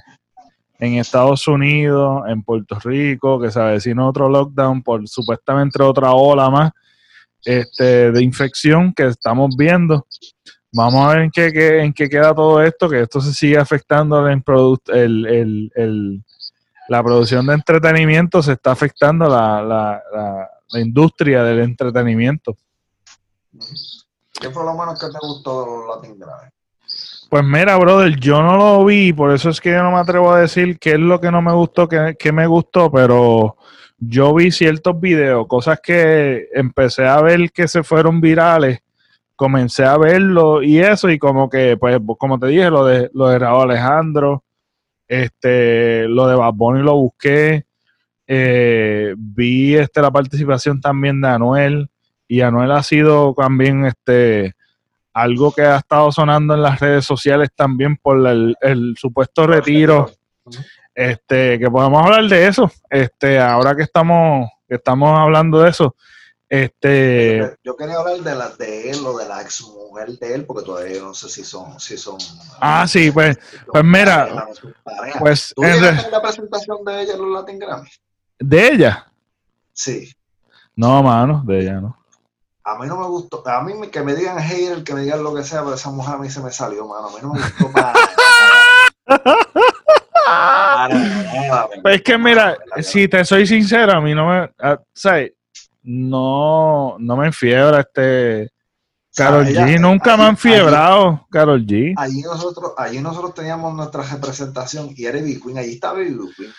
en 0.79 0.95
Estados 0.95 1.47
Unidos, 1.47 2.23
en 2.27 2.41
Puerto 2.41 2.79
Rico, 2.79 3.39
que 3.39 3.51
se 3.51 3.59
avecina 3.59 4.07
otro 4.07 4.27
lockdown 4.27 4.81
por 4.81 5.07
supuestamente 5.07 5.83
otra 5.83 6.13
ola 6.13 6.49
más 6.49 6.71
este, 7.45 8.11
de 8.11 8.23
infección 8.23 8.93
que 8.93 9.05
estamos 9.05 9.55
viendo. 9.55 10.05
Vamos 10.71 11.05
a 11.05 11.09
ver 11.09 11.19
en 11.19 11.31
qué, 11.31 11.79
en 11.79 11.93
qué 11.93 12.09
queda 12.09 12.35
todo 12.35 12.61
esto, 12.61 12.89
que 12.89 13.01
esto 13.01 13.21
se 13.21 13.33
sigue 13.33 13.57
afectando 13.57 14.27
en 14.27 14.43
el, 14.87 15.25
el, 15.25 15.71
el, 15.75 16.23
la 16.89 17.01
producción 17.01 17.45
de 17.47 17.53
entretenimiento, 17.53 18.43
se 18.43 18.53
está 18.53 18.71
afectando 18.71 19.29
la, 19.29 19.61
la, 19.61 20.01
la, 20.71 20.79
industria 20.79 21.43
del 21.43 21.59
entretenimiento. 21.59 22.57
¿Qué 24.33 24.49
fue 24.49 24.65
lo 24.65 24.73
menos 24.73 24.99
que 24.99 25.07
te 25.07 25.17
gustó 25.21 25.61
de 25.61 25.71
los 25.71 25.95
Latin 25.95 26.19
Grammy? 26.19 26.49
Pues 27.29 27.43
mira, 27.43 27.77
brother, 27.77 28.19
yo 28.19 28.41
no 28.41 28.57
lo 28.57 28.85
vi, 28.85 29.13
por 29.13 29.33
eso 29.33 29.49
es 29.49 29.61
que 29.61 29.71
yo 29.71 29.81
no 29.81 29.91
me 29.91 29.99
atrevo 29.99 30.33
a 30.33 30.41
decir 30.41 30.77
qué 30.77 30.91
es 30.91 30.99
lo 30.99 31.19
que 31.21 31.31
no 31.31 31.41
me 31.41 31.53
gustó, 31.53 31.87
qué, 31.87 32.15
qué 32.19 32.31
me 32.31 32.47
gustó, 32.47 32.91
pero 32.91 33.55
yo 34.07 34.33
vi 34.33 34.51
ciertos 34.51 34.99
videos, 34.99 35.47
cosas 35.47 35.79
que 35.81 36.47
empecé 36.53 37.05
a 37.05 37.21
ver 37.21 37.51
que 37.51 37.67
se 37.67 37.83
fueron 37.83 38.21
virales 38.21 38.79
comencé 39.35 39.83
a 39.83 39.97
verlo 39.97 40.63
y 40.63 40.79
eso, 40.79 41.09
y 41.09 41.19
como 41.19 41.49
que, 41.49 41.77
pues, 41.77 41.99
como 42.17 42.39
te 42.39 42.47
dije, 42.47 42.69
lo 42.69 42.85
de, 42.85 43.09
lo 43.13 43.27
de 43.27 43.39
Raúl 43.39 43.69
Alejandro, 43.69 44.43
este, 45.07 46.07
lo 46.07 46.27
de 46.27 46.35
Bad 46.35 46.53
Bunny 46.53 46.81
lo 46.81 46.95
busqué, 46.95 47.65
eh, 48.27 49.13
vi 49.17 49.75
este, 49.75 50.01
la 50.01 50.11
participación 50.11 50.81
también 50.81 51.21
de 51.21 51.27
Anuel, 51.27 51.89
y 52.27 52.41
Anuel 52.41 52.71
ha 52.71 52.81
sido 52.81 53.33
también 53.33 53.85
este 53.85 54.53
algo 55.13 55.53
que 55.53 55.61
ha 55.61 55.77
estado 55.77 56.11
sonando 56.11 56.55
en 56.55 56.61
las 56.61 56.81
redes 56.81 57.05
sociales 57.05 57.49
también 57.55 57.95
por 57.95 58.27
el, 58.27 58.53
el 58.59 58.95
supuesto 58.97 59.47
retiro. 59.47 60.11
Este, 60.95 61.59
que 61.59 61.69
podemos 61.69 62.05
hablar 62.05 62.23
de 62.29 62.47
eso, 62.47 62.71
este, 62.89 63.37
ahora 63.37 63.75
que 63.75 63.83
estamos, 63.83 64.49
que 64.67 64.75
estamos 64.75 65.19
hablando 65.19 65.59
de 65.59 65.69
eso. 65.69 65.93
Este, 66.47 67.57
yo 67.63 67.75
quería 67.75 67.95
hablar 67.97 68.19
de 68.19 68.35
la 68.35 68.49
de 68.49 68.91
él 68.91 69.05
o 69.05 69.17
de 69.17 69.27
la 69.27 69.41
ex 69.41 69.61
mujer 69.63 70.17
de 70.17 70.35
él, 70.35 70.45
porque 70.45 70.63
todavía 70.63 71.01
no 71.01 71.13
sé 71.13 71.27
si 71.27 71.43
son, 71.43 71.77
si 71.81 71.97
son. 71.97 72.17
Ah, 72.61 72.87
sí, 72.87 73.11
pues, 73.11 73.37
pues 73.67 73.83
mira, 73.83 74.47
pues 75.19 75.53
¿Tú 75.53 75.63
en 75.63 75.81
la 75.81 76.21
presentación 76.21 76.85
de 76.85 77.01
ella 77.01 77.13
en 77.13 77.21
los 77.21 77.41
Latin 77.41 77.59
Grammy? 77.59 77.89
¿De 78.39 78.67
ella? 78.69 79.05
Sí. 79.73 80.15
No, 80.75 81.03
mano, 81.03 81.43
de 81.45 81.59
ella 81.59 81.81
no. 81.81 81.97
A 82.63 82.77
mí 82.79 82.87
no 82.87 82.97
me 82.97 83.07
gustó. 83.07 83.43
A 83.47 83.61
mí 83.61 83.73
que 83.89 84.01
me 84.01 84.15
digan 84.15 84.39
hater, 84.39 84.83
que 84.83 84.93
me 84.93 85.01
digan 85.01 85.23
lo 85.23 85.35
que 85.35 85.43
sea, 85.43 85.61
pero 85.61 85.75
esa 85.75 85.91
mujer 85.91 86.15
a 86.15 86.17
mí 86.17 86.29
se 86.29 86.41
me 86.41 86.51
salió, 86.51 86.87
mano. 86.87 87.09
A 87.09 87.11
mí 87.11 87.17
no 87.21 87.33
me 87.33 87.41
gustó 87.41 87.71
para. 87.71 87.93
pues 91.81 91.95
es 91.95 92.01
que 92.01 92.17
mira, 92.17 92.57
si 92.81 93.07
te 93.07 93.23
soy 93.25 93.45
sincero, 93.47 93.93
a 93.93 94.01
mí 94.01 94.13
no 94.13 94.27
me. 94.27 94.43
Uh, 94.43 95.29
no, 95.83 96.95
no 96.99 97.17
me 97.17 97.27
enfiebra 97.27 97.81
este. 97.81 98.51
Carol 99.15 99.45
G, 99.45 99.79
nunca 99.79 100.17
me 100.17 100.23
han 100.23 100.35
fiebrado, 100.35 101.25
Carol 101.31 101.65
G. 101.65 101.93
Allí 101.95 102.21
nosotros, 102.21 102.73
allí 102.77 102.99
nosotros 102.99 103.33
teníamos 103.33 103.73
nuestra 103.73 104.03
representación 104.03 104.89
y 104.93 105.05
era 105.05 105.17
Ivy 105.19 105.39
Queen, 105.39 105.57
allí 105.57 105.71
estaba 105.73 106.01
Ivy 106.01 106.19
Queen, 106.35 106.51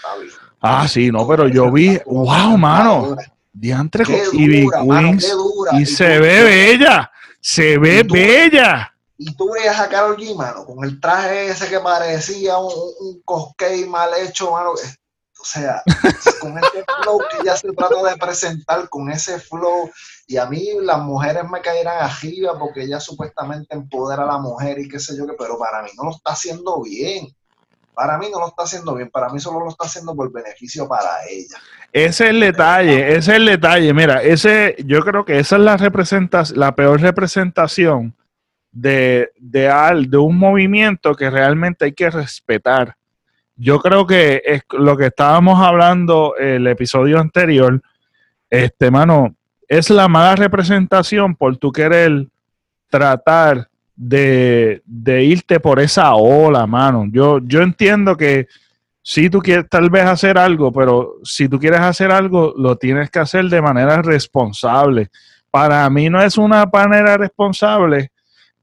Ah, 0.62 0.88
sí, 0.88 1.10
no, 1.10 1.28
pero 1.28 1.48
yo 1.48 1.70
vi, 1.70 2.00
wow, 2.06 2.56
mano, 2.56 3.14
diantre 3.52 4.04
Ivy 4.32 4.68
Queen 4.70 5.18
y, 5.72 5.84
se 5.84 6.18
ve 6.18 6.44
bella, 6.44 7.10
se 7.40 7.76
ve 7.76 8.02
bella. 8.02 8.95
Y 9.18 9.34
tú 9.34 9.50
veías 9.52 9.80
a 9.80 9.88
Carol 9.88 10.16
G, 10.16 10.36
mano, 10.36 10.64
con 10.66 10.84
el 10.84 11.00
traje 11.00 11.48
ese 11.48 11.68
que 11.68 11.80
parecía 11.80 12.58
un, 12.58 12.72
un 13.26 13.90
mal 13.90 14.10
hecho, 14.20 14.52
mano, 14.52 14.72
o 14.72 15.44
sea, 15.44 15.82
con 16.40 16.58
ese 16.58 16.84
flow 17.02 17.18
que 17.30 17.38
ella 17.42 17.56
se 17.56 17.72
trata 17.72 18.02
de 18.02 18.16
presentar, 18.16 18.88
con 18.88 19.10
ese 19.10 19.38
flow, 19.38 19.90
y 20.26 20.36
a 20.36 20.46
mí 20.46 20.68
las 20.82 20.98
mujeres 20.98 21.44
me 21.50 21.60
caerán 21.60 22.02
arriba 22.02 22.58
porque 22.58 22.82
ella 22.82 23.00
supuestamente 23.00 23.74
empodera 23.74 24.24
a 24.24 24.26
la 24.26 24.38
mujer 24.38 24.78
y 24.78 24.88
qué 24.88 24.98
sé 24.98 25.16
yo, 25.16 25.26
que, 25.26 25.34
pero 25.38 25.58
para 25.58 25.82
mí 25.82 25.90
no 25.96 26.04
lo 26.04 26.10
está 26.10 26.32
haciendo 26.32 26.82
bien. 26.82 27.28
Para 27.94 28.18
mí 28.18 28.26
no 28.30 28.40
lo 28.40 28.48
está 28.48 28.64
haciendo 28.64 28.94
bien, 28.94 29.08
para 29.08 29.30
mí 29.30 29.40
solo 29.40 29.60
lo 29.60 29.70
está 29.70 29.86
haciendo 29.86 30.14
por 30.14 30.30
beneficio 30.30 30.86
para 30.86 31.24
ella. 31.30 31.56
Ese 31.90 32.24
es 32.24 32.30
el 32.30 32.40
detalle, 32.40 33.08
ese 33.08 33.18
es 33.18 33.28
el 33.28 33.46
detalle. 33.46 33.94
Mira, 33.94 34.22
ese, 34.22 34.76
yo 34.84 35.00
creo 35.00 35.24
que 35.24 35.38
esa 35.38 35.56
es 35.56 35.62
la 35.62 35.78
representación, 35.78 36.60
la 36.60 36.74
peor 36.74 37.00
representación 37.00 38.14
de, 38.80 39.30
de, 39.38 40.06
de 40.08 40.16
un 40.16 40.38
movimiento 40.38 41.14
que 41.14 41.30
realmente 41.30 41.86
hay 41.86 41.92
que 41.92 42.10
respetar 42.10 42.96
yo 43.56 43.80
creo 43.80 44.06
que 44.06 44.42
es 44.44 44.62
lo 44.72 44.96
que 44.96 45.06
estábamos 45.06 45.60
hablando 45.60 46.36
el 46.36 46.66
episodio 46.66 47.18
anterior, 47.18 47.80
este, 48.50 48.90
mano, 48.90 49.34
es 49.66 49.88
la 49.90 50.08
mala 50.08 50.36
representación 50.36 51.34
por 51.34 51.56
tu 51.56 51.72
querer 51.72 52.26
tratar 52.88 53.68
de, 53.96 54.82
irte 55.22 55.58
por 55.58 55.80
esa 55.80 56.14
ola, 56.14 56.66
mano. 56.66 57.06
Yo, 57.10 57.40
yo 57.42 57.62
entiendo 57.62 58.16
que 58.16 58.46
si 59.02 59.30
tú 59.30 59.40
quieres 59.40 59.66
tal 59.70 59.88
vez 59.88 60.04
hacer 60.04 60.36
algo, 60.36 60.70
pero 60.70 61.14
si 61.24 61.48
tú 61.48 61.58
quieres 61.58 61.80
hacer 61.80 62.10
algo, 62.10 62.52
lo 62.56 62.76
tienes 62.76 63.10
que 63.10 63.20
hacer 63.20 63.46
de 63.46 63.62
manera 63.62 64.02
responsable. 64.02 65.08
Para 65.50 65.88
mí 65.88 66.10
no 66.10 66.20
es 66.20 66.36
una 66.36 66.66
manera 66.66 67.16
responsable, 67.16 68.10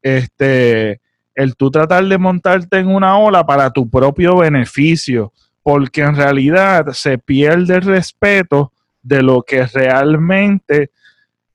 este, 0.03 1.01
el 1.33 1.55
tú 1.55 1.71
tratar 1.71 2.05
de 2.05 2.17
montarte 2.17 2.77
en 2.77 2.87
una 2.87 3.17
ola 3.17 3.45
para 3.45 3.71
tu 3.71 3.89
propio 3.89 4.37
beneficio, 4.37 5.31
porque 5.63 6.01
en 6.01 6.15
realidad 6.15 6.87
se 6.91 7.17
pierde 7.17 7.75
el 7.75 7.81
respeto 7.81 8.71
de 9.01 9.23
lo 9.23 9.41
que 9.41 9.65
realmente, 9.65 10.91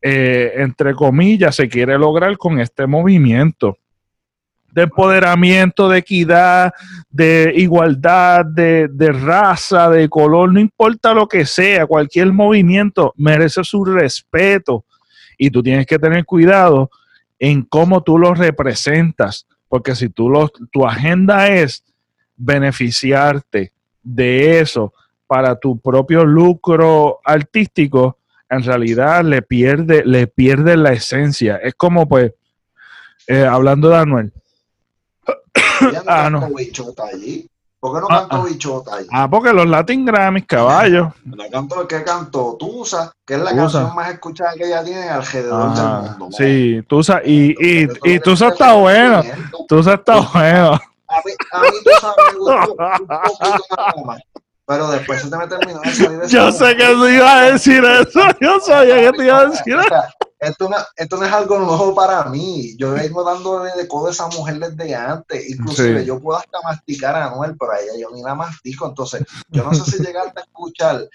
eh, 0.01 0.53
entre 0.57 0.95
comillas, 0.95 1.55
se 1.55 1.69
quiere 1.69 1.99
lograr 1.99 2.37
con 2.39 2.59
este 2.59 2.87
movimiento. 2.87 3.77
De 4.71 4.83
empoderamiento, 4.83 5.89
de 5.89 5.99
equidad, 5.99 6.73
de 7.11 7.53
igualdad, 7.57 8.45
de, 8.45 8.89
de, 8.91 9.13
raza, 9.13 9.89
de 9.91 10.09
color, 10.09 10.53
no 10.53 10.61
importa 10.61 11.15
lo 11.15 11.27
que 11.27 11.47
sea, 11.47 11.87
cualquier 11.87 12.33
movimiento 12.33 13.13
merece 13.17 13.65
su 13.65 13.85
respeto. 13.85 14.85
Y 15.39 15.51
tú 15.51 15.63
tienes 15.63 15.87
que 15.87 15.99
tener 15.99 16.25
cuidado 16.25 16.91
en 17.39 17.63
cómo 17.63 18.03
tú 18.03 18.19
lo 18.19 18.35
representas 18.35 19.47
porque 19.69 19.95
si 19.95 20.09
tú 20.09 20.29
lo, 20.31 20.49
tu 20.49 20.87
agenda 20.87 21.49
es 21.49 21.85
beneficiarte 22.37 23.73
de 24.03 24.61
eso 24.61 24.93
para 25.27 25.59
tu 25.59 25.79
propio 25.79 26.25
lucro 26.25 27.21
artístico, 27.23 28.17
en 28.49 28.63
realidad 28.63 29.23
le 29.25 29.43
pierde, 29.43 30.03
le 30.05 30.27
pierde 30.27 30.77
la 30.77 30.93
esencia. 30.93 31.57
Es 31.57 31.75
como 31.75 32.09
pues, 32.09 32.33
eh, 33.27 33.45
hablando 33.45 33.91
de 33.91 33.97
Anuel. 33.97 34.33
ah, 36.07 36.31
no. 36.31 36.49
¿Por 37.81 37.95
qué 37.95 38.01
no 38.01 38.07
ah, 38.11 38.21
cantó 38.21 38.37
ah. 38.37 38.45
Bichota 38.45 38.97
ahí? 38.97 39.07
Ah, 39.13 39.29
porque 39.31 39.53
los 39.53 39.67
Latin 39.67 40.05
Grammys, 40.05 40.47
caballo. 40.47 41.15
La 41.37 41.49
canto 41.49 41.87
que 41.87 42.03
cantó 42.03 42.57
Tusa, 42.59 43.13
que 43.25 43.35
es 43.35 43.41
la 43.41 43.55
canción 43.55 43.95
más 43.95 44.11
escuchada 44.11 44.55
que 44.55 44.67
ella 44.67 44.83
tiene 44.83 45.09
alrededor 45.09 45.75
del 45.75 46.19
mundo. 46.19 46.37
Sí, 46.37 46.83
Tusa, 46.89 47.21
y, 47.25 47.55
y, 47.59 47.89
y 48.03 48.19
Tusa 48.19 48.49
está 48.49 48.75
bueno. 48.75 49.23
Tusa 49.69 49.95
está 49.95 50.17
bueno. 50.17 50.73
A 50.73 51.21
mí, 51.25 51.33
a 51.53 51.61
mí 51.61 51.69
Tusa 51.85 52.15
me 52.17 52.39
gustó 52.39 52.71
un 52.73 53.07
poquito 53.07 54.05
más. 54.05 54.23
Pero 54.69 54.91
después 54.91 55.23
se 55.23 55.31
te 55.31 55.37
me 55.37 55.49
terminó 55.49 55.81
de 55.81 55.93
salir 55.93 56.21
Yo 56.29 56.53
sé 56.53 56.77
que 56.77 56.87
tú 56.87 57.09
ibas 57.09 57.35
a 57.35 57.41
decir 57.53 57.85
eso. 57.85 58.21
Yo 58.41 58.61
sabía 58.61 59.01
que 59.01 59.19
te 59.19 59.25
iba 59.25 59.41
a 59.41 59.47
decir 59.47 59.77
eso 59.77 60.19
esto 60.41 60.69
no, 60.69 60.77
esto 60.97 61.17
no 61.17 61.25
es 61.25 61.33
algo 61.33 61.59
nuevo 61.59 61.95
para 61.95 62.25
mí. 62.25 62.77
Yo 62.77 62.93
vengo 62.93 63.25
dando 63.25 63.65
de 63.65 63.89
codo 63.89 64.09
a 64.09 64.11
esa 64.11 64.29
mujer 64.29 64.59
desde 64.59 64.95
antes. 64.95 65.51
Inclusive 65.51 66.05
yo 66.05 66.21
puedo 66.21 66.39
hasta 66.39 66.61
masticar 66.63 67.17
a 67.17 67.27
Anuel, 67.27 67.57
pero 67.59 67.73
a 67.73 67.81
ella 67.81 67.93
yo 68.01 68.11
ni 68.15 68.23
la 68.23 68.35
mastico. 68.35 68.87
Entonces, 68.87 69.25
yo 69.49 69.65
no 69.65 69.75
sé 69.75 69.91
si 69.91 70.05
llegaste 70.05 70.41
a 70.41 70.45
escuchar 70.45 71.09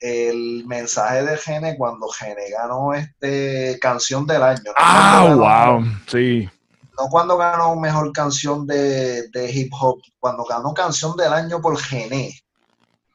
el 0.00 0.64
mensaje 0.66 1.24
de 1.24 1.36
Gene 1.38 1.76
cuando 1.76 2.08
Gene 2.08 2.50
ganó 2.50 2.94
este 2.94 3.78
canción 3.80 4.26
del 4.26 4.42
año. 4.42 4.72
Ah, 4.76 5.34
wow, 5.34 5.84
sí. 6.06 6.48
No 6.96 7.08
cuando 7.10 7.36
ganó 7.36 7.74
mejor 7.76 8.12
canción 8.12 8.66
de, 8.66 9.28
de, 9.28 9.50
hip 9.52 9.72
hop, 9.80 10.00
cuando 10.20 10.44
ganó 10.44 10.72
canción 10.72 11.16
del 11.16 11.32
año 11.32 11.60
por 11.60 11.78
Gene. 11.78 12.32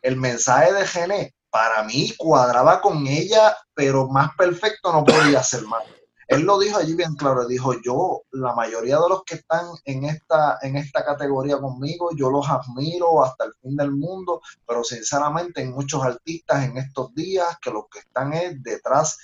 El 0.04 0.18
mensaje 0.18 0.72
de 0.72 0.86
Gene 0.86 1.36
para 1.50 1.84
mí 1.84 2.14
cuadraba 2.18 2.82
con 2.82 3.08
ella, 3.08 3.56
pero 3.74 4.08
más 4.08 4.36
perfecto 4.38 4.94
no 4.94 5.04
podía 5.04 5.42
ser 5.42 5.64
más. 5.64 5.84
Él 6.28 6.42
lo 6.42 6.58
dijo 6.58 6.78
allí 6.78 6.96
bien 6.96 7.16
claro, 7.16 7.48
dijo 7.48 7.74
yo, 7.82 8.24
la 8.32 8.56
mayoría 8.56 8.98
de 8.98 9.10
los 9.10 9.24
que 9.24 9.36
están 9.36 9.68
en 9.86 10.06
esta, 10.06 10.58
en 10.62 10.78
esta 10.78 11.06
categoría 11.06 11.58
conmigo, 11.60 12.10
yo 12.16 12.30
los 12.30 12.50
admiro 12.50 13.24
hasta 13.24 13.46
el 13.46 13.54
fin 13.62 13.76
del 13.76 13.92
mundo, 13.92 14.42
pero 14.68 14.84
sinceramente 14.84 15.62
hay 15.62 15.68
muchos 15.68 16.04
artistas 16.04 16.66
en 16.66 16.78
estos 16.78 17.14
días 17.14 17.58
que 17.62 17.72
lo 17.72 17.88
que 17.88 18.00
están 18.00 18.34
es 18.34 18.62
detrás 18.64 19.20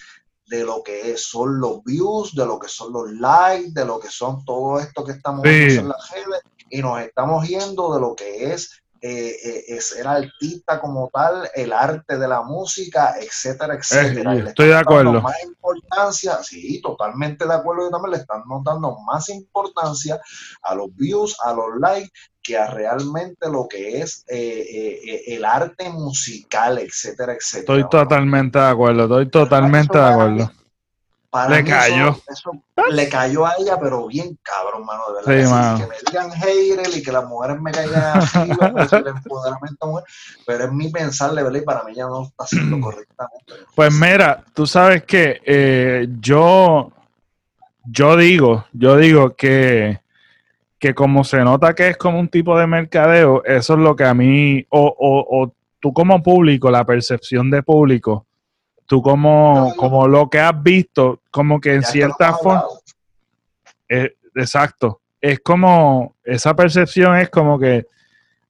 de 0.46 0.64
lo 0.64 0.84
que 0.84 1.18
son 1.18 1.60
los 1.60 1.84
views, 1.84 2.36
de 2.36 2.46
lo 2.46 2.60
que 2.60 2.68
son 2.68 2.92
los 2.92 3.12
likes, 3.12 3.72
de 3.72 3.86
lo 3.86 4.00
que 4.00 4.10
son 4.10 4.44
todo 4.46 4.80
esto 4.80 5.04
que 5.04 5.14
estamos 5.14 5.44
viendo 5.44 5.82
en 5.82 5.90
las 5.90 6.12
redes, 6.12 6.42
y 6.70 6.82
nos 6.82 7.02
estamos 7.02 7.48
yendo 7.48 7.94
de 7.94 8.02
lo 8.02 8.16
que 8.16 8.54
es 8.54 8.84
eh, 9.02 9.64
eh, 9.68 9.82
ser 9.82 10.08
artista 10.08 10.80
como 10.80 11.10
tal, 11.14 11.50
el 11.56 11.72
arte 11.72 12.18
de 12.18 12.28
la 12.28 12.42
música, 12.42 13.16
etcétera, 13.20 13.76
etcétera. 13.76 14.36
Eh, 14.36 14.44
estoy 14.48 14.68
de 14.68 14.76
acuerdo. 14.76 15.22
Más 15.22 15.44
importancia, 15.44 16.44
sí, 16.44 16.82
totalmente 16.82 17.46
de 17.46 17.54
acuerdo. 17.54 17.84
Yo 17.84 17.90
también 17.92 18.12
le 18.12 18.18
están 18.18 18.44
dando 18.64 18.98
más 19.06 19.30
importancia 19.30 20.20
a 20.64 20.76
los 20.76 20.94
views, 20.96 21.38
a 21.44 21.54
los 21.54 21.80
likes, 21.80 22.12
que 22.42 22.58
a 22.58 22.68
realmente 22.68 23.50
lo 23.50 23.68
que 23.68 24.02
es 24.02 24.24
el 24.28 25.46
arte 25.46 25.90
musical, 25.90 26.80
etcétera, 26.80 27.34
etcétera. 27.34 27.80
Estoy 27.80 27.90
totalmente 27.90 28.60
de 28.60 28.66
acuerdo, 28.66 29.04
estoy 29.04 29.30
totalmente 29.30 29.98
de 29.98 30.04
acuerdo 30.04 30.52
le 31.50 31.64
cayó. 31.64 32.18
le 32.92 33.10
cayó 33.10 33.46
a 33.46 33.54
ella, 33.60 33.80
pero 33.80 34.08
bien 34.08 34.38
cabrón, 34.42 34.86
mano, 34.86 35.04
de 35.14 35.36
verdad. 35.36 35.78
que, 35.78 35.88
me 35.88 35.96
digan 36.08 36.32
hater 36.32 36.98
y 36.98 37.04
que 37.04 37.12
las 37.12 37.26
mujeres 37.26 37.62
me 37.62 37.72
caigan 37.72 38.18
así, 38.18 38.40
el 38.96 39.08
empoderamiento 39.08 39.88
mujer, 39.88 40.06
pero 40.48 40.66
es 40.66 40.72
mi 40.72 40.90
pensar, 40.90 41.34
¿verdad? 41.36 41.54
Y 41.54 41.62
para 41.62 41.84
mí 41.84 41.94
ya 41.94 42.08
no 42.08 42.24
está 42.24 42.46
haciendo 42.46 42.80
correctamente. 42.82 43.46
Pues 43.76 43.94
mira, 43.94 44.44
tú 44.54 44.66
sabes 44.66 45.04
que 45.04 45.42
eh, 45.46 46.08
yo, 46.20 46.92
yo 47.86 48.18
digo, 48.18 48.66
yo 48.74 48.98
digo 48.98 49.36
que, 49.36 50.02
que 50.80 50.96
como 50.96 51.24
se 51.24 51.38
nota 51.44 51.76
que 51.76 51.90
es 51.90 51.98
como 51.98 52.20
un 52.20 52.30
tipo 52.30 52.58
de 52.58 52.66
mercadeo, 52.66 53.44
eso 53.44 53.74
es 53.74 53.80
lo 53.80 53.96
que 53.96 54.06
a 54.06 54.16
mí, 54.16 54.66
o, 54.70 54.96
o, 54.98 55.44
o 55.44 55.54
tú 55.80 55.94
como 55.94 56.24
público, 56.24 56.72
la 56.72 56.86
percepción 56.86 57.52
de 57.52 57.62
público, 57.62 58.26
tú 58.90 59.04
como, 59.04 59.72
como 59.76 60.08
lo 60.08 60.32
que 60.32 60.40
has 60.40 60.64
visto, 60.64 61.22
como 61.30 61.62
que 61.62 61.76
en 61.76 61.84
cierta 61.84 62.34
forma... 62.34 62.64
Eh, 63.88 64.16
exacto. 64.34 65.02
Es 65.22 65.42
como, 65.42 66.16
esa 66.24 66.56
percepción 66.56 67.16
es 67.18 67.30
como 67.30 67.60
que 67.60 67.86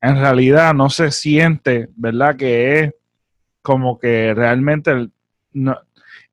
en 0.01 0.15
realidad 0.15 0.73
no 0.73 0.89
se 0.89 1.11
siente, 1.11 1.89
¿verdad? 1.97 2.37
Que 2.37 2.79
es 2.79 2.93
como 3.61 3.99
que 3.99 4.33
realmente... 4.33 5.09
No, 5.51 5.77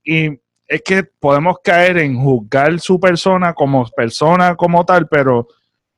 y 0.04 0.38
es 0.68 0.82
que 0.84 1.02
podemos 1.02 1.56
caer 1.64 1.98
en 1.98 2.16
juzgar 2.16 2.78
su 2.78 3.00
persona 3.00 3.54
como 3.54 3.88
persona 3.88 4.54
como 4.54 4.86
tal, 4.86 5.08
pero 5.08 5.48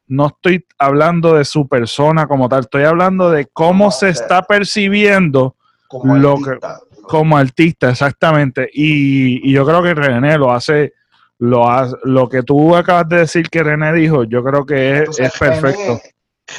no 0.07 0.29
estoy 0.29 0.65
hablando 0.79 1.35
de 1.35 1.45
su 1.45 1.69
persona 1.69 2.27
como 2.27 2.49
tal, 2.49 2.61
estoy 2.61 2.85
hablando 2.85 3.31
de 3.31 3.45
cómo 3.53 3.91
se 3.91 4.09
está 4.09 4.41
percibiendo 4.41 5.57
lo 6.05 6.37
que 6.37 6.59
como 7.09 7.37
artista, 7.37 7.91
exactamente. 7.91 8.69
Y, 8.73 9.53
yo 9.53 9.65
creo 9.67 9.83
que 9.83 9.95
René 9.95 10.39
lo 10.39 10.53
hace, 10.53 10.95
lo 11.39 11.67
lo 12.05 12.29
que 12.29 12.43
tú 12.43 12.77
acabas 12.77 13.09
de 13.09 13.19
decir 13.19 13.49
que 13.49 13.63
René 13.63 13.93
dijo, 13.93 14.25
yo 14.25 14.45
creo 14.45 14.65
que 14.65 15.03
es, 15.03 15.39
perfecto. 15.39 16.01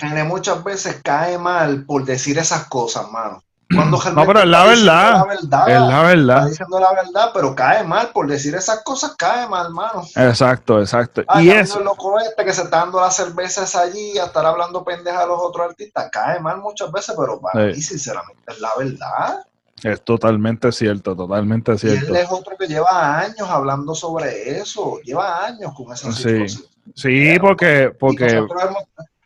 René, 0.01 0.23
muchas 0.23 0.63
veces 0.63 0.99
cae 1.03 1.37
mal 1.37 1.85
por 1.85 2.05
decir 2.05 2.37
esas 2.37 2.67
cosas, 2.67 3.09
mano. 3.11 3.43
Cuando 3.73 3.99
no, 4.15 4.25
pero 4.25 4.39
es 4.39 4.47
la 4.47 4.65
verdad. 4.65 5.25
Es 5.31 5.43
la 5.43 6.01
verdad. 6.01 6.37
Está 6.37 6.49
diciendo 6.49 6.79
la 6.79 6.91
verdad, 6.91 7.29
pero 7.35 7.53
cae 7.53 7.83
mal 7.83 8.09
por 8.09 8.25
decir 8.25 8.55
esas 8.55 8.83
cosas, 8.83 9.13
cae 9.15 9.47
mal, 9.47 9.69
mano. 9.69 10.03
Exacto, 10.15 10.79
exacto. 10.79 11.23
y 11.35 11.51
eso. 11.51 11.77
El 11.77 11.85
loco 11.85 12.19
este 12.19 12.43
que 12.43 12.53
se 12.53 12.63
está 12.63 12.77
dando 12.77 12.99
las 12.99 13.15
cervezas 13.15 13.75
allí 13.75 14.17
a 14.17 14.25
estar 14.25 14.43
hablando 14.43 14.83
pendeja 14.83 15.21
a 15.21 15.27
los 15.27 15.39
otros 15.39 15.69
artistas, 15.69 16.09
cae 16.11 16.39
mal 16.39 16.57
muchas 16.57 16.91
veces, 16.91 17.13
pero 17.15 17.39
para 17.39 17.67
mí, 17.67 17.79
sinceramente, 17.79 18.41
es 18.47 18.59
la 18.59 18.69
verdad. 18.75 19.45
Es 19.83 20.01
totalmente 20.03 20.71
cierto, 20.71 21.15
totalmente 21.15 21.77
cierto. 21.77 22.05
Y 22.05 22.09
él 22.09 22.15
es 22.17 22.31
otro 22.31 22.57
que 22.57 22.67
lleva 22.67 23.19
años 23.19 23.49
hablando 23.49 23.95
sobre 23.95 24.59
eso, 24.59 24.99
lleva 25.03 25.45
años 25.45 25.73
con 25.75 25.93
esa 25.93 26.11
situación. 26.11 26.63
Sí, 26.95 27.37
porque, 27.39 27.93
porque 27.97 28.43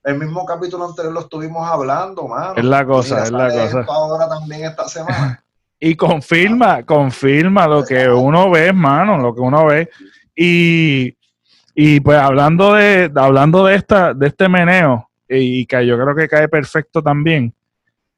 el 0.04 0.18
mismo 0.20 0.46
capítulo 0.46 0.86
anterior 0.86 1.14
lo 1.14 1.22
estuvimos 1.22 1.68
hablando, 1.68 2.28
mano. 2.28 2.56
Es 2.56 2.64
la 2.66 2.86
cosa, 2.86 3.24
es 3.24 3.32
la 3.32 3.50
cosa. 3.50 3.86
Ahora 3.88 4.28
también 4.28 4.66
esta 4.66 4.88
semana. 4.88 5.44
y 5.80 5.96
confirma, 5.96 6.84
confirma 6.84 7.68
lo 7.68 7.84
que 7.84 8.08
uno 8.10 8.50
ve, 8.52 8.74
mano, 8.74 9.18
lo 9.18 9.34
que 9.34 9.42
uno 9.42 9.66
ve. 9.66 9.90
Y, 10.36 11.16
y 11.74 12.00
pues 12.02 12.18
hablando 12.18 12.74
de, 12.74 13.12
hablando 13.16 13.66
de 13.66 13.76
esta, 13.76 14.14
de 14.14 14.28
este 14.28 14.50
meneo, 14.50 15.10
y 15.28 15.66
que 15.66 15.86
yo 15.86 15.98
creo 15.98 16.16
que 16.16 16.28
cae 16.28 16.48
perfecto 16.48 17.02
también, 17.02 17.54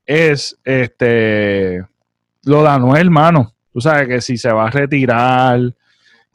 es 0.06 0.58
este 0.64 1.86
lo 2.46 2.62
de 2.62 2.70
Anuel, 2.70 3.08
hermano. 3.08 3.54
Tú 3.74 3.82
sabes 3.82 4.08
que 4.08 4.22
si 4.22 4.38
se 4.38 4.52
va 4.52 4.68
a 4.68 4.72
retirar, 4.72 5.60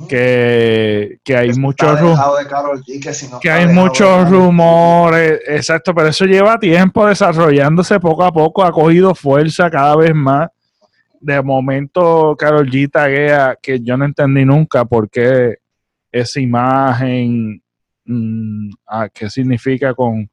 que, 0.08 1.18
hay 1.36 1.52
muchos 1.54 1.98
que, 3.40 3.50
hay 3.50 3.66
muchos 3.68 4.30
rumores, 4.30 5.40
exacto, 5.46 5.94
pero 5.94 6.08
eso 6.08 6.24
lleva 6.24 6.58
tiempo 6.58 7.06
desarrollándose 7.06 8.00
poco 8.00 8.24
a 8.24 8.32
poco, 8.32 8.64
ha 8.64 8.72
cogido 8.72 9.14
fuerza 9.14 9.70
cada 9.70 9.96
vez 9.96 10.14
más. 10.14 10.48
De 11.20 11.42
momento, 11.42 12.34
Carol 12.38 12.68
G 12.70 12.90
taguea 12.90 13.56
que 13.60 13.80
yo 13.80 13.96
no 13.96 14.06
entendí 14.06 14.44
nunca 14.44 14.86
por 14.86 15.10
qué 15.10 15.58
esa 16.10 16.40
imagen, 16.40 17.62
mm, 18.06 18.70
ah, 18.86 19.08
qué 19.12 19.28
significa 19.28 19.92
con, 19.94 20.30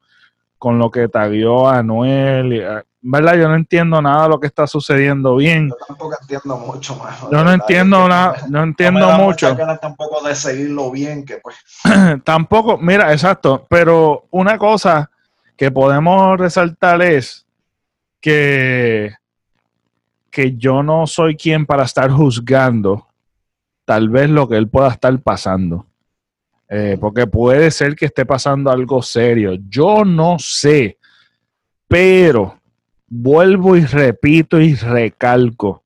con 0.56 0.78
lo 0.78 0.90
que 0.90 1.08
tagueó 1.08 1.68
a 1.68 1.78
Anuel. 1.78 2.84
¿Verdad? 3.10 3.36
Yo 3.36 3.48
no 3.48 3.54
entiendo 3.54 4.02
nada 4.02 4.24
de 4.24 4.28
lo 4.28 4.38
que 4.38 4.46
está 4.46 4.66
sucediendo 4.66 5.36
bien. 5.36 5.70
Yo 5.70 5.76
tampoco 5.86 6.16
entiendo 6.20 6.58
mucho 6.58 6.96
más. 6.96 7.20
Yo 7.32 7.42
no 7.42 7.52
entiendo 7.52 8.06
nada, 8.06 8.36
no 8.50 8.62
entiendo 8.62 9.10
mucho. 9.12 9.56
tampoco 9.80 10.26
de 10.26 10.34
seguirlo 10.34 10.90
bien, 10.90 11.24
que 11.24 11.38
pues. 11.38 11.56
tampoco, 12.24 12.76
mira, 12.76 13.12
exacto, 13.12 13.66
pero 13.68 14.26
una 14.30 14.58
cosa 14.58 15.10
que 15.56 15.70
podemos 15.70 16.38
resaltar 16.38 17.00
es 17.00 17.46
que, 18.20 19.14
que 20.30 20.56
yo 20.56 20.82
no 20.82 21.06
soy 21.06 21.34
quien 21.34 21.64
para 21.64 21.84
estar 21.84 22.10
juzgando 22.10 23.06
tal 23.86 24.10
vez 24.10 24.28
lo 24.28 24.46
que 24.46 24.56
él 24.58 24.68
pueda 24.68 24.88
estar 24.88 25.18
pasando. 25.20 25.86
Eh, 26.68 26.98
porque 27.00 27.26
puede 27.26 27.70
ser 27.70 27.96
que 27.96 28.04
esté 28.04 28.26
pasando 28.26 28.70
algo 28.70 29.00
serio. 29.00 29.54
Yo 29.66 30.04
no 30.04 30.36
sé, 30.38 30.98
pero 31.88 32.58
vuelvo 33.08 33.76
y 33.76 33.84
repito 33.84 34.60
y 34.60 34.74
recalco, 34.74 35.84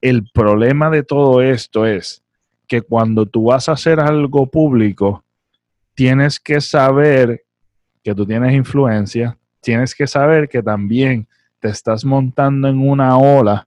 el 0.00 0.28
problema 0.32 0.90
de 0.90 1.02
todo 1.02 1.42
esto 1.42 1.86
es 1.86 2.22
que 2.66 2.82
cuando 2.82 3.26
tú 3.26 3.44
vas 3.44 3.68
a 3.68 3.72
hacer 3.72 4.00
algo 4.00 4.46
público, 4.46 5.24
tienes 5.94 6.38
que 6.38 6.60
saber 6.60 7.44
que 8.02 8.14
tú 8.14 8.24
tienes 8.24 8.54
influencia, 8.54 9.36
tienes 9.60 9.94
que 9.94 10.06
saber 10.06 10.48
que 10.48 10.62
también 10.62 11.26
te 11.58 11.68
estás 11.68 12.04
montando 12.04 12.68
en 12.68 12.88
una 12.88 13.18
ola 13.18 13.66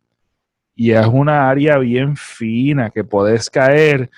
y 0.75 0.91
es 0.91 1.05
una 1.05 1.49
área 1.49 1.77
bien 1.77 2.15
fina 2.15 2.89
que 2.89 3.03
puedes 3.03 3.49
caer 3.49 4.09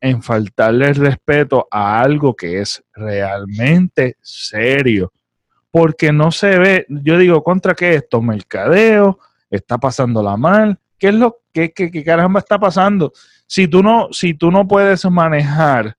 en 0.00 0.22
faltarle 0.22 0.88
el 0.88 0.96
respeto 0.96 1.66
a 1.70 2.00
algo 2.00 2.34
que 2.34 2.60
es 2.60 2.82
realmente 2.92 4.16
serio. 4.20 5.12
Porque 5.72 6.12
no 6.12 6.30
se 6.30 6.58
ve, 6.58 6.86
yo 6.88 7.18
digo, 7.18 7.42
¿contra 7.42 7.74
qué 7.74 7.96
esto? 7.96 8.22
Mercadeo, 8.22 9.18
está 9.50 9.78
pasando 9.78 10.22
la 10.22 10.36
mal. 10.36 10.78
¿Qué 10.98 11.08
es 11.08 11.14
lo 11.14 11.38
que, 11.52 11.72
que, 11.72 12.04
caramba 12.04 12.38
está 12.38 12.60
pasando? 12.60 13.12
Si 13.46 13.66
tú 13.66 13.82
no, 13.82 14.08
si 14.12 14.34
tú 14.34 14.52
no 14.52 14.68
puedes 14.68 15.04
manejar 15.06 15.96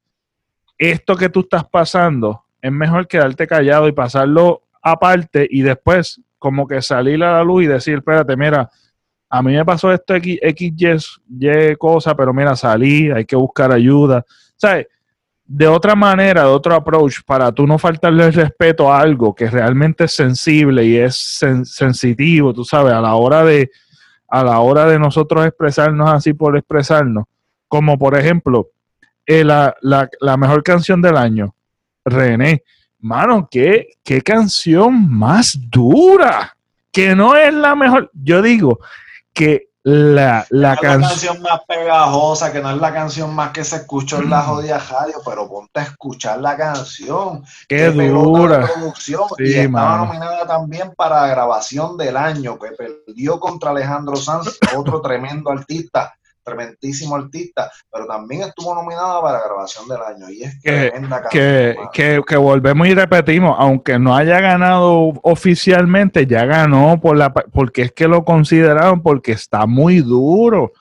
esto 0.78 1.18
que 1.18 1.28
tú 1.28 1.42
estás 1.42 1.66
pasando, 1.66 2.46
es 2.62 2.72
mejor 2.72 3.08
quedarte 3.08 3.46
callado 3.46 3.90
y 3.90 3.92
pasarlo 3.92 4.62
aparte 4.82 5.46
y 5.50 5.62
después 5.62 6.22
como 6.40 6.68
que 6.68 6.82
salir 6.82 7.24
a 7.24 7.34
la 7.34 7.44
luz 7.44 7.64
y 7.64 7.68
decir, 7.68 7.96
espérate, 7.96 8.38
mira, 8.38 8.70
a 9.30 9.42
mí 9.42 9.54
me 9.54 9.66
pasó 9.66 9.92
esto 9.92 10.14
X, 10.14 10.38
X 10.42 11.20
y 11.28 11.76
cosa, 11.76 12.16
pero 12.16 12.34
mira, 12.34 12.56
salí, 12.56 13.10
hay 13.10 13.26
que 13.26 13.36
buscar 13.36 13.72
ayuda. 13.72 14.24
¿Sabes? 14.56 14.88
De 15.46 15.68
otra 15.68 15.96
manera, 15.96 16.44
de 16.44 16.48
otro 16.48 16.74
approach, 16.74 17.18
para 17.26 17.52
tú 17.52 17.68
no 17.68 17.78
faltarle 17.78 18.26
el 18.26 18.34
respeto 18.34 18.92
a 18.92 19.00
algo 19.00 19.36
que 19.36 19.50
realmente 19.50 20.06
es 20.06 20.14
sensible 20.14 20.86
y 20.86 20.98
es 20.98 21.16
sensitivo, 21.66 22.54
tú 22.54 22.64
sabes, 22.64 22.94
a 22.94 23.02
la 23.02 23.16
hora 23.16 23.44
de 23.44 23.70
a 24.30 24.44
la 24.44 24.60
hora 24.62 24.88
de 24.88 24.98
nosotros 24.98 25.46
expresarnos 25.46 26.10
así 26.10 26.34
por 26.34 26.58
expresarnos, 26.58 27.26
como 27.68 28.00
por 28.00 28.18
ejemplo, 28.18 28.70
eh, 29.28 29.44
la, 29.44 29.76
la 29.82 30.38
mejor 30.38 30.64
canción 30.64 31.04
del 31.04 31.18
año, 31.18 31.54
René, 32.04 32.64
mano, 33.04 33.48
¿qué, 33.52 33.90
qué 34.04 34.22
canción 34.22 35.10
más 35.10 35.58
dura. 35.70 36.56
Que 36.92 37.16
no 37.16 37.36
es 37.36 37.54
la 37.54 37.76
mejor. 37.76 38.12
Yo 38.14 38.42
digo 38.42 38.80
que 39.34 39.70
la, 39.84 40.46
la, 40.50 40.78
canción 40.78 41.42
más 41.42 41.60
pegajosa, 41.68 42.54
que 42.54 42.62
no 42.62 42.72
es 42.72 42.78
la 42.78 42.94
canción 42.94 43.34
más 43.36 43.52
que 43.52 43.66
se 43.66 43.78
escuchó 43.78 44.20
en 44.20 44.30
la 44.30 44.42
mm. 44.42 44.46
jodida 44.46 44.80
radio, 44.80 45.16
pero 45.26 45.50
ponte 45.50 45.80
a 45.82 45.84
escuchar 45.84 46.40
la 46.40 46.56
canción. 46.56 47.44
Qué, 47.68 47.90
dura. 47.90 48.66
Producción, 48.66 49.24
y 49.40 49.54
estaba 49.54 49.98
nominada 49.98 50.48
también 50.48 50.94
para 50.96 51.28
grabación 51.28 51.98
del 51.98 52.16
año, 52.16 52.58
que 52.58 52.70
perdió 52.72 53.40
contra 53.40 53.72
Alejandro 53.72 54.16
Sanz, 54.16 54.58
otro 54.76 55.02
tremendo 55.04 55.52
artista 55.52 56.14
tremendísimo 56.44 57.16
artista, 57.16 57.72
pero 57.92 58.06
también 58.06 58.42
estuvo 58.42 58.76
nominada 58.76 59.22
para 59.22 59.44
grabación 59.44 59.88
del 59.88 60.02
año. 60.02 60.30
Y 60.30 60.44
es 60.44 60.62
que, 60.62 60.92
que, 61.32 61.76
que, 61.94 62.22
que, 62.26 62.38
volvemos 62.38 62.88
y 62.88 62.94
repetimos, 62.94 63.56
aunque 63.58 63.98
no 63.98 64.16
haya 64.16 64.40
ganado 64.40 65.14
oficialmente, 65.24 66.28
ya 66.28 66.46
ganó 66.46 67.00
por 67.00 67.18
la, 67.18 67.34
porque 67.34 67.84
es 67.84 67.92
que 67.92 68.08
lo 68.08 68.24
consideraron 68.26 69.02
porque 69.02 69.32
está 69.32 69.66
muy 69.66 70.00
duro. 70.00 70.74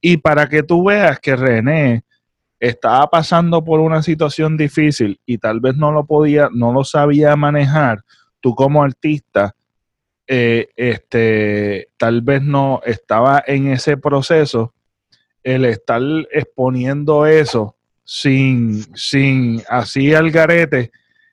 Y 0.00 0.16
para 0.16 0.48
que 0.48 0.62
tú 0.62 0.84
veas 0.84 1.20
que 1.20 1.36
René 1.36 2.04
estaba 2.58 3.08
pasando 3.08 3.64
por 3.64 3.80
una 3.80 4.02
situación 4.02 4.56
difícil 4.56 5.20
y 5.26 5.38
tal 5.38 5.60
vez 5.60 5.76
no 5.76 5.90
lo 5.90 6.04
podía, 6.04 6.48
no 6.52 6.72
lo 6.72 6.84
sabía 6.84 7.34
manejar, 7.34 8.02
tú 8.40 8.54
como 8.54 8.82
artista, 8.82 9.54
eh, 10.28 10.68
este, 10.76 11.88
tal 11.96 12.22
vez 12.22 12.42
no 12.42 12.80
estaba 12.84 13.42
en 13.46 13.68
ese 13.68 13.96
proceso 13.96 14.72
el 15.42 15.64
estar 15.64 16.02
exponiendo 16.30 17.26
eso 17.26 17.74
sin, 18.04 18.84
sin 18.96 19.62
así 19.68 20.14
al 20.14 20.30
garete, 20.30 20.90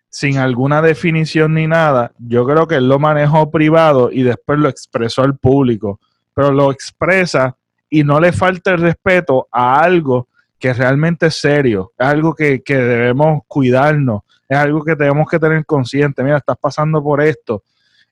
sin 0.09 0.37
alguna 0.37 0.81
definición 0.81 1.53
ni 1.53 1.67
nada, 1.67 2.11
yo 2.17 2.45
creo 2.45 2.67
que 2.67 2.75
él 2.75 2.87
lo 2.87 2.99
manejó 2.99 3.51
privado 3.51 4.11
y 4.11 4.23
después 4.23 4.57
lo 4.59 4.69
expresó 4.69 5.21
al 5.21 5.37
público, 5.37 5.99
pero 6.33 6.51
lo 6.51 6.71
expresa 6.71 7.55
y 7.89 8.03
no 8.03 8.19
le 8.19 8.31
falta 8.31 8.71
el 8.71 8.79
respeto 8.79 9.47
a 9.51 9.81
algo 9.81 10.27
que 10.57 10.73
realmente 10.73 11.27
es 11.27 11.35
serio, 11.35 11.93
algo 11.97 12.33
que, 12.33 12.61
debemos 12.65 13.43
cuidarnos, 13.47 14.23
es 14.47 14.57
algo 14.57 14.83
que 14.83 14.95
tenemos 14.95 15.29
que 15.29 15.39
tener 15.39 15.65
consciente, 15.65 16.23
mira, 16.23 16.37
estás 16.37 16.57
pasando 16.57 17.01
por 17.01 17.21
esto, 17.21 17.63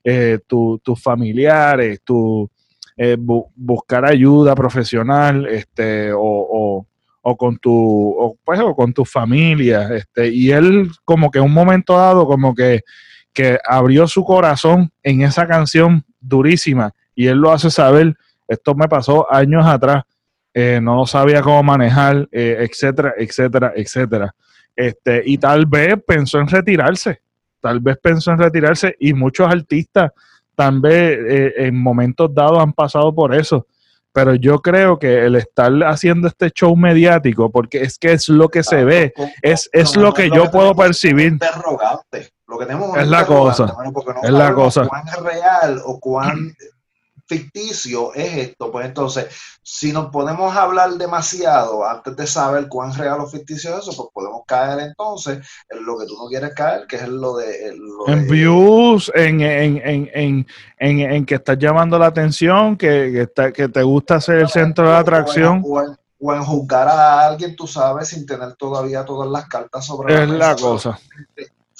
eh, 0.02 0.38
tus 0.46 1.02
familiares, 1.02 2.00
tu, 2.02 2.48
eh, 3.00 3.16
buscar 3.18 4.04
ayuda 4.04 4.56
profesional 4.56 5.46
este, 5.46 6.10
o, 6.12 6.84
con 7.38 7.56
tu 7.58 8.36
pues, 8.42 8.58
o 8.58 8.74
con 8.74 8.92
tu 8.92 9.04
familia 9.04 9.88
este, 9.94 10.28
y 10.28 10.50
él 10.50 10.90
como 11.04 11.30
que 11.30 11.38
en 11.38 11.44
un 11.44 11.52
momento 11.52 11.96
dado 11.96 12.26
como 12.26 12.56
que, 12.56 12.80
que 13.32 13.56
abrió 13.64 14.08
su 14.08 14.24
corazón 14.24 14.90
en 15.04 15.22
esa 15.22 15.46
canción 15.46 16.04
durísima 16.20 16.92
y 17.14 17.28
él 17.28 17.38
lo 17.38 17.52
hace 17.52 17.70
saber 17.70 18.16
esto 18.48 18.74
me 18.74 18.88
pasó 18.88 19.32
años 19.32 19.64
atrás 19.64 20.02
eh, 20.52 20.80
no 20.82 21.06
sabía 21.06 21.40
cómo 21.40 21.62
manejar 21.62 22.28
eh, 22.32 22.66
etcétera 22.68 23.14
etcétera 23.16 23.72
etcétera. 23.76 24.34
Este 24.74 25.22
y 25.24 25.38
tal 25.38 25.66
vez 25.66 26.02
pensó 26.04 26.40
en 26.40 26.48
retirarse 26.48 27.20
tal 27.60 27.78
vez 27.78 27.96
pensó 28.02 28.32
en 28.32 28.38
retirarse 28.38 28.96
y 28.98 29.12
muchos 29.12 29.46
artistas 29.46 30.10
también 30.58 31.24
eh, 31.28 31.52
en 31.56 31.80
momentos 31.80 32.34
dados 32.34 32.58
han 32.58 32.72
pasado 32.72 33.14
por 33.14 33.32
eso. 33.32 33.64
Pero 34.12 34.34
yo 34.34 34.58
creo 34.58 34.98
que 34.98 35.24
el 35.24 35.36
estar 35.36 35.72
haciendo 35.84 36.26
este 36.26 36.50
show 36.50 36.74
mediático, 36.74 37.48
porque 37.52 37.82
es 37.82 37.96
que 37.96 38.10
es 38.10 38.28
lo 38.28 38.48
que 38.48 38.64
se 38.64 38.84
ve, 38.84 39.12
es, 39.40 39.70
es 39.72 39.94
lo 39.94 40.12
que 40.12 40.28
yo 40.30 40.50
puedo 40.50 40.74
percibir. 40.74 41.38
Lo 42.48 42.58
que 42.58 42.66
tenemos 42.66 42.96
es 42.96 43.06
la 43.06 43.24
cosa. 43.24 43.72
es 44.24 44.30
la 44.30 44.52
cosa. 44.52 44.88
Cuán 44.88 45.04
real 45.22 45.80
o 45.84 46.00
cuán 46.00 46.56
ficticio 47.28 48.14
es 48.14 48.48
esto, 48.48 48.72
pues 48.72 48.86
entonces, 48.86 49.26
si 49.62 49.92
nos 49.92 50.10
podemos 50.10 50.56
hablar 50.56 50.94
demasiado 50.94 51.86
antes 51.86 52.16
de 52.16 52.26
saber 52.26 52.68
cuán 52.68 52.94
real 52.94 53.20
o 53.20 53.26
ficticio 53.26 53.74
es 53.74 53.86
eso, 53.86 53.94
pues 53.94 54.08
podemos 54.12 54.42
caer 54.46 54.80
entonces 54.80 55.46
en 55.68 55.84
lo 55.84 55.98
que 55.98 56.06
tú 56.06 56.16
no 56.16 56.28
quieres 56.28 56.54
caer, 56.54 56.86
que 56.86 56.96
es 56.96 57.08
lo 57.08 57.36
de... 57.36 57.76
en 58.06 58.28
views, 58.28 59.12
en, 59.14 59.42
en, 59.42 60.46
en, 60.78 61.26
que 61.26 61.34
estás 61.34 61.58
llamando 61.58 61.98
la 61.98 62.06
atención, 62.06 62.76
que, 62.76 63.28
que, 63.54 63.68
te 63.68 63.82
gusta 63.82 64.20
ser 64.20 64.38
el 64.38 64.48
centro 64.48 64.88
de 64.88 64.96
atracción. 64.96 65.62
O 66.20 66.34
en, 66.34 66.42
juzgar 66.42 66.88
a 66.88 67.26
alguien, 67.26 67.54
tú 67.54 67.66
sabes, 67.66 68.08
sin 68.08 68.26
tener 68.26 68.54
todavía 68.54 69.04
todas 69.04 69.30
las 69.30 69.46
cartas 69.46 69.84
sobre 69.84 70.14
la 70.14 70.20
mesa. 70.20 70.32
Es 70.32 70.38
la 70.38 70.56
cosa. 70.56 70.98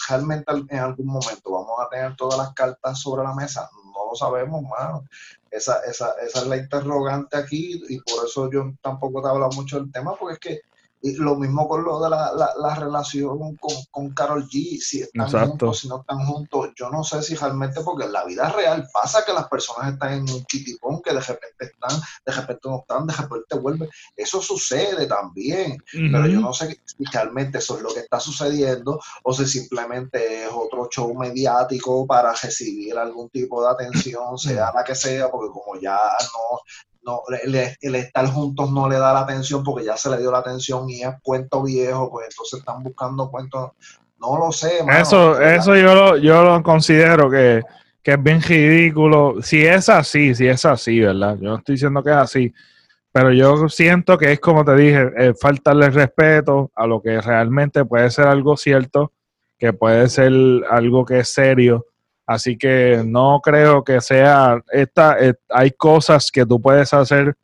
Realmente 0.09 0.53
en 0.68 0.78
algún 0.78 1.07
momento 1.07 1.51
vamos 1.51 1.80
a 1.84 1.88
tener 1.88 2.14
todas 2.14 2.38
las 2.38 2.53
cartas 2.55 3.01
sobre 3.01 3.24
la 3.24 3.34
mesa, 3.34 3.68
no 3.99 4.11
lo 4.11 4.16
sabemos, 4.16 4.62
mano. 4.62 5.05
Esa, 5.51 5.80
esa, 5.84 6.12
esa 6.24 6.40
es 6.40 6.46
la 6.46 6.57
interrogante 6.57 7.36
aquí 7.36 7.82
y 7.88 8.01
por 8.01 8.26
eso 8.26 8.51
yo 8.51 8.72
tampoco 8.82 9.22
te 9.22 9.28
he 9.28 9.30
hablado 9.30 9.53
mucho 9.53 9.80
del 9.80 9.90
tema, 9.90 10.14
porque 10.14 10.34
es 10.34 10.40
que 10.40 10.61
y 11.01 11.14
lo 11.16 11.36
mismo 11.36 11.68
con 11.68 11.84
lo 11.84 12.01
de 12.01 12.11
la, 12.11 12.32
la, 12.34 12.74
relación 12.74 13.57
con, 13.57 13.74
con 13.90 14.11
Carol 14.14 14.49
G, 14.49 14.78
si 14.80 15.03
están 15.03 15.30
juntos, 15.30 15.80
si 15.80 15.88
no 15.88 16.01
están 16.01 16.24
juntos, 16.26 16.70
yo 16.76 16.90
no 16.90 17.05
sé 17.05 17.22
si 17.22 17.34
realmente, 17.34 17.80
porque 17.82 18.07
en 18.07 18.12
la 18.12 18.24
vida 18.24 18.51
real 18.51 18.86
pasa 18.92 19.24
que 19.24 19.32
las 19.32 19.49
personas 19.49 19.92
están 19.92 20.14
en 20.14 20.22
un 20.22 20.44
chitipón, 20.44 21.01
que 21.03 21.12
de 21.12 21.20
repente 21.20 21.64
están, 21.64 22.01
de 22.24 22.32
repente 22.32 22.68
no 22.68 22.80
están, 22.80 23.07
de 23.07 23.14
repente 23.14 23.59
vuelven. 23.59 23.88
Eso 24.16 24.42
sucede 24.42 25.07
también, 25.07 25.82
pero 25.92 26.26
yo 26.26 26.40
no 26.40 26.53
sé 26.53 26.80
si 26.84 27.05
realmente 27.12 27.59
eso 27.59 27.76
es 27.76 27.82
lo 27.82 27.94
que 27.94 28.01
está 28.01 28.18
sucediendo 28.18 29.01
o 29.22 29.32
si 29.32 29.46
simplemente 29.46 30.44
es 30.44 30.51
otro 30.53 30.88
show 30.90 31.14
mediático 31.14 32.07
para 32.07 32.32
recibir 32.32 32.96
algún 32.99 33.28
tipo 33.30 33.62
de 33.62 33.70
atención, 33.70 34.36
sea 34.38 34.72
la 34.74 34.84
que 34.84 34.94
sea, 34.94 35.30
porque 35.30 35.53
como 35.53 35.80
ya 35.80 35.96
no, 35.96 36.61
no, 37.03 37.22
el, 37.42 37.94
estar 37.94 38.26
juntos 38.26 38.70
no 38.70 38.88
le 38.88 38.99
da 38.99 39.12
la 39.12 39.20
atención 39.20 39.62
porque 39.62 39.84
ya 39.84 39.96
se 39.96 40.11
le 40.11 40.18
dio 40.18 40.30
la 40.30 40.38
atención 40.38 40.88
y 40.90 41.03
es 41.03 41.14
cuento 41.22 41.62
viejo, 41.62 42.11
pues 42.11 42.28
entonces 42.30 42.61
están 42.61 42.82
buscando 42.82 43.30
cuentos, 43.30 43.70
no 44.18 44.38
lo 44.38 44.53
sé. 44.53 44.80
eso 45.01 45.40
eso 45.40 45.76
yo 45.76 45.94
lo, 45.94 46.16
yo 46.16 46.42
lo 46.42 46.62
considero 46.62 47.30
que, 47.30 47.62
es 48.03 48.22
bien 48.22 48.40
ridículo. 48.40 49.42
Si 49.42 49.66
es 49.66 49.90
así, 49.90 50.34
si 50.34 50.46
es 50.46 50.64
así, 50.64 50.99
¿verdad? 50.99 51.36
Yo 51.38 51.51
no 51.51 51.57
estoy 51.59 51.74
diciendo 51.74 52.03
que 52.03 52.09
es 52.09 52.16
así, 52.16 52.55
pero 53.12 53.32
yo 53.32 53.68
siento 53.68 54.16
que 54.16 54.32
es 54.32 54.40
como 54.40 54.64
te 54.64 54.74
dije, 54.76 55.11
eh, 55.18 55.34
faltarle 55.38 55.90
respeto 55.90 56.70
a 56.74 56.86
lo 56.86 57.03
que 57.03 57.20
realmente 57.20 57.84
puede 57.84 58.11
ser 58.11 58.26
algo 58.26 58.57
cierto, 58.57 59.12
que 59.59 59.74
puede 59.74 60.09
ser 60.09 60.32
algo 60.70 61.05
que 61.05 61.18
es 61.18 61.28
serio 61.28 61.84
Así 62.28 62.58
que 62.58 63.02
no 63.06 63.40
creo 63.42 63.82
que 63.82 64.02
sea 64.02 64.62
esta 64.70 65.18
eh, 65.18 65.32
hay 65.48 65.70
cosas 65.70 66.30
que 66.30 66.44
tú 66.44 66.60
puedes 66.60 66.92
hacer 66.92 67.34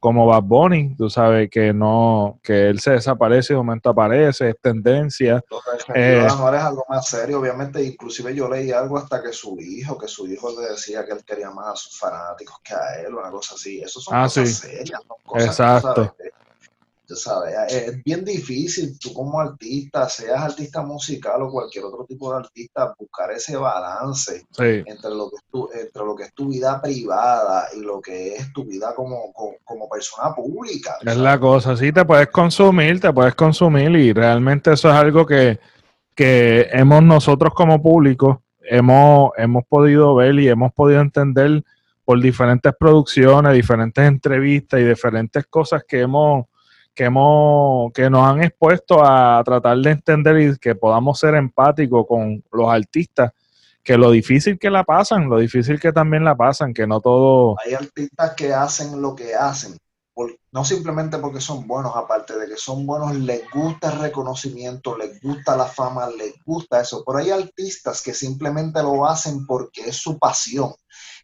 como 0.00 0.26
Bad 0.26 0.44
Bunny, 0.44 0.96
tú 0.96 1.10
sabes 1.10 1.50
que 1.50 1.74
no 1.74 2.40
que 2.42 2.70
él 2.70 2.80
se 2.80 2.92
desaparece, 2.92 3.52
de 3.52 3.58
momento 3.58 3.90
aparece, 3.90 4.48
es 4.48 4.56
tendencia. 4.58 5.44
Eh, 5.94 6.26
no 6.26 6.54
es 6.54 6.62
algo 6.62 6.86
más 6.88 7.06
serio, 7.06 7.40
obviamente, 7.40 7.84
inclusive 7.84 8.34
yo 8.34 8.48
leí 8.48 8.72
algo 8.72 8.96
hasta 8.96 9.22
que 9.22 9.34
su 9.34 9.60
hijo, 9.60 9.98
que 9.98 10.08
su 10.08 10.26
hijo 10.26 10.48
le 10.58 10.70
decía 10.70 11.04
que 11.04 11.12
él 11.12 11.22
quería 11.26 11.50
más 11.50 11.68
a 11.68 11.76
sus 11.76 11.98
fanáticos 11.98 12.56
que 12.64 12.74
a 12.74 13.02
él, 13.02 13.14
una 13.14 13.30
cosa 13.30 13.54
así. 13.54 13.82
Eso 13.82 14.00
son 14.00 14.16
ah, 14.16 14.22
cosas 14.24 14.48
serias, 14.50 15.02
Exacto. 15.34 16.16
Sabes, 17.08 17.54
es 17.72 18.02
bien 18.04 18.24
difícil 18.24 18.98
tú 18.98 19.12
como 19.12 19.40
artista, 19.40 20.08
seas 20.08 20.40
artista 20.40 20.82
musical 20.82 21.42
o 21.42 21.50
cualquier 21.50 21.84
otro 21.84 22.04
tipo 22.04 22.30
de 22.30 22.38
artista, 22.38 22.94
buscar 22.98 23.30
ese 23.32 23.56
balance 23.56 24.44
entre, 24.58 25.10
lo 25.10 25.30
que 25.30 25.36
es 25.36 25.42
tu, 25.50 25.68
entre 25.72 26.04
lo 26.04 26.16
que 26.16 26.24
es 26.24 26.34
tu 26.34 26.48
vida 26.48 26.80
privada 26.80 27.68
y 27.76 27.80
lo 27.80 28.00
que 28.00 28.34
es 28.34 28.52
tu 28.52 28.64
vida 28.64 28.94
como, 28.94 29.32
como, 29.32 29.88
persona 29.88 30.34
pública. 30.34 30.96
Es 31.02 31.16
la 31.16 31.38
cosa, 31.38 31.76
sí, 31.76 31.92
te 31.92 32.04
puedes 32.04 32.28
consumir, 32.28 33.00
te 33.00 33.12
puedes 33.12 33.34
consumir 33.34 33.90
y 33.90 34.12
realmente 34.12 34.72
eso 34.72 34.88
es 34.88 34.94
algo 34.94 35.26
que, 35.26 35.58
que 36.14 36.68
hemos 36.72 37.02
nosotros 37.02 37.52
como 37.52 37.82
público, 37.82 38.42
hemos, 38.62 39.32
hemos 39.36 39.64
podido 39.66 40.14
ver 40.14 40.38
y 40.38 40.48
hemos 40.48 40.72
podido 40.72 41.00
entender 41.00 41.62
por 42.04 42.20
diferentes 42.20 42.72
producciones, 42.78 43.52
diferentes 43.52 44.04
entrevistas 44.04 44.80
y 44.80 44.84
diferentes 44.84 45.46
cosas 45.46 45.84
que 45.86 46.00
hemos 46.00 46.46
que, 46.94 47.04
hemos, 47.04 47.92
que 47.92 48.10
nos 48.10 48.24
han 48.24 48.42
expuesto 48.42 49.04
a 49.04 49.42
tratar 49.44 49.78
de 49.78 49.90
entender 49.90 50.40
y 50.40 50.58
que 50.58 50.74
podamos 50.74 51.18
ser 51.18 51.34
empáticos 51.34 52.06
con 52.06 52.42
los 52.52 52.70
artistas, 52.70 53.32
que 53.82 53.96
lo 53.96 54.10
difícil 54.10 54.58
que 54.58 54.70
la 54.70 54.84
pasan, 54.84 55.28
lo 55.28 55.38
difícil 55.38 55.80
que 55.80 55.92
también 55.92 56.24
la 56.24 56.36
pasan, 56.36 56.72
que 56.72 56.86
no 56.86 57.00
todo... 57.00 57.56
Hay 57.64 57.74
artistas 57.74 58.34
que 58.34 58.52
hacen 58.52 59.00
lo 59.00 59.14
que 59.14 59.34
hacen, 59.34 59.76
no 60.52 60.64
simplemente 60.64 61.16
porque 61.16 61.40
son 61.40 61.66
buenos, 61.66 61.96
aparte 61.96 62.38
de 62.38 62.46
que 62.46 62.58
son 62.58 62.86
buenos, 62.86 63.16
les 63.16 63.50
gusta 63.50 63.90
el 63.90 64.00
reconocimiento, 64.00 64.98
les 64.98 65.20
gusta 65.22 65.56
la 65.56 65.64
fama, 65.64 66.10
les 66.10 66.34
gusta 66.44 66.82
eso, 66.82 67.02
pero 67.06 67.18
hay 67.18 67.30
artistas 67.30 68.02
que 68.02 68.12
simplemente 68.12 68.82
lo 68.82 69.06
hacen 69.06 69.46
porque 69.46 69.88
es 69.88 69.96
su 69.96 70.18
pasión 70.18 70.74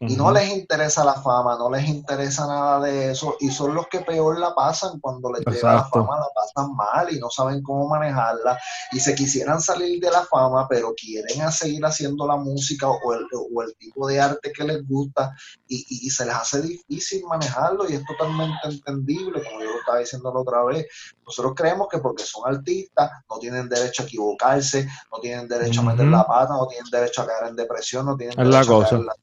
y 0.01 0.15
no 0.15 0.31
les 0.31 0.49
interesa 0.49 1.03
la 1.03 1.15
fama, 1.15 1.57
no 1.57 1.69
les 1.69 1.87
interesa 1.87 2.47
nada 2.47 2.79
de 2.79 3.11
eso, 3.11 3.35
y 3.41 3.51
son 3.51 3.75
los 3.75 3.87
que 3.87 3.99
peor 3.99 4.39
la 4.39 4.55
pasan 4.55 4.99
cuando 5.01 5.29
les 5.33 5.45
llega 5.45 5.75
la 5.75 5.83
fama, 5.85 6.17
la 6.17 6.27
pasan 6.33 6.73
mal 6.73 7.13
y 7.13 7.19
no 7.19 7.29
saben 7.29 7.61
cómo 7.61 7.87
manejarla, 7.89 8.57
y 8.93 8.99
se 8.99 9.13
quisieran 9.13 9.59
salir 9.59 9.99
de 9.99 10.09
la 10.09 10.23
fama, 10.23 10.67
pero 10.69 10.93
quieren 10.95 11.51
seguir 11.51 11.85
haciendo 11.85 12.25
la 12.25 12.37
música 12.37 12.87
o 12.87 13.13
el, 13.13 13.25
o 13.33 13.61
el 13.61 13.75
tipo 13.75 14.07
de 14.07 14.21
arte 14.21 14.53
que 14.53 14.63
les 14.63 14.87
gusta, 14.87 15.35
y, 15.67 15.85
y, 15.89 16.09
se 16.09 16.25
les 16.25 16.35
hace 16.35 16.61
difícil 16.61 17.25
manejarlo, 17.25 17.89
y 17.89 17.95
es 17.95 18.05
totalmente 18.05 18.57
entendible, 18.63 19.43
como 19.43 19.59
yo 19.59 19.71
lo 19.71 19.79
estaba 19.79 19.99
diciendo 19.99 20.33
la 20.33 20.39
otra 20.39 20.63
vez. 20.63 20.87
Nosotros 21.25 21.53
creemos 21.55 21.87
que 21.89 21.97
porque 21.97 22.23
son 22.23 22.43
artistas, 22.47 23.11
no 23.29 23.37
tienen 23.37 23.67
derecho 23.67 24.03
a 24.03 24.05
equivocarse, 24.05 24.87
no 25.11 25.19
tienen 25.19 25.47
derecho 25.47 25.81
a 25.81 25.83
meter 25.83 26.07
la 26.07 26.25
pata, 26.25 26.53
no 26.53 26.67
tienen 26.67 26.89
derecho 26.89 27.21
a 27.21 27.27
caer 27.27 27.49
en 27.49 27.55
depresión, 27.57 28.05
no 28.05 28.15
tienen 28.15 28.37
derecho 28.37 28.77
a 28.77 28.83
caer 28.83 28.93
en 29.01 29.05
la 29.05 29.13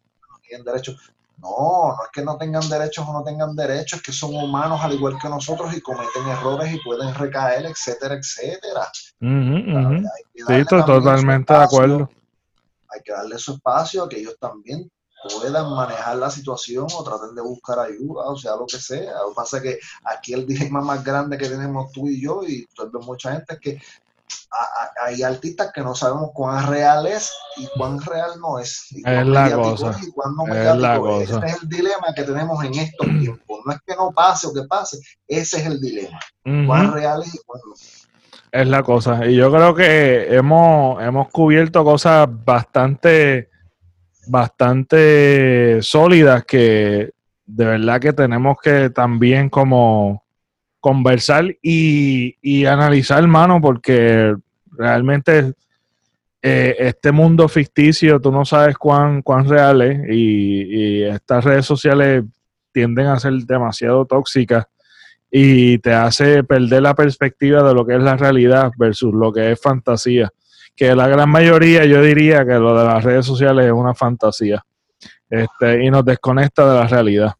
tienen 0.46 0.64
derechos. 0.64 0.96
No, 1.38 1.94
no 1.94 2.04
es 2.04 2.10
que 2.12 2.22
no 2.22 2.38
tengan 2.38 2.66
derechos 2.68 3.06
o 3.06 3.12
no 3.12 3.22
tengan 3.22 3.54
derechos, 3.54 3.98
es 3.98 4.06
que 4.06 4.12
son 4.12 4.34
humanos 4.34 4.80
al 4.82 4.94
igual 4.94 5.18
que 5.20 5.28
nosotros 5.28 5.74
y 5.76 5.82
cometen 5.82 6.26
errores 6.26 6.72
y 6.72 6.80
pueden 6.80 7.14
recaer, 7.14 7.66
etcétera, 7.66 8.14
etcétera. 8.14 8.88
Sí, 8.92 10.64
totalmente 10.68 11.52
de 11.52 11.58
acuerdo. 11.58 12.10
Hay 12.88 13.02
que 13.04 13.12
darle 13.12 13.38
su 13.38 13.52
espacio 13.52 14.04
a 14.04 14.08
que 14.08 14.18
ellos 14.18 14.36
también 14.40 14.90
puedan 15.28 15.74
manejar 15.74 16.16
la 16.16 16.30
situación 16.30 16.86
o 16.94 17.04
traten 17.04 17.34
de 17.34 17.42
buscar 17.42 17.78
ayuda, 17.80 18.24
o 18.26 18.36
sea, 18.36 18.56
lo 18.56 18.66
que 18.66 18.78
sea. 18.78 19.20
Lo 19.22 19.28
que 19.28 19.34
pasa 19.34 19.58
es 19.58 19.62
que 19.62 19.78
aquí 20.04 20.32
el 20.32 20.46
dilema 20.46 20.80
más 20.80 21.04
grande 21.04 21.36
que 21.36 21.48
tenemos 21.48 21.92
tú 21.92 22.08
y 22.08 22.20
yo 22.20 22.42
y 22.46 22.66
tal 22.76 22.90
vez 22.90 23.04
mucha 23.04 23.32
gente 23.32 23.54
es 23.54 23.60
que 23.60 23.82
hay 25.04 25.22
artistas 25.22 25.70
que 25.72 25.82
no 25.82 25.94
sabemos 25.94 26.30
cuán 26.32 26.66
real 26.66 27.06
es 27.06 27.32
y 27.56 27.66
cuán 27.76 28.00
real 28.00 28.40
no 28.40 28.58
es. 28.58 28.86
es 28.92 29.26
la 29.26 29.50
cosa. 29.52 29.90
es 29.90 30.76
la 30.76 30.98
cosa. 30.98 31.22
Ese 31.22 31.46
es 31.46 31.62
el 31.62 31.68
dilema 31.68 32.14
que 32.14 32.22
tenemos 32.22 32.64
en 32.64 32.74
estos 32.74 33.06
tiempos. 33.20 33.60
No 33.64 33.72
es 33.72 33.78
que 33.86 33.94
no 33.94 34.12
pase 34.12 34.46
o 34.46 34.54
que 34.54 34.62
pase, 34.68 34.98
ese 35.26 35.58
es 35.58 35.66
el 35.66 35.80
dilema. 35.80 36.18
Cuán 36.66 36.92
real 36.92 37.22
es 37.22 37.34
y 37.34 37.38
cuán 37.44 37.60
no. 37.66 37.74
Es 38.52 38.66
la 38.66 38.82
cosa. 38.82 39.26
Y 39.26 39.36
yo 39.36 39.52
creo 39.52 39.74
que 39.74 40.34
hemos, 40.34 41.02
hemos 41.02 41.28
cubierto 41.28 41.84
cosas 41.84 42.28
bastante, 42.30 43.50
bastante 44.28 45.82
sólidas 45.82 46.44
que 46.44 47.10
de 47.44 47.64
verdad 47.64 48.00
que 48.00 48.12
tenemos 48.12 48.56
que 48.62 48.90
también 48.90 49.48
como 49.48 50.25
conversar 50.86 51.56
y, 51.60 52.36
y 52.40 52.64
analizar, 52.64 53.18
hermano, 53.18 53.60
porque 53.60 54.36
realmente 54.70 55.52
eh, 56.40 56.76
este 56.78 57.10
mundo 57.10 57.48
ficticio, 57.48 58.20
tú 58.20 58.30
no 58.30 58.44
sabes 58.44 58.78
cuán, 58.78 59.20
cuán 59.22 59.48
real 59.48 59.82
es 59.82 59.98
y, 60.08 61.02
estas 61.02 61.42
redes 61.42 61.66
sociales 61.66 62.22
tienden 62.70 63.08
a 63.08 63.18
ser 63.18 63.32
demasiado 63.32 64.04
tóxicas 64.04 64.66
y 65.28 65.78
te 65.78 65.92
hace 65.92 66.44
perder 66.44 66.82
la 66.82 66.94
perspectiva 66.94 67.64
de 67.64 67.74
lo 67.74 67.84
que 67.84 67.96
es 67.96 68.00
la 68.00 68.16
realidad 68.16 68.70
versus 68.78 69.12
lo 69.12 69.32
que 69.32 69.50
es 69.50 69.60
fantasía. 69.60 70.30
Que 70.76 70.94
la 70.94 71.08
gran 71.08 71.30
mayoría 71.30 71.84
yo 71.84 72.00
diría 72.00 72.46
que 72.46 72.54
lo 72.60 72.78
de 72.78 72.84
las 72.84 73.02
redes 73.02 73.26
sociales 73.26 73.66
es 73.66 73.72
una 73.72 73.92
fantasía 73.92 74.64
este, 75.28 75.84
y 75.84 75.90
nos 75.90 76.04
desconecta 76.04 76.64
de 76.72 76.78
la 76.78 76.86
realidad. 76.86 77.32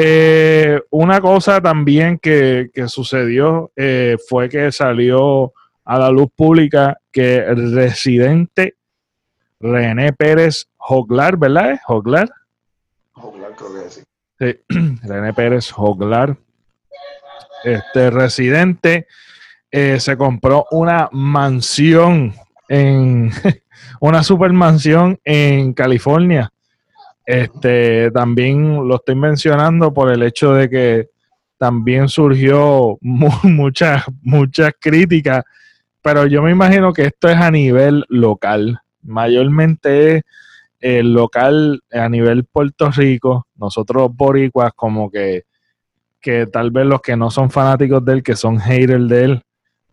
Eh, 0.00 0.80
una 0.90 1.20
cosa 1.20 1.60
también 1.60 2.20
que, 2.20 2.70
sucedió 2.86 3.72
eh, 3.74 4.16
fue 4.28 4.48
que 4.48 4.70
salió 4.70 5.52
a 5.84 5.98
la 5.98 6.08
luz 6.08 6.28
pública 6.36 7.00
que 7.10 7.38
el 7.38 7.74
residente 7.74 8.76
René 9.58 10.12
Pérez 10.12 10.68
Joglar, 10.76 11.36
¿verdad? 11.36 11.80
Joglar. 11.84 12.30
Joglar, 13.10 13.56
creo 13.56 13.74
que 13.74 13.90
sí. 13.90 14.02
Sí, 14.38 15.00
René 15.02 15.34
Pérez 15.34 15.68
Joglar. 15.72 16.36
Este 17.64 18.10
residente 18.10 19.08
eh, 19.68 19.98
se 19.98 20.16
compró 20.16 20.66
una 20.70 21.08
mansión 21.10 22.34
en 22.68 23.32
una 24.00 24.22
supermansión 24.22 25.18
en 25.24 25.72
California 25.72 26.52
este, 27.28 28.10
también 28.10 28.88
lo 28.88 28.96
estoy 28.96 29.14
mencionando 29.14 29.92
por 29.92 30.10
el 30.10 30.22
hecho 30.22 30.54
de 30.54 30.70
que 30.70 31.08
también 31.58 32.08
surgió 32.08 32.96
muchas, 33.02 34.04
muchas 34.22 34.72
críticas, 34.80 35.44
pero 36.00 36.26
yo 36.26 36.40
me 36.40 36.52
imagino 36.52 36.90
que 36.94 37.04
esto 37.04 37.28
es 37.28 37.36
a 37.36 37.50
nivel 37.50 38.06
local, 38.08 38.80
mayormente 39.02 40.16
es 40.16 40.22
el 40.80 41.12
local 41.12 41.82
a 41.92 42.08
nivel 42.08 42.44
Puerto 42.44 42.90
Rico, 42.92 43.46
nosotros 43.56 44.08
boricuas 44.16 44.72
como 44.74 45.10
que, 45.10 45.42
que 46.22 46.46
tal 46.46 46.70
vez 46.70 46.86
los 46.86 47.02
que 47.02 47.14
no 47.14 47.30
son 47.30 47.50
fanáticos 47.50 48.02
de 48.06 48.12
él, 48.14 48.22
que 48.22 48.36
son 48.36 48.58
haters 48.58 49.06
de 49.06 49.24
él, 49.24 49.42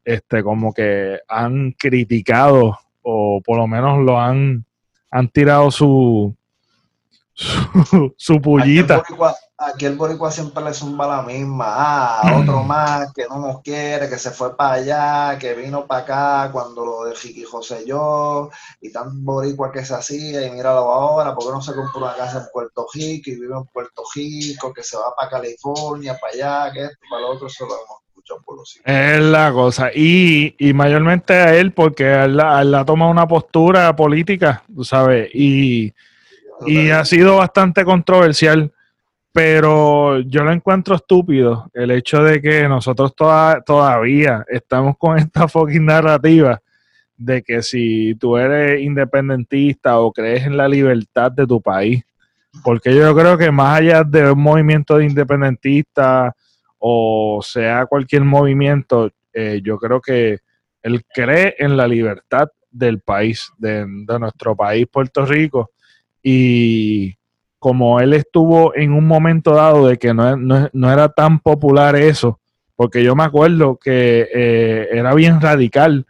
este, 0.05 0.41
como 0.41 0.73
que 0.73 1.19
han 1.27 1.73
criticado 1.73 2.79
o 3.01 3.41
por 3.43 3.57
lo 3.57 3.67
menos 3.67 3.99
lo 4.05 4.21
han, 4.21 4.63
han 5.11 5.27
tirado 5.27 5.69
su, 5.69 6.33
su, 8.17 8.41
pullita. 8.41 9.03
Aquí 9.57 9.85
el, 9.85 9.95
boricua, 9.95 10.31
siempre 10.31 10.63
le 10.63 10.73
zumba 10.73 11.07
la 11.07 11.21
misma. 11.21 11.65
Ah, 11.67 12.39
otro 12.41 12.63
más 12.63 13.13
que 13.13 13.25
no 13.27 13.39
nos 13.39 13.61
quiere, 13.61 14.09
que 14.09 14.17
se 14.17 14.31
fue 14.31 14.55
para 14.55 14.75
allá, 14.75 15.39
que 15.39 15.53
vino 15.53 15.85
para 15.85 16.01
acá 16.01 16.51
cuando 16.51 16.85
lo 16.85 17.05
de 17.05 17.15
Jiqui 17.15 17.43
José 17.43 17.83
yo, 17.85 18.49
y 18.81 18.91
tan 18.91 19.23
boricua 19.23 19.71
que 19.71 19.85
se 19.85 19.95
hacía, 19.95 20.45
y 20.45 20.51
míralo 20.51 20.91
ahora, 20.91 21.33
porque 21.33 21.51
no 21.51 21.61
se 21.61 21.73
compró 21.73 22.01
una 22.01 22.15
casa 22.15 22.39
en 22.39 22.45
Puerto 22.53 22.85
Rico 22.93 23.29
y 23.29 23.35
vive 23.35 23.55
en 23.55 23.65
Puerto 23.65 24.03
Rico, 24.13 24.73
que 24.73 24.83
se 24.83 24.97
va 24.97 25.15
para 25.15 25.29
California, 25.29 26.17
para 26.19 26.33
allá, 26.33 26.73
que 26.73 26.83
esto, 26.85 26.97
para 27.09 27.21
lo 27.21 27.29
otro, 27.31 27.47
eso 27.47 27.65
lo 27.65 27.75
hemos 27.75 28.01
escuchado 28.09 28.41
por 28.45 28.57
los 28.57 28.79
Es 28.83 29.21
la 29.21 29.51
cosa. 29.53 29.89
Y, 29.93 30.55
y 30.57 30.73
mayormente 30.73 31.33
a 31.33 31.55
él, 31.55 31.73
porque 31.73 32.13
él, 32.13 32.39
él 32.39 32.75
ha 32.75 32.85
tomado 32.85 33.11
una 33.11 33.27
postura 33.27 33.95
política, 33.95 34.63
tú 34.73 34.83
sabes, 34.83 35.29
y 35.33 35.93
y 36.65 36.89
ha 36.89 37.03
sido 37.05 37.37
bastante 37.37 37.83
controversial, 37.83 38.71
pero 39.31 40.19
yo 40.19 40.43
lo 40.43 40.51
encuentro 40.51 40.95
estúpido 40.95 41.69
el 41.73 41.91
hecho 41.91 42.23
de 42.23 42.41
que 42.41 42.67
nosotros 42.67 43.13
todavía 43.15 44.45
estamos 44.47 44.97
con 44.97 45.17
esta 45.19 45.47
fucking 45.47 45.85
narrativa 45.85 46.61
de 47.17 47.41
que 47.43 47.61
si 47.61 48.15
tú 48.15 48.37
eres 48.37 48.81
independentista 48.81 49.99
o 49.99 50.11
crees 50.11 50.45
en 50.45 50.57
la 50.57 50.67
libertad 50.67 51.31
de 51.31 51.47
tu 51.47 51.61
país, 51.61 52.03
porque 52.63 52.95
yo 52.95 53.13
creo 53.15 53.37
que 53.37 53.51
más 53.51 53.79
allá 53.79 54.03
de 54.03 54.31
un 54.31 54.41
movimiento 54.41 54.97
de 54.97 55.05
independentista 55.05 56.33
o 56.77 57.39
sea 57.41 57.85
cualquier 57.85 58.23
movimiento, 58.23 59.09
eh, 59.33 59.61
yo 59.63 59.77
creo 59.77 59.99
que 60.01 60.39
él 60.81 61.03
cree 61.13 61.55
en 61.57 61.75
la 61.75 61.87
libertad 61.87 62.47
del 62.69 62.99
país, 62.99 63.51
de, 63.57 63.85
de 63.87 64.19
nuestro 64.19 64.55
país, 64.55 64.85
Puerto 64.91 65.25
Rico, 65.25 65.71
y 66.27 67.15
como 67.59 67.99
él 67.99 68.13
estuvo 68.13 68.75
en 68.75 68.93
un 68.93 69.05
momento 69.05 69.53
dado 69.53 69.87
de 69.87 69.99
que 69.99 70.11
no, 70.11 70.91
era 70.91 71.09
tan 71.09 71.37
popular 71.37 71.95
eso, 71.95 72.39
porque 72.75 73.03
yo 73.03 73.15
me 73.15 73.23
acuerdo 73.23 73.77
que 73.77 74.27
eh, 74.33 74.87
era 74.91 75.13
bien 75.13 75.39
radical 75.39 76.07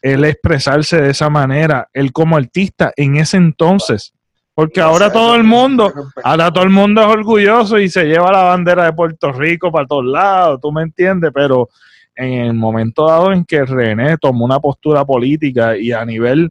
él 0.00 0.24
expresarse 0.24 1.02
de 1.02 1.10
esa 1.10 1.28
manera, 1.28 1.90
él 1.92 2.12
como 2.12 2.38
artista 2.38 2.94
en 2.96 3.16
ese 3.16 3.36
entonces, 3.36 4.14
Porque 4.54 4.80
ahora 4.80 5.12
todo 5.12 5.34
el 5.34 5.44
mundo, 5.44 5.92
ahora 6.24 6.50
todo 6.50 6.64
el 6.64 6.70
mundo 6.70 7.02
es 7.02 7.08
orgulloso 7.08 7.78
y 7.78 7.90
se 7.90 8.04
lleva 8.04 8.32
la 8.32 8.44
bandera 8.44 8.86
de 8.86 8.94
Puerto 8.94 9.32
Rico 9.32 9.70
para 9.70 9.86
todos 9.86 10.06
lados, 10.06 10.60
tú 10.62 10.72
me 10.72 10.82
entiendes, 10.82 11.30
pero 11.32 11.68
en 12.16 12.32
el 12.32 12.54
momento 12.54 13.06
dado 13.06 13.32
en 13.32 13.44
que 13.44 13.66
René 13.66 14.16
tomó 14.16 14.46
una 14.46 14.60
postura 14.60 15.04
política 15.04 15.76
y 15.76 15.92
a 15.92 16.04
nivel 16.06 16.50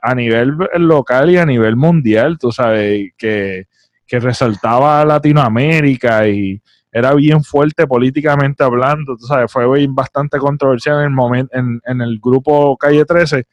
a 0.00 0.14
nivel 0.14 0.56
local 0.78 1.30
y 1.30 1.38
a 1.38 1.46
nivel 1.46 1.76
mundial, 1.76 2.38
tú 2.38 2.52
sabes, 2.52 3.12
que, 3.16 3.66
que 4.06 4.20
resaltaba 4.20 5.00
a 5.00 5.04
Latinoamérica 5.04 6.28
y 6.28 6.60
era 6.92 7.12
bien 7.14 7.42
fuerte 7.42 7.86
políticamente 7.86 8.64
hablando, 8.64 9.16
tú 9.16 9.26
sabes, 9.26 9.52
fue 9.52 9.86
bastante 9.88 10.38
controversial 10.38 11.00
en 11.00 11.04
el 11.04 11.10
momento 11.10 11.56
en, 11.56 11.80
en 11.84 12.00
el 12.00 12.18
grupo 12.20 12.76
Calle 12.76 13.04
13 13.04 13.44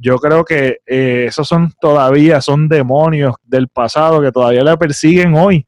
yo 0.00 0.18
creo 0.18 0.44
que 0.44 0.78
eh, 0.86 1.26
esos 1.28 1.46
son 1.46 1.72
todavía, 1.78 2.40
son 2.40 2.68
demonios 2.68 3.34
del 3.44 3.68
pasado 3.68 4.22
que 4.22 4.32
todavía 4.32 4.64
le 4.64 4.76
persiguen 4.78 5.34
hoy, 5.34 5.66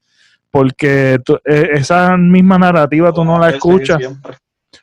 porque 0.51 1.21
eh, 1.45 1.69
esa 1.73 2.17
misma 2.17 2.59
narrativa 2.59 3.13
tú 3.13 3.25
no 3.25 3.39
la 3.39 3.51
escuchas. 3.51 4.01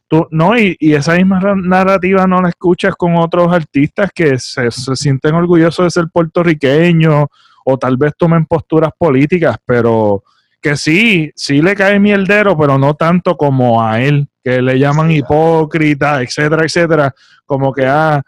Tú, 0.10 0.28
no, 0.32 0.57
y, 0.57 0.76
esa 0.80 1.14
misma 1.16 1.39
narrativa 1.55 2.26
no 2.26 2.41
la 2.41 2.49
escuchas 2.49 2.95
con 2.95 3.16
otros 3.16 3.53
artistas 3.53 4.10
que 4.14 4.39
se, 4.39 4.72
sienten 4.72 5.36
orgullosos 5.36 5.86
de 5.86 5.91
ser 5.91 6.10
puertorriqueños 6.12 7.28
o 7.64 7.78
tal 7.78 7.95
vez 7.95 8.14
tomen 8.18 8.47
posturas 8.47 8.89
políticas, 8.97 9.57
pero 9.64 10.24
que 10.60 10.76
sí, 10.76 11.32
sí 11.36 11.62
le 11.62 11.76
cae 11.76 11.99
mierdero, 11.99 12.57
pero 12.57 12.80
no 12.80 12.95
tanto 12.95 13.38
como 13.38 13.84
a 13.84 14.01
él, 14.01 14.28
que 14.43 14.62
le 14.64 14.80
llaman 14.80 15.12
hipócrita, 15.12 16.24
etcétera, 16.24 16.66
etcétera, 16.66 17.14
como 17.45 17.72
que, 17.72 17.86
ah, 17.86 18.22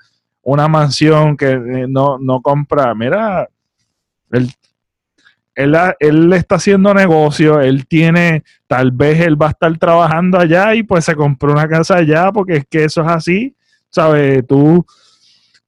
una 0.44 0.68
mansión 0.68 1.36
que 1.36 1.52
eh, 1.52 1.86
no, 1.88 2.18
no 2.20 2.42
compra. 2.42 2.94
Mira, 2.94 3.48
él, 4.32 4.52
él, 5.56 5.76
él, 6.00 6.34
está 6.34 6.56
haciendo 6.56 6.94
negocio, 6.94 7.60
él 7.60 7.88
tiene, 7.88 8.44
tal 8.68 8.92
vez 8.92 9.20
él 9.22 9.42
va 9.42 9.48
a 9.48 9.52
estar 9.52 9.78
trabajando 9.78 10.40
allá 10.40 10.74
y 10.76 10.84
pues 10.84 11.06
se 11.06 11.16
compró 11.16 11.52
una 11.52 11.68
casa 11.68 11.98
allá 11.98 12.32
porque 12.32 12.58
es 12.58 12.66
que 12.70 12.86
eso 12.86 13.02
es 13.02 13.08
así, 13.08 13.56
¿sabes? 13.90 14.46
Tú, 14.48 14.86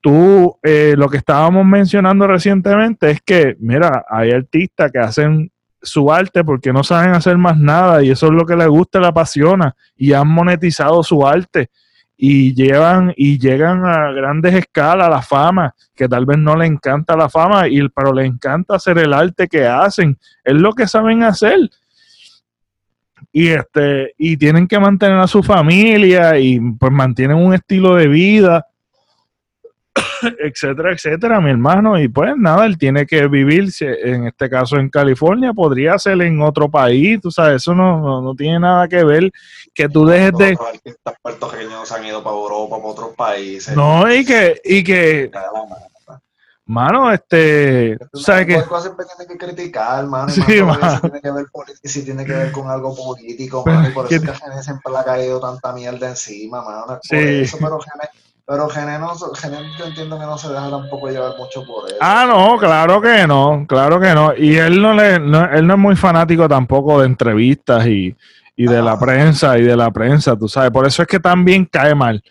tú, 0.02 0.58
eh, 0.64 0.96
lo 0.98 1.10
que 1.10 1.18
estábamos 1.18 1.66
mencionando 1.66 2.28
recientemente 2.28 3.12
es 3.12 3.22
que, 3.22 3.56
mira, 3.60 4.06
hay 4.10 4.32
artistas 4.32 4.92
que 4.92 5.00
hacen 5.00 5.52
su 5.82 6.12
arte 6.12 6.44
porque 6.44 6.72
no 6.72 6.84
saben 6.84 7.14
hacer 7.14 7.38
más 7.38 7.58
nada 7.58 8.02
y 8.04 8.10
eso 8.10 8.28
es 8.28 8.34
lo 8.34 8.46
que 8.46 8.56
les 8.56 8.68
gusta, 8.68 9.00
le 9.00 9.08
apasiona 9.08 9.76
y 9.98 10.14
han 10.14 10.28
monetizado 10.28 11.04
su 11.04 11.28
arte 11.28 11.70
y 12.16 12.54
llevan 12.54 13.14
y 13.16 13.40
llegan 13.40 13.86
a 13.86 14.12
grandes 14.12 14.54
escalas 14.54 15.10
la 15.10 15.22
fama, 15.22 15.74
que 15.96 16.08
tal 16.08 16.26
vez 16.26 16.38
no 16.38 16.56
le 16.56 16.66
encanta 16.66 17.16
la 17.16 17.30
fama, 17.30 17.68
y, 17.68 17.88
pero 17.90 18.14
le 18.14 18.26
encanta 18.26 18.76
hacer 18.76 18.98
el 18.98 19.14
arte 19.14 19.48
que 19.48 19.66
hacen, 19.66 20.18
es 20.44 20.54
lo 20.54 20.74
que 20.74 20.88
saben 20.88 21.24
hacer. 21.24 21.70
Y 23.32 23.48
este, 23.48 24.14
y 24.18 24.38
tienen 24.38 24.68
que 24.68 24.80
mantener 24.80 25.18
a 25.18 25.28
su 25.28 25.42
familia 25.42 26.38
y 26.38 26.60
pues 26.60 26.92
mantienen 26.92 27.38
un 27.38 27.54
estilo 27.54 27.96
de 27.96 28.08
vida 28.08 28.68
etcétera, 30.40 30.94
etcétera, 30.94 31.42
mi 31.42 31.52
hermano. 31.52 32.00
Y 32.00 32.08
pues 32.08 32.34
nada, 32.38 32.66
él 32.66 32.78
tiene 32.78 33.06
que 33.06 33.28
vivir, 33.28 33.70
en 33.80 34.28
este 34.28 34.50
caso 34.50 34.78
en 34.78 34.90
California, 34.90 35.54
podría 35.54 35.98
ser 36.00 36.22
en 36.22 36.42
otro 36.42 36.70
país, 36.70 37.20
tú 37.22 37.32
sabes, 37.32 37.62
eso 37.62 37.74
no, 37.74 38.22
no, 38.22 38.36
tiene 38.36 38.60
nada 38.60 38.88
que 38.88 39.04
ver 39.04 39.32
que 39.74 39.90
tú 39.90 40.06
dejes 40.06 40.32
de... 40.38 40.58
Los 41.06 41.16
puertorriqueños 41.22 41.92
han 41.92 42.06
ido 42.06 42.24
para 42.24 42.36
Europa, 42.36 42.78
para 42.78 42.90
otros 42.90 43.16
países. 43.16 43.76
No, 43.76 44.12
y 44.12 44.26
que... 44.26 44.62
Y 44.64 44.84
que 44.84 45.32
Mano, 46.66 47.12
este. 47.12 47.98
¿sabes 48.14 48.48
que 48.48 48.54
siempre 48.54 49.06
tiene 49.06 49.28
que 49.28 49.38
criticar, 49.38 50.06
mano. 50.08 50.30
Sí, 50.30 50.62
mano. 50.62 50.96
Si, 50.96 51.02
tiene 51.02 51.22
que 51.22 51.32
ver, 51.32 51.46
si 51.84 52.06
tiene 52.06 52.26
que 52.26 52.32
ver 52.32 52.52
con 52.54 52.70
algo 52.70 52.96
político, 52.96 53.66
mano. 53.66 53.90
Y 53.90 53.92
por 53.92 54.06
eso 54.06 54.16
es 54.16 54.22
que 54.22 54.32
a 54.32 54.64
siempre 54.64 54.94
le 54.94 54.98
ha 54.98 55.04
caído 55.04 55.42
tanta 55.42 55.74
mierda 55.74 56.08
encima, 56.08 56.64
mano. 56.64 57.00
Sí. 57.04 57.18
eso, 57.18 57.58
pero 57.60 57.80
pero 58.46 58.70
Gené, 58.70 59.00
no, 59.00 59.14
yo 59.16 59.86
entiendo 59.86 60.20
que 60.20 60.26
no 60.26 60.38
se 60.38 60.50
deja 60.50 60.70
tampoco 60.70 61.10
llevar 61.10 61.38
mucho 61.38 61.66
por 61.66 61.88
eso. 61.88 61.98
Ah, 62.02 62.26
no, 62.28 62.58
claro 62.58 63.02
que 63.02 63.26
no, 63.26 63.66
claro 63.68 64.00
que 64.00 64.14
no. 64.14 64.36
Y 64.36 64.56
él 64.56 64.82
no, 64.82 64.94
le, 64.94 65.20
no, 65.20 65.46
él 65.46 65.66
no 65.66 65.74
es 65.74 65.80
muy 65.80 65.96
fanático 65.96 66.48
tampoco 66.50 67.00
de 67.00 67.08
entrevistas 67.08 67.88
y, 67.88 68.16
y 68.56 68.66
de 68.66 68.82
la 68.82 69.00
prensa 69.00 69.58
y 69.58 69.64
de 69.64 69.78
la 69.78 69.92
prensa, 69.92 70.36
tú 70.36 70.48
sabes. 70.48 70.72
Por 70.72 70.86
eso 70.86 71.02
es 71.02 71.08
que 71.08 71.20
también 71.20 71.66
cae 71.66 71.96
mal 71.96 72.24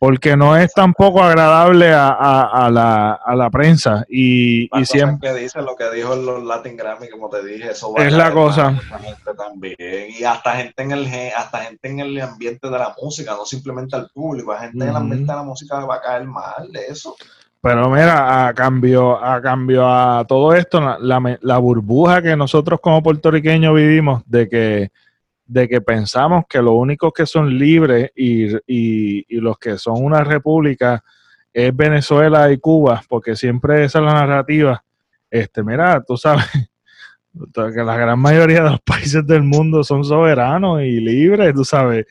porque 0.00 0.34
no 0.34 0.56
es 0.56 0.72
tampoco 0.72 1.22
agradable 1.22 1.92
a, 1.92 2.08
a, 2.08 2.70
la, 2.70 3.12
a 3.12 3.36
la, 3.36 3.50
prensa. 3.50 4.02
Y, 4.08 4.62
y 4.74 4.86
siempre 4.86 5.28
que 5.28 5.38
dice 5.38 5.60
lo 5.60 5.76
que 5.76 5.90
dijo 5.90 6.14
en 6.14 6.24
los 6.24 6.42
Latin 6.42 6.74
Grammy 6.74 7.10
como 7.10 7.28
te 7.28 7.44
dije 7.44 7.72
eso 7.72 7.92
va 7.92 8.06
es 8.06 8.14
la 8.14 8.32
cosa. 8.32 8.72
gente 8.72 9.34
también. 9.36 10.08
Y 10.18 10.24
hasta 10.24 10.52
gente 10.52 10.82
en 10.82 10.92
el 10.92 11.06
hasta 11.36 11.58
gente 11.58 11.86
en 11.86 12.00
el 12.00 12.18
ambiente 12.18 12.70
de 12.70 12.78
la 12.78 12.94
música 13.00 13.32
no 13.32 13.44
simplemente 13.44 13.94
al 13.94 14.08
público 14.08 14.54
hay 14.54 14.70
gente 14.70 14.84
en 14.84 14.88
el 14.88 14.96
ambiente 14.96 15.30
de 15.30 15.36
la 15.36 15.44
música 15.44 15.84
va 15.84 15.96
a 15.96 16.00
caer 16.00 16.24
mal 16.24 16.72
de 16.72 16.86
eso. 16.86 17.14
Pero 17.60 17.90
mira, 17.90 18.48
a 18.48 18.54
cambio, 18.54 19.22
a 19.22 19.42
cambio 19.42 19.86
a 19.86 20.24
todo 20.26 20.54
esto, 20.54 20.80
la, 20.80 21.38
la 21.42 21.58
burbuja 21.58 22.22
que 22.22 22.34
nosotros 22.36 22.80
como 22.80 23.02
puertorriqueños 23.02 23.74
vivimos 23.74 24.22
de 24.24 24.48
que 24.48 24.90
de 25.50 25.68
que 25.68 25.80
pensamos 25.80 26.44
que 26.48 26.62
los 26.62 26.74
únicos 26.74 27.12
que 27.12 27.26
son 27.26 27.58
libres 27.58 28.12
y, 28.14 28.54
y, 28.68 29.40
los 29.40 29.58
que 29.58 29.78
son 29.78 29.96
una 29.98 30.22
república 30.22 31.02
es 31.52 31.74
Venezuela 31.74 32.52
y 32.52 32.58
Cuba, 32.58 33.02
porque 33.08 33.34
siempre 33.34 33.82
esa 33.84 33.98
es 33.98 34.04
la 34.04 34.12
narrativa. 34.12 34.84
Este, 35.28 35.64
mira, 35.64 36.04
tú 36.06 36.16
sabes 36.16 36.44
que 37.74 37.82
la 37.82 37.96
gran 37.96 38.20
mayoría 38.20 38.62
de 38.62 38.70
los 38.70 38.80
países 38.80 39.26
del 39.26 39.42
mundo 39.42 39.82
son 39.82 40.04
soberanos 40.04 40.82
y 40.82 41.00
libres, 41.00 41.52
tú 41.52 41.64
sabes. 41.64 42.06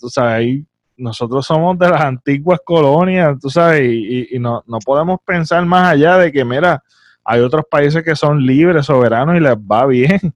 tú 0.00 0.08
sabes, 0.08 0.32
ahí 0.32 0.66
nosotros 0.96 1.44
somos 1.44 1.78
de 1.78 1.90
las 1.90 2.00
antiguas 2.00 2.60
colonias, 2.64 3.38
tú 3.38 3.50
sabes, 3.50 3.82
y, 3.82 4.34
y 4.34 4.38
no, 4.38 4.64
no 4.66 4.78
podemos 4.78 5.20
pensar 5.26 5.62
más 5.66 5.92
allá 5.92 6.16
de 6.16 6.32
que, 6.32 6.42
mira, 6.42 6.82
hay 7.22 7.40
otros 7.42 7.66
países 7.70 8.02
que 8.02 8.16
son 8.16 8.46
libres, 8.46 8.86
soberanos 8.86 9.36
y 9.36 9.40
les 9.40 9.56
va 9.56 9.84
bien 9.84 10.32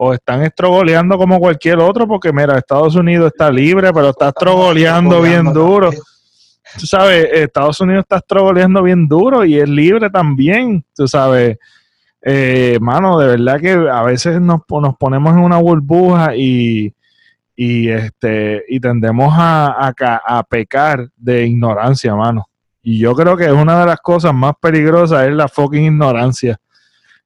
o 0.00 0.14
están 0.14 0.42
estrogoleando 0.44 1.18
como 1.18 1.40
cualquier 1.40 1.80
otro, 1.80 2.06
porque 2.06 2.32
mira, 2.32 2.56
Estados 2.56 2.94
Unidos 2.94 3.32
está 3.32 3.50
libre, 3.50 3.92
pero 3.92 4.10
está 4.10 4.28
estrogoleando 4.28 5.20
bien 5.20 5.52
duro. 5.52 5.90
Tú 6.78 6.86
sabes, 6.86 7.28
Estados 7.32 7.80
Unidos 7.80 8.02
está 8.04 8.18
estrogoleando 8.18 8.80
bien 8.84 9.08
duro 9.08 9.44
y 9.44 9.58
es 9.58 9.68
libre 9.68 10.08
también, 10.08 10.84
tú 10.94 11.08
sabes. 11.08 11.58
Eh, 12.22 12.78
mano, 12.80 13.18
de 13.18 13.26
verdad 13.26 13.60
que 13.60 13.72
a 13.72 14.02
veces 14.02 14.40
nos, 14.40 14.60
nos 14.68 14.96
ponemos 14.96 15.32
en 15.32 15.40
una 15.40 15.56
burbuja 15.56 16.36
y, 16.36 16.94
y, 17.56 17.88
este, 17.88 18.64
y 18.68 18.78
tendemos 18.78 19.34
a, 19.36 19.88
a, 19.88 20.20
a 20.24 20.42
pecar 20.44 21.08
de 21.16 21.44
ignorancia, 21.44 22.14
mano. 22.14 22.48
Y 22.82 23.00
yo 23.00 23.16
creo 23.16 23.36
que 23.36 23.46
es 23.46 23.52
una 23.52 23.80
de 23.80 23.86
las 23.86 23.98
cosas 23.98 24.32
más 24.32 24.52
peligrosas 24.60 25.26
es 25.26 25.34
la 25.34 25.48
fucking 25.48 25.86
ignorancia. 25.86 26.56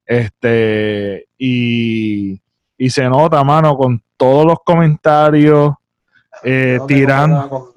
Este, 0.06 1.26
y, 1.36 2.41
y 2.82 2.90
se 2.90 3.08
nota, 3.08 3.44
mano, 3.44 3.76
con 3.76 4.02
todos 4.16 4.44
los 4.44 4.58
comentarios 4.64 5.72
eh, 6.42 6.80
tirando. 6.88 7.74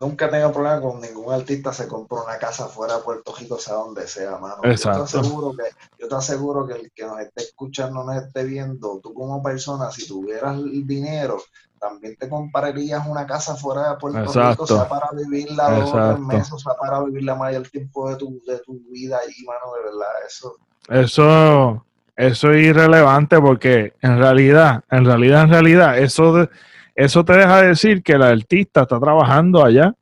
nunca 0.00 0.30
tengo 0.30 0.50
problema 0.50 0.80
con 0.80 1.02
ningún 1.02 1.34
artista 1.34 1.70
se 1.70 1.86
compra 1.86 2.22
una 2.22 2.38
casa 2.38 2.66
fuera 2.66 2.96
de 2.96 3.02
Puerto 3.02 3.34
Rico, 3.38 3.58
sea 3.58 3.74
donde 3.74 4.08
sea, 4.08 4.38
mano. 4.38 4.56
Exacto. 4.62 5.04
Yo 5.04 5.04
te 5.04 5.18
aseguro 5.18 5.52
que, 5.54 5.64
yo 5.98 6.08
te 6.08 6.14
aseguro 6.14 6.66
que 6.66 6.72
el 6.76 6.92
que 6.92 7.04
nos 7.04 7.20
esté 7.20 7.42
escuchando, 7.42 8.02
nos 8.04 8.16
esté 8.16 8.44
viendo, 8.44 8.98
tú 9.02 9.12
como 9.12 9.42
persona, 9.42 9.90
si 9.90 10.08
tuvieras 10.08 10.56
el 10.56 10.86
dinero, 10.86 11.42
también 11.78 12.16
te 12.16 12.26
comprarías 12.26 13.06
una 13.06 13.26
casa 13.26 13.54
fuera 13.54 13.90
de 13.90 13.96
Puerto 13.98 14.32
Rico, 14.32 14.66
sea 14.66 14.88
para 14.88 15.10
vivirla 15.12 15.72
dos 15.72 15.92
tres 15.92 16.20
meses, 16.20 16.52
o 16.54 16.58
sea 16.58 16.72
para 16.80 17.02
vivirla 17.04 17.34
mayor 17.34 17.68
tiempo 17.68 18.08
de 18.08 18.16
tu, 18.16 18.40
de 18.46 18.60
tu 18.60 18.80
vida 18.90 19.18
ahí, 19.18 19.44
mano, 19.44 19.74
de 19.74 19.82
verdad, 19.90 20.08
eso. 20.26 20.56
Eso, 20.88 21.84
eso 22.18 22.50
es 22.50 22.66
irrelevante 22.66 23.40
porque 23.40 23.92
en 24.02 24.18
realidad, 24.18 24.82
en 24.90 25.04
realidad, 25.04 25.44
en 25.44 25.50
realidad, 25.50 25.98
eso, 25.98 26.48
eso 26.96 27.24
te 27.24 27.32
deja 27.34 27.62
decir 27.62 28.02
que 28.02 28.14
el 28.14 28.22
artista 28.22 28.82
está 28.82 28.98
trabajando 28.98 29.64
allá, 29.64 29.94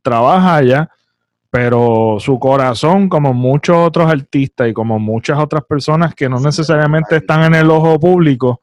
trabaja 0.00 0.56
allá, 0.56 0.90
pero 1.50 2.16
su 2.18 2.38
corazón, 2.38 3.10
como 3.10 3.34
muchos 3.34 3.76
otros 3.76 4.10
artistas 4.10 4.70
y 4.70 4.72
como 4.72 4.98
muchas 4.98 5.38
otras 5.38 5.64
personas 5.64 6.14
que 6.14 6.30
no 6.30 6.40
necesariamente 6.40 7.16
están 7.16 7.44
en 7.44 7.54
el 7.54 7.70
ojo 7.70 8.00
público, 8.00 8.62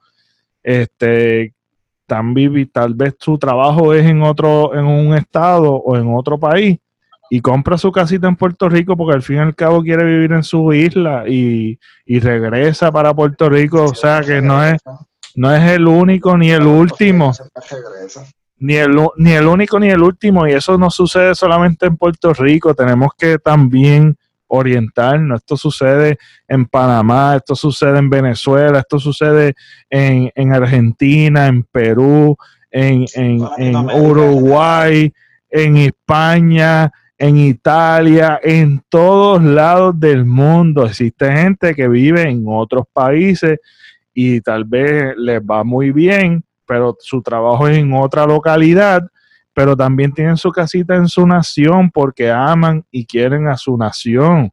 este, 0.63 1.53
están 2.01 2.33
tal 2.73 2.95
vez 2.95 3.15
su 3.19 3.37
trabajo 3.37 3.93
es 3.93 4.07
en 4.07 4.23
otro, 4.23 4.73
en 4.73 4.85
un 4.85 5.15
estado 5.15 5.71
o 5.71 5.95
en 5.95 6.11
otro 6.11 6.39
país, 6.39 6.79
y 7.33 7.39
compra 7.39 7.77
su 7.77 7.93
casita 7.93 8.27
en 8.27 8.35
Puerto 8.35 8.67
Rico 8.67 8.97
porque 8.97 9.15
al 9.15 9.21
fin 9.23 9.37
y 9.37 9.39
al 9.39 9.55
cabo 9.55 9.81
quiere 9.81 10.03
vivir 10.03 10.33
en 10.33 10.43
su 10.43 10.73
isla 10.73 11.23
y, 11.25 11.79
regresa 12.05 12.91
para 12.91 13.13
Puerto 13.13 13.47
Rico. 13.47 13.85
O 13.85 13.95
sea 13.95 14.19
que 14.19 14.41
no 14.41 14.61
es, 14.61 14.81
no 15.35 15.55
es 15.55 15.71
el 15.71 15.87
único 15.87 16.37
ni 16.37 16.51
el 16.51 16.63
último. 16.63 17.31
Ni 18.57 18.75
el, 18.75 18.97
ni 19.15 19.31
el 19.31 19.47
único 19.47 19.79
ni 19.79 19.89
el 19.89 20.03
último. 20.03 20.45
Y 20.45 20.51
eso 20.51 20.77
no 20.77 20.91
sucede 20.91 21.33
solamente 21.33 21.85
en 21.85 21.95
Puerto 21.95 22.33
Rico. 22.33 22.73
Tenemos 22.73 23.11
que 23.17 23.39
también 23.39 24.17
oriental, 24.47 25.25
no, 25.25 25.37
esto 25.37 25.55
sucede 25.55 26.17
en 26.49 26.65
Panamá, 26.65 27.37
esto 27.37 27.55
sucede 27.55 27.97
en 27.97 28.09
Venezuela, 28.09 28.79
esto 28.79 28.99
sucede 28.99 29.53
en, 29.89 30.29
en 30.35 30.53
Argentina, 30.53 31.47
en 31.47 31.63
Perú, 31.63 32.35
en, 32.69 33.05
en, 33.13 33.47
en 33.57 33.75
Uruguay, 33.77 35.13
en 35.49 35.77
España, 35.77 36.91
en 37.21 37.37
Italia, 37.37 38.39
en 38.41 38.81
todos 38.89 39.43
lados 39.43 39.99
del 39.99 40.25
mundo. 40.25 40.87
Existe 40.87 41.31
gente 41.31 41.75
que 41.75 41.87
vive 41.87 42.23
en 42.23 42.43
otros 42.47 42.85
países 42.91 43.59
y 44.11 44.41
tal 44.41 44.65
vez 44.65 45.13
les 45.17 45.39
va 45.39 45.63
muy 45.63 45.91
bien, 45.91 46.43
pero 46.65 46.97
su 46.99 47.21
trabajo 47.21 47.67
es 47.67 47.77
en 47.77 47.93
otra 47.93 48.25
localidad, 48.25 49.03
pero 49.53 49.77
también 49.77 50.11
tienen 50.13 50.35
su 50.35 50.51
casita 50.51 50.95
en 50.95 51.07
su 51.07 51.27
nación 51.27 51.91
porque 51.91 52.31
aman 52.31 52.83
y 52.89 53.05
quieren 53.05 53.47
a 53.47 53.55
su 53.55 53.77
nación 53.77 54.51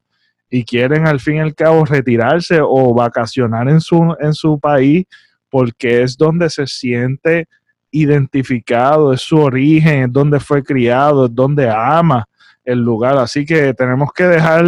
y 0.51 0.63
quieren 0.63 1.07
al 1.07 1.21
fin 1.21 1.37
y 1.37 1.41
al 1.41 1.55
cabo 1.55 1.87
retirarse 1.87 2.61
o 2.61 2.93
vacacionar 2.93 3.71
en 3.71 3.81
su, 3.81 4.15
en 4.21 4.35
su 4.35 4.61
país 4.61 5.07
porque 5.49 6.03
es 6.03 6.19
donde 6.19 6.51
se 6.51 6.67
siente 6.67 7.49
identificado, 7.91 9.15
es 9.15 9.23
su 9.23 9.39
origen, 9.39 10.03
es 10.03 10.13
donde 10.13 10.39
fue 10.39 10.63
criado, 10.63 11.25
es 11.25 11.35
donde 11.35 11.71
ama 11.71 12.27
el 12.69 12.81
lugar. 12.81 13.17
Así 13.19 13.45
que 13.45 13.75
tenemos 13.75 14.13
que 14.13 14.25
dejar, 14.25 14.65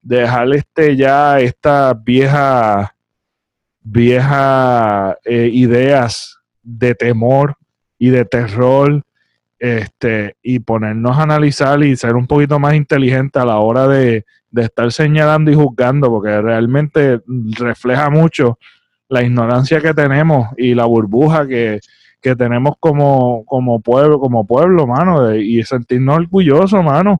dejar 0.00 0.54
este 0.54 0.96
ya 0.96 1.40
estas 1.40 2.02
viejas 2.02 2.90
vieja, 3.82 5.18
eh, 5.24 5.50
ideas 5.52 6.38
de 6.62 6.94
temor 6.94 7.56
y 7.98 8.10
de 8.10 8.24
terror 8.24 9.02
este, 9.58 10.36
y 10.42 10.60
ponernos 10.60 11.18
a 11.18 11.22
analizar 11.22 11.82
y 11.82 11.96
ser 11.96 12.14
un 12.14 12.26
poquito 12.26 12.58
más 12.58 12.74
inteligente 12.74 13.38
a 13.38 13.44
la 13.44 13.58
hora 13.58 13.86
de, 13.86 14.24
de, 14.50 14.62
estar 14.62 14.90
señalando 14.92 15.50
y 15.50 15.54
juzgando, 15.54 16.08
porque 16.08 16.40
realmente 16.40 17.20
refleja 17.58 18.10
mucho 18.10 18.58
la 19.08 19.22
ignorancia 19.22 19.80
que 19.80 19.94
tenemos 19.94 20.48
y 20.56 20.74
la 20.74 20.84
burbuja 20.84 21.46
que, 21.46 21.80
que 22.22 22.36
tenemos 22.36 22.76
como, 22.78 23.44
como 23.44 23.80
pueblo, 23.80 24.20
como 24.20 24.46
pueblo, 24.46 24.86
mano, 24.86 25.34
y 25.34 25.62
sentirnos 25.64 26.16
orgullosos, 26.18 26.82
mano, 26.82 27.18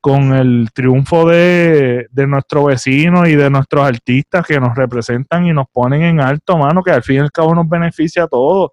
con 0.00 0.34
el 0.34 0.68
triunfo 0.74 1.28
de, 1.28 2.08
de 2.10 2.26
nuestro 2.26 2.64
vecino 2.64 3.24
y 3.24 3.36
de 3.36 3.48
nuestros 3.48 3.86
artistas 3.86 4.44
que 4.44 4.58
nos 4.58 4.74
representan 4.74 5.46
y 5.46 5.52
nos 5.52 5.66
ponen 5.72 6.02
en 6.02 6.20
alto, 6.20 6.58
mano, 6.58 6.82
que 6.82 6.90
al 6.90 7.04
fin 7.04 7.16
y 7.16 7.18
al 7.20 7.30
cabo 7.30 7.54
nos 7.54 7.68
beneficia 7.68 8.24
a 8.24 8.26
todos. 8.28 8.72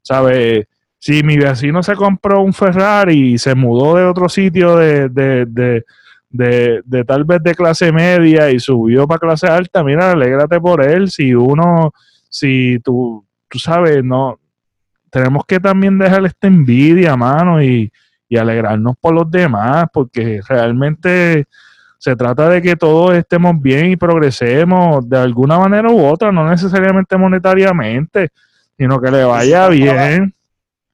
¿Sabes? 0.00 0.66
Si 0.98 1.22
mi 1.22 1.36
vecino 1.36 1.82
se 1.82 1.94
compró 1.94 2.40
un 2.40 2.54
Ferrari 2.54 3.34
y 3.34 3.38
se 3.38 3.54
mudó 3.54 3.94
de 3.94 4.04
otro 4.06 4.30
sitio 4.30 4.76
de, 4.76 5.10
de, 5.10 5.44
de, 5.46 5.84
de, 6.30 6.80
de 6.82 7.04
tal 7.04 7.24
vez 7.24 7.42
de 7.42 7.54
clase 7.54 7.92
media 7.92 8.50
y 8.50 8.58
subió 8.58 9.06
para 9.06 9.20
clase 9.20 9.48
alta, 9.48 9.84
mira, 9.84 10.12
alégrate 10.12 10.58
por 10.58 10.82
él. 10.82 11.10
Si 11.10 11.34
uno, 11.34 11.92
si 12.30 12.78
tú, 12.82 13.22
tú 13.48 13.58
sabes, 13.58 14.02
no, 14.02 14.38
tenemos 15.10 15.44
que 15.46 15.60
también 15.60 15.98
dejar 15.98 16.24
esta 16.24 16.46
envidia, 16.46 17.16
mano, 17.16 17.62
y, 17.62 17.90
alegrarnos 18.36 18.94
por 19.00 19.14
los 19.14 19.30
demás, 19.30 19.86
porque 19.90 20.40
realmente 20.46 21.46
se 21.96 22.14
trata 22.14 22.48
de 22.50 22.60
que 22.60 22.76
todos 22.76 23.14
estemos 23.14 23.60
bien 23.60 23.86
y 23.86 23.96
progresemos 23.96 25.08
de 25.08 25.18
alguna 25.18 25.58
manera 25.58 25.90
u 25.90 26.04
otra, 26.04 26.30
no 26.30 26.48
necesariamente 26.48 27.16
monetariamente, 27.16 28.28
sino 28.76 29.00
que 29.00 29.10
le 29.10 29.24
vaya 29.24 29.68
bien. 29.68 30.34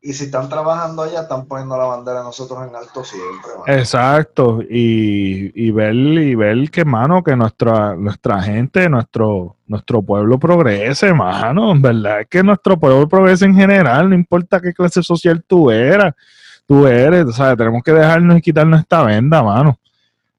Y 0.06 0.12
si 0.12 0.24
están 0.24 0.50
trabajando 0.50 1.02
allá, 1.02 1.22
están 1.22 1.46
poniendo 1.46 1.78
la 1.78 1.86
bandera 1.86 2.18
de 2.18 2.24
nosotros 2.24 2.58
en 2.68 2.76
alto 2.76 3.02
siempre. 3.02 3.52
Exacto, 3.68 4.60
y, 4.60 5.50
y, 5.54 5.70
ver 5.70 5.94
y 5.94 6.34
ver 6.34 6.70
que, 6.70 6.84
mano, 6.84 7.24
que 7.24 7.34
nuestra, 7.34 7.96
nuestra 7.96 8.42
gente, 8.42 8.86
nuestro, 8.90 9.56
nuestro 9.66 10.02
pueblo 10.02 10.38
progrese, 10.38 11.14
mano. 11.14 11.72
En 11.72 11.80
verdad 11.80 12.20
es 12.20 12.26
que 12.28 12.42
nuestro 12.42 12.78
pueblo 12.78 13.08
progrese 13.08 13.46
en 13.46 13.54
general, 13.54 14.10
no 14.10 14.14
importa 14.14 14.60
qué 14.60 14.74
clase 14.74 15.02
social 15.02 15.42
tú 15.46 15.70
eras, 15.70 16.14
tú 16.66 16.86
eres, 16.86 17.24
o 17.24 17.32
sea, 17.32 17.56
tenemos 17.56 17.82
que 17.82 17.92
dejarnos 17.92 18.36
y 18.36 18.42
quitarnos 18.42 18.80
esta 18.80 19.04
venda, 19.04 19.42
mano. 19.42 19.78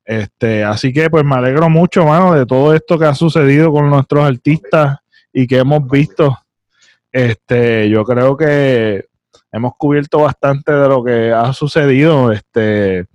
Este, 0.05 0.63
así 0.63 0.93
que 0.93 1.09
pues 1.09 1.26
me 1.26 1.38
alegro 1.38 1.72
mucho, 1.72 2.05
mano, 2.05 2.36
de 2.36 2.45
todo 2.45 2.72
esto 2.76 2.99
que 2.99 3.05
ha 3.05 3.16
sucedido 3.16 3.72
con 3.72 3.89
nuestros 3.89 4.26
artistas 4.26 4.99
y 5.34 5.47
que 5.47 5.57
hemos 5.57 5.89
visto. 5.89 6.38
Este, 7.11 7.89
yo 7.89 8.03
creo 8.03 8.38
que 8.38 9.05
hemos 9.56 9.74
cubierto 9.78 10.20
bastante 10.20 10.74
de 10.74 10.88
lo 10.89 11.01
que 11.03 11.32
ha 11.32 11.53
sucedido. 11.53 12.32
Este, 12.32 13.06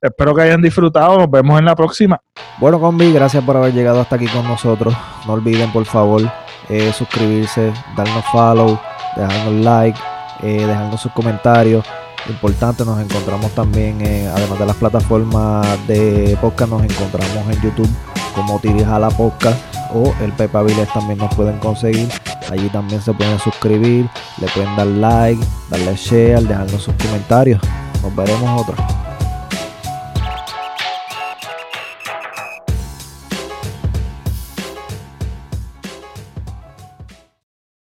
espero 0.00 0.34
que 0.34 0.42
hayan 0.42 0.62
disfrutado. 0.62 1.18
Nos 1.18 1.30
vemos 1.30 1.58
en 1.58 1.64
la 1.64 1.74
próxima. 1.74 2.20
Bueno, 2.58 2.80
Combi, 2.80 3.12
gracias 3.12 3.42
por 3.42 3.56
haber 3.56 3.74
llegado 3.74 4.00
hasta 4.00 4.14
aquí 4.14 4.28
con 4.28 4.44
nosotros. 4.44 4.94
No 5.26 5.32
olviden, 5.32 5.72
por 5.72 5.84
favor, 5.84 6.22
eh, 6.68 6.92
suscribirse, 6.92 7.72
darnos 7.96 8.24
follow, 8.26 8.78
dejarnos 9.16 9.64
like, 9.64 9.98
eh, 10.42 10.64
dejarnos 10.66 11.00
sus 11.00 11.12
comentarios. 11.12 11.84
Importante, 12.28 12.84
nos 12.84 13.00
encontramos 13.00 13.50
también, 13.52 13.98
además 14.34 14.58
de 14.58 14.66
las 14.66 14.76
plataformas 14.76 15.66
de 15.86 16.36
podcast, 16.40 16.70
nos 16.70 16.82
encontramos 16.82 17.54
en 17.54 17.62
YouTube 17.62 17.90
como 18.34 18.58
Tirijala 18.60 19.10
Podcast 19.10 19.58
o 19.92 20.14
el 20.20 20.32
Pepa 20.32 20.64
también 20.94 21.18
nos 21.18 21.34
pueden 21.34 21.58
conseguir. 21.58 22.08
Allí 22.50 22.68
también 22.68 23.00
se 23.00 23.12
pueden 23.12 23.38
suscribir, 23.38 24.08
le 24.38 24.48
pueden 24.48 24.76
dar 24.76 24.86
like, 24.86 25.44
darle 25.68 25.94
share, 25.96 26.42
dejarnos 26.42 26.82
sus 26.82 26.94
comentarios. 26.94 27.60
Nos 28.02 28.14
veremos 28.14 28.62
otra. 28.62 29.09